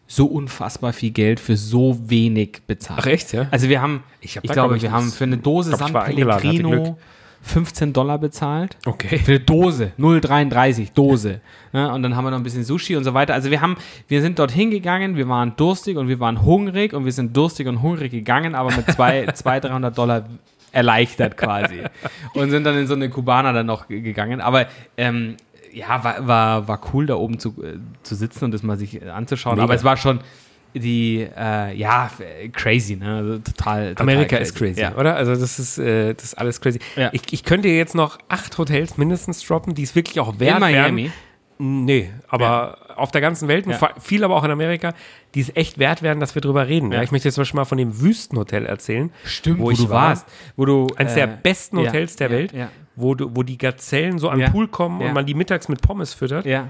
[0.07, 3.01] so unfassbar viel Geld für so wenig bezahlt.
[3.03, 3.49] Ach, echt, ja?
[3.51, 5.71] Also wir haben, Ich ich, hab da, glaube, glaub ich, wir haben für eine Dose
[5.77, 6.05] glaub, ich San.
[6.05, 6.97] Pellegrino
[7.43, 8.77] 15 Dollar bezahlt.
[8.85, 9.19] Okay.
[9.19, 11.41] Für eine Dose, 0,33 Dose.
[11.73, 13.35] Ja, und dann haben wir noch ein bisschen Sushi und so weiter.
[13.35, 13.77] Also wir haben,
[14.09, 17.67] wir sind dorthin gegangen, wir waren durstig und wir waren hungrig und wir sind durstig
[17.69, 20.25] und hungrig gegangen, aber mit zwei, 200, 300 Dollar
[20.73, 21.81] erleichtert quasi.
[22.35, 24.41] Und sind dann in so eine Kubaner dann noch ge- gegangen.
[24.43, 24.67] Aber
[24.97, 25.37] ähm,
[25.73, 29.01] ja, war, war, war cool, da oben zu, äh, zu sitzen und das mal sich
[29.11, 29.55] anzuschauen.
[29.57, 29.65] Mega.
[29.65, 30.21] Aber es war schon
[30.75, 32.11] die, äh, ja,
[32.53, 33.17] crazy, ne?
[33.17, 34.95] Also total, total Amerika ist crazy, Ja.
[34.97, 35.17] oder?
[35.17, 36.79] Also das ist, äh, das ist alles crazy.
[36.97, 37.11] Ja.
[37.13, 40.61] Ich, ich könnte jetzt noch acht Hotels mindestens droppen, die es wirklich auch wert In
[40.61, 41.05] Miami.
[41.05, 41.13] wären.
[41.61, 43.79] Nee, aber auf der ganzen Welt, Ja.
[44.01, 44.95] viel aber auch in Amerika,
[45.35, 46.93] die es echt wert wären, dass wir drüber reden.
[46.93, 46.99] Ja.
[46.99, 47.03] Ja.
[47.03, 49.11] Ich möchte jetzt zum Beispiel mal von dem Wüstenhotel erzählen.
[49.25, 50.09] Stimmt, wo, wo, ich du war.
[50.11, 50.27] warst.
[50.57, 53.43] Wo du, Eines äh, der besten ja, Hotels der ja, Welt, Ja, Wo, du, wo
[53.43, 54.53] die Gazellen so an den Ja.
[54.53, 55.09] Pool kommen Ja.
[55.09, 56.47] und man die mittags mit Pommes füttert.
[56.47, 56.69] ja.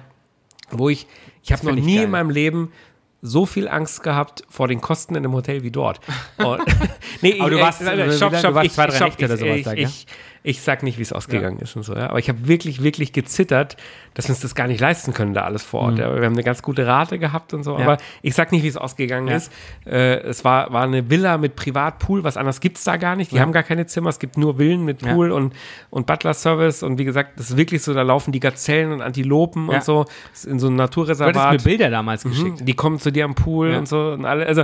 [0.70, 1.07] Wo ich,
[1.42, 2.05] ich habe noch nie geil.
[2.05, 2.72] in meinem Leben
[3.20, 6.00] so viel Angst gehabt vor den Kosten in einem Hotel wie dort.
[6.38, 6.62] Und,
[7.22, 9.36] nee, Aber du ich- warst- wie stopp, stopp, du warst ich- zwei, drei Nächte oder
[9.36, 10.06] sowas ich, da, ich,
[10.49, 12.09] ich sag nicht, wie es ausgegangen ist und so, ja.
[12.09, 13.76] Aber ich habe wirklich, wirklich gezittert,
[14.14, 15.99] dass wir uns das gar nicht leisten können, da alles vor Ort.
[15.99, 16.14] Ja.
[16.16, 17.80] Wir haben eine ganz gute Rate gehabt und so, Mhm.
[17.80, 17.84] Ja.
[17.84, 19.36] aber ich sag nicht, wie es ausgegangen Ja.
[19.36, 19.53] ist.
[19.84, 23.30] Äh, es war, war eine Villa mit Privatpool, was anderes gibt's da gar nicht.
[23.30, 25.12] Die haben gar keine Zimmer, es gibt nur Villen mit Ja.
[25.12, 25.53] Pool und,
[25.90, 29.68] und Butler-Service und wie gesagt, das ist wirklich so, da laufen die Gazellen und Antilopen
[29.68, 29.74] Ja.
[29.76, 30.05] und so.
[30.30, 31.53] Das ist in so einem Du hattest Naturreservat.
[31.53, 32.61] mir Bilder damals geschickt.
[32.62, 33.78] Mhm, Die kommen zu dir am Pool Ja.
[33.78, 34.46] und so und alle.
[34.46, 34.62] Also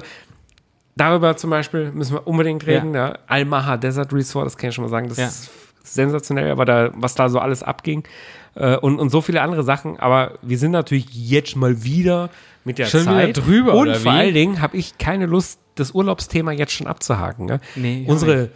[0.97, 2.95] darüber zum Beispiel müssen wir unbedingt reden.
[2.95, 3.19] Ja.
[3.27, 5.27] Al-Maha Desert Resort, das kann ich schon mal sagen, das Ja.
[5.27, 5.51] ist
[5.85, 8.03] sensationell, aber da, was da so alles abging
[8.57, 9.99] äh, und, und so viele andere Sachen.
[10.01, 12.31] Aber wir sind natürlich jetzt mal wieder
[12.65, 16.51] mit der Schon Zeit drüber, Und vor allen Dingen habe ich keine Lust, das Urlaubsthema
[16.53, 17.47] jetzt schon abzuhaken.
[17.47, 17.61] Ne?
[17.77, 18.51] Nee, Unsere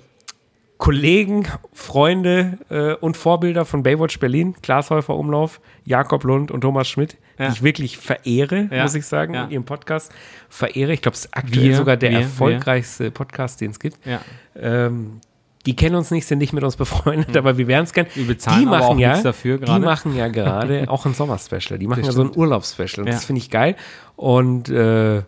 [0.79, 6.89] Kollegen, Freunde äh, und Vorbilder von Baywatch Berlin, Klaas Häufer Umlauf, Jakob Lund und Thomas
[6.89, 7.47] Schmidt, Ja.
[7.49, 8.85] die ich wirklich verehre, Ja.
[8.85, 9.45] muss ich sagen, Ja.
[9.45, 10.13] in ihrem Podcast
[10.49, 10.93] verehre.
[10.93, 13.99] Ich glaube, es ist aktuell Wir, sogar der wir, erfolgreichste Podcast, den es gibt.
[14.07, 14.21] Ja.
[14.57, 15.21] Ähm,
[15.69, 18.07] die kennen uns nicht, sind nicht mit uns befreundet, aber wir wären es gern.
[18.15, 19.85] Wir bezahlen die aber machen auch ja, nichts dafür Die gerade.
[19.85, 21.79] machen ja gerade auch ein Sommerspecial.
[21.79, 23.03] Die machen Das ja so ein Urlaubsspecial.
[23.03, 23.13] Und Ja.
[23.13, 23.77] das finde ich geil.
[24.17, 25.23] Und äh,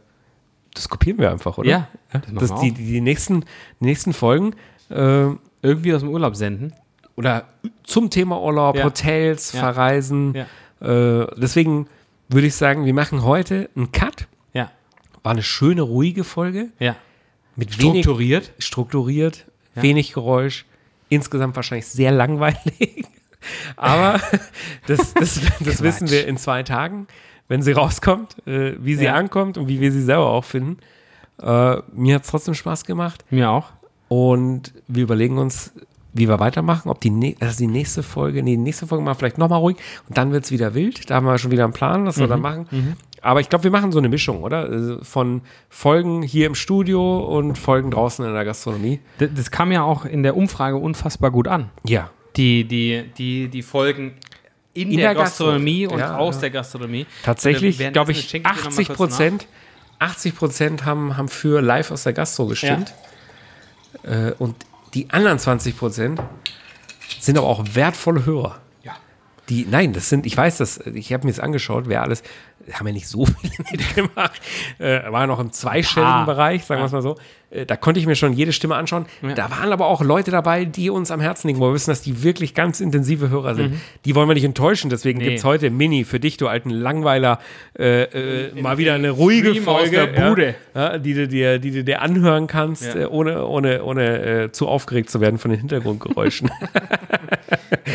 [0.72, 1.68] das kopieren wir einfach, oder?
[1.68, 3.40] Ja, das machen Das, wir die, die, die, nächsten,
[3.80, 4.54] die nächsten Folgen
[4.88, 5.26] äh,
[5.60, 6.72] Irgendwie aus dem Urlaub senden.
[7.16, 7.44] oder
[7.82, 8.84] zum Thema Urlaub, Ja.
[8.84, 9.60] Hotels, Ja.
[9.60, 10.34] Verreisen.
[10.34, 10.46] Äh,
[11.36, 11.86] deswegen
[12.30, 14.26] würde ich sagen, wir machen heute einen Cut.
[14.54, 14.70] Ja.
[15.22, 16.68] War eine schöne, ruhige Folge.
[16.78, 16.96] Ja.
[17.56, 18.04] Mit wenig
[18.58, 19.44] Strukturiert.
[19.72, 20.64] Strukturiert, wenig Geräusch,
[21.08, 23.04] insgesamt wahrscheinlich sehr langweilig.
[23.76, 24.20] Aber
[24.86, 27.06] das, das, das wissen wir in zwei Tagen,
[27.48, 29.14] wenn sie rauskommt, äh, wie sie Ja.
[29.14, 30.78] ankommt und wie wir sie selber auch finden.
[31.42, 33.70] Äh, mir hat es trotzdem Spaß gemacht Mir auch.
[34.08, 35.72] und wir überlegen uns,
[36.12, 39.14] wie wir weitermachen, ob die, nä- also die nächste Folge, nee, die nächste Folge machen
[39.14, 39.76] wir vielleicht nochmal ruhig
[40.08, 41.08] und dann wird es wieder wild.
[41.08, 42.30] Da haben wir schon wieder einen Plan, was wir Mhm.
[42.30, 42.96] da machen.
[43.22, 44.64] Aber ich glaube, wir machen so eine Mischung, oder?
[44.64, 49.00] Also Von Folgen hier im Studio und Folgen draußen in der Gastronomie.
[49.18, 51.70] Das, das kam ja auch in der Umfrage unfassbar gut an.
[51.84, 52.10] Ja.
[52.36, 54.14] Die, die, die, die Folgen
[54.72, 56.40] in, In der, der Gastronomie Gastro- und ja, aus ja.
[56.42, 57.06] der Gastronomie.
[57.24, 59.46] Tatsächlich, glaube ich, schenke dir noch mal 80 kurz Prozent,
[59.98, 62.94] 80 Prozent haben, haben für live aus der Gastro gestimmt.
[64.04, 64.54] Äh, und
[64.94, 66.22] die anderen 20 Prozent
[67.20, 68.60] sind aber auch wertvolle Hörer.
[68.84, 68.96] Ja.
[69.48, 72.22] Die, nein, das sind, ich weiß das, ich habe mir das angeschaut, wer alles,
[72.74, 74.40] haben ja nicht so viele mitgemacht,
[74.78, 76.26] äh, war noch im zweistelligen.
[76.26, 77.16] Bereich, sagen wir es mal so.
[77.50, 79.06] Äh, da konnte ich mir schon jede Stimme anschauen.
[79.22, 79.34] Ja.
[79.34, 82.00] Da waren aber auch Leute dabei, die uns am Herzen liegen, wo wir wissen, dass
[82.02, 83.74] die wirklich ganz intensive Hörer sind.
[84.04, 85.24] Die wollen wir nicht enttäuschen, deswegen Mhm.
[85.24, 85.30] Nee.
[85.30, 87.40] gibt's heute Mini für dich, du alten Langweiler,
[87.78, 88.02] äh,
[88.50, 90.54] äh, mal wieder eine ruhige Stream aus Folge, der Bude.
[90.74, 93.00] Ja, die, du dir, die du dir anhören kannst, Ja.
[93.02, 96.50] äh, ohne, ohne, ohne äh, zu aufgeregt zu werden von den Hintergrundgeräuschen.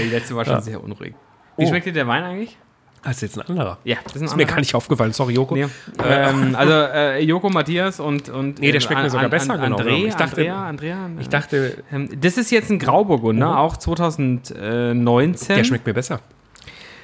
[0.03, 1.13] Die letzte war schon sehr unruhig.
[1.57, 1.67] Wie Oh.
[1.69, 2.57] schmeckt dir der Wein eigentlich?
[3.06, 3.78] Das ist jetzt ein anderer.
[3.84, 5.56] Ja, das ist, ein Ist mir gar nicht aufgefallen, sorry, Joko.
[5.56, 5.68] Nee.
[6.03, 9.78] Ähm, also äh, Joko, Matthias und, und Nee, der äh, schmeckt mir sogar besser, genau
[9.78, 10.08] André.
[10.08, 15.56] Ich dachte- Andrea, Andrea, Ich dachte, ähm, das ist jetzt ein Grauburgunder, auch 2019.
[15.56, 16.20] der schmeckt mir besser.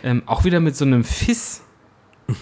[0.04, 1.62] ähm, auch wieder mit so einem Fiss.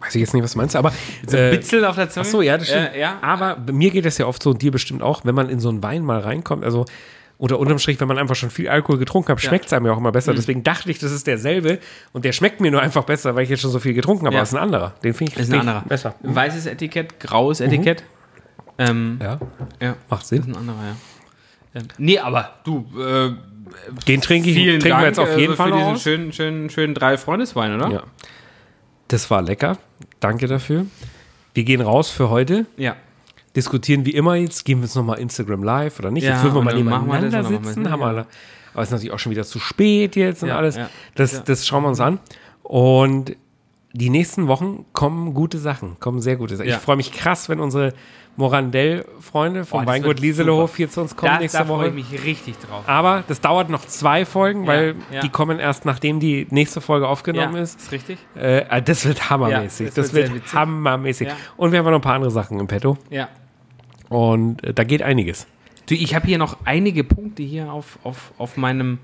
[0.00, 0.92] Weiß ich jetzt nicht, was du meinst, aber
[1.26, 2.26] So ein Bitzel auf der Zunge.
[2.26, 2.94] Ach so, ja, das stimmt.
[2.94, 3.18] Äh, ja.
[3.22, 5.70] Aber mir geht es ja oft so, und dir bestimmt auch, wenn man in so
[5.70, 6.84] einen Wein mal reinkommt, also
[7.38, 9.92] oder unterm Strich, wenn man einfach schon viel Alkohol getrunken hat, schmeckt es einem ja
[9.92, 10.34] auch immer besser.
[10.34, 11.78] Deswegen dachte ich, das ist derselbe
[12.12, 14.34] und der schmeckt mir nur einfach besser, weil ich jetzt schon so viel getrunken habe.
[14.34, 14.40] Ja.
[14.40, 14.94] Aber es ist ein anderer.
[15.02, 15.82] Den finde ich, ist ein anderer.
[15.86, 16.14] besser.
[16.22, 18.04] Weißes Etikett, graues Etikett.
[18.78, 19.38] Ähm, Ja,
[19.80, 19.96] ja.
[20.08, 20.40] macht Das Sinn.
[20.40, 20.96] ist ein anderer, ja.
[21.80, 23.30] Ähm, nee, aber du, äh,
[24.06, 26.02] Den trinke ich, trinken Dank wir jetzt auf jeden äh, Fall für noch diesen aus.
[26.02, 27.88] schönen, schönen, schönen drei Freundeswein, oder?
[27.90, 28.02] Ja.
[29.08, 29.78] Das war lecker.
[30.20, 30.86] Danke dafür.
[31.52, 32.66] Wir gehen raus für heute.
[32.76, 32.96] Ja.
[33.56, 34.64] Diskutieren wie immer jetzt.
[34.64, 36.24] Gehen wir jetzt nochmal Instagram live oder nicht?
[36.24, 37.84] Ja, jetzt würden wir mal das nebeneinander wir sitzen.
[37.84, 37.92] das.
[37.92, 38.26] Haben wir, aber
[38.82, 40.76] es ist natürlich auch schon wieder zu spät jetzt und Ja, alles.
[40.76, 40.88] ja.
[41.14, 42.18] Das, das schauen wir uns an.
[42.62, 43.36] Und
[43.92, 46.68] die nächsten Wochen kommen gute Sachen, kommen sehr gute Sachen.
[46.68, 47.92] Ich freue mich krass, wenn unsere
[48.36, 51.88] Morandell-Freunde vom Oh, das Weingut Lieselohof hier zu uns kommen Da, nächste da freue Woche.
[52.00, 52.82] ich mich richtig drauf.
[52.88, 57.54] Aber das dauert noch zwei Folgen, weil die kommen erst nachdem die nächste Folge aufgenommen
[57.56, 57.80] ist.
[57.80, 58.18] ist richtig.
[58.34, 59.86] Äh, das wird hammermäßig.
[59.88, 61.28] Das das, wird wird, hammermäßig.
[61.56, 62.98] Und wir haben noch ein paar andere Sachen im Petto.
[63.10, 63.28] Ja.
[64.14, 65.46] Und äh, da geht einiges.
[65.86, 68.98] Du, ich habe hier noch einige Punkte hier auf, auf, auf meinem,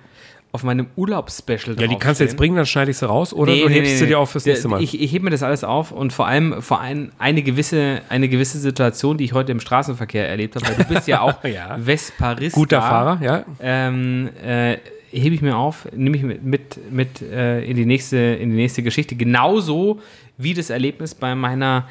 [0.53, 3.55] auf meinem Urlaubsspecial Ja, die kannst du jetzt bringen, dann schneide ich sie raus oder
[3.55, 4.81] du hebst sie dir auf fürs nächste Mal.
[4.83, 8.29] Ich, ich hebe mir das alles auf und vor allem vor allem eine gewisse, eine
[8.29, 11.77] gewisse Situation, die ich heute im Straßenverkehr erlebt habe, weil du bist ja auch Ja.
[11.77, 12.59] Vesparista.
[12.59, 13.45] Guter Fahrer, ja.
[13.61, 14.79] Ähm, äh,
[15.11, 18.57] hebe ich mir auf, nehme ich mit, mit, mit äh, in, die nächste, in die
[18.57, 19.17] nächste Geschichte.
[19.17, 20.01] Genauso
[20.39, 21.89] wie das Erlebnis bei meiner,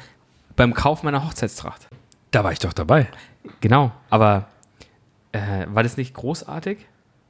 [0.56, 1.86] beim Kauf meiner Hochzeitstracht.
[2.30, 3.08] Da war ich doch dabei.
[3.60, 4.48] Genau, aber
[5.32, 6.78] äh, war das nicht großartig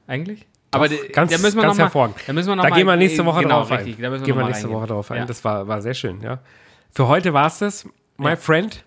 [0.06, 0.46] eigentlich?
[0.72, 2.16] aber Doch, de- ganz, da müssen wir ganz noch mal, hervorragend.
[2.26, 4.02] Da müssen wir noch da mal, gehen wir nächste Woche genau, drauf richtig, ein.
[4.02, 4.80] Da müssen wir gehen wir mal nächste reingehen.
[4.80, 5.18] Woche drauf ein.
[5.18, 5.24] Ja.
[5.26, 6.38] Das war, war sehr schön, ja.
[6.92, 7.86] Für heute war es das.
[8.18, 8.36] My Ja.
[8.36, 8.84] friend.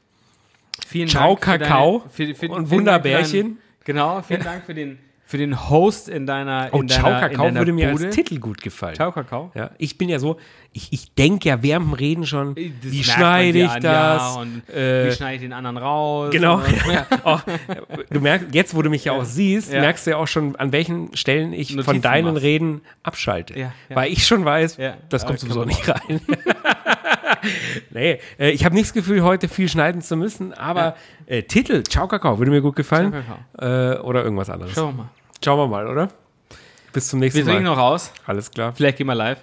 [0.87, 3.57] Vielen Ciao, Dank für Kakao deine- für, für, und für Wunderbärchen.
[3.85, 4.97] Genau, vielen Dank für den,
[5.33, 8.05] für den Host in deiner Oh, in Ciao deiner, in Kakao deiner würde mir Bude.
[8.05, 8.93] als Titel gut gefallen.
[8.93, 9.49] Ciao Kakao.
[9.55, 10.37] Ja, ich bin ja so,
[10.73, 14.21] ich, ich denke ja während dem Reden schon, Das wie schneide ich an, das?
[14.21, 16.29] Ja, und Äh, wie schneide ich den anderen raus?
[16.31, 16.61] Genau.
[16.93, 17.07] Ja.
[17.23, 17.41] Auch,
[18.11, 20.71] du merkst, jetzt, wo du mich ja auch siehst, merkst du ja auch schon, an
[20.71, 22.43] welchen Stellen ich von Notizen deinen machst.
[22.43, 23.71] Reden abschalte.
[23.89, 24.77] Weil ich schon weiß,
[25.09, 26.21] das kommt sowieso man nicht rein.
[27.91, 30.95] nee, äh, ich habe nicht das Gefühl, heute viel schneiden zu müssen, aber
[31.25, 33.11] äh, Titel, Ciao Kakao, würde mir gut gefallen.
[33.57, 34.73] Ciao, Äh, oder irgendwas anderes.
[34.73, 35.09] Schauen wir mal.
[35.43, 36.07] Schauen wir mal, oder?
[36.93, 37.71] Bis zum nächsten Wir trinken Mal.
[37.71, 38.11] noch raus.
[38.25, 38.73] Alles klar.
[38.75, 39.39] Vielleicht gehen wir live.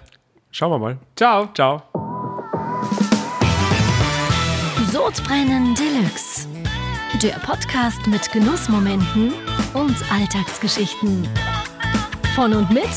[0.51, 0.97] Schauen wir mal.
[1.15, 1.49] Ciao.
[1.53, 1.83] Ciao.
[4.91, 6.47] Sodbrennen Deluxe.
[7.21, 9.33] Der Podcast mit Genussmomenten
[9.73, 11.27] und Alltagsgeschichten.
[12.35, 12.89] Von und mit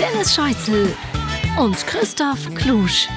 [0.00, 0.94] Dennis Scheuzel
[1.58, 3.08] und Christoph Klusch.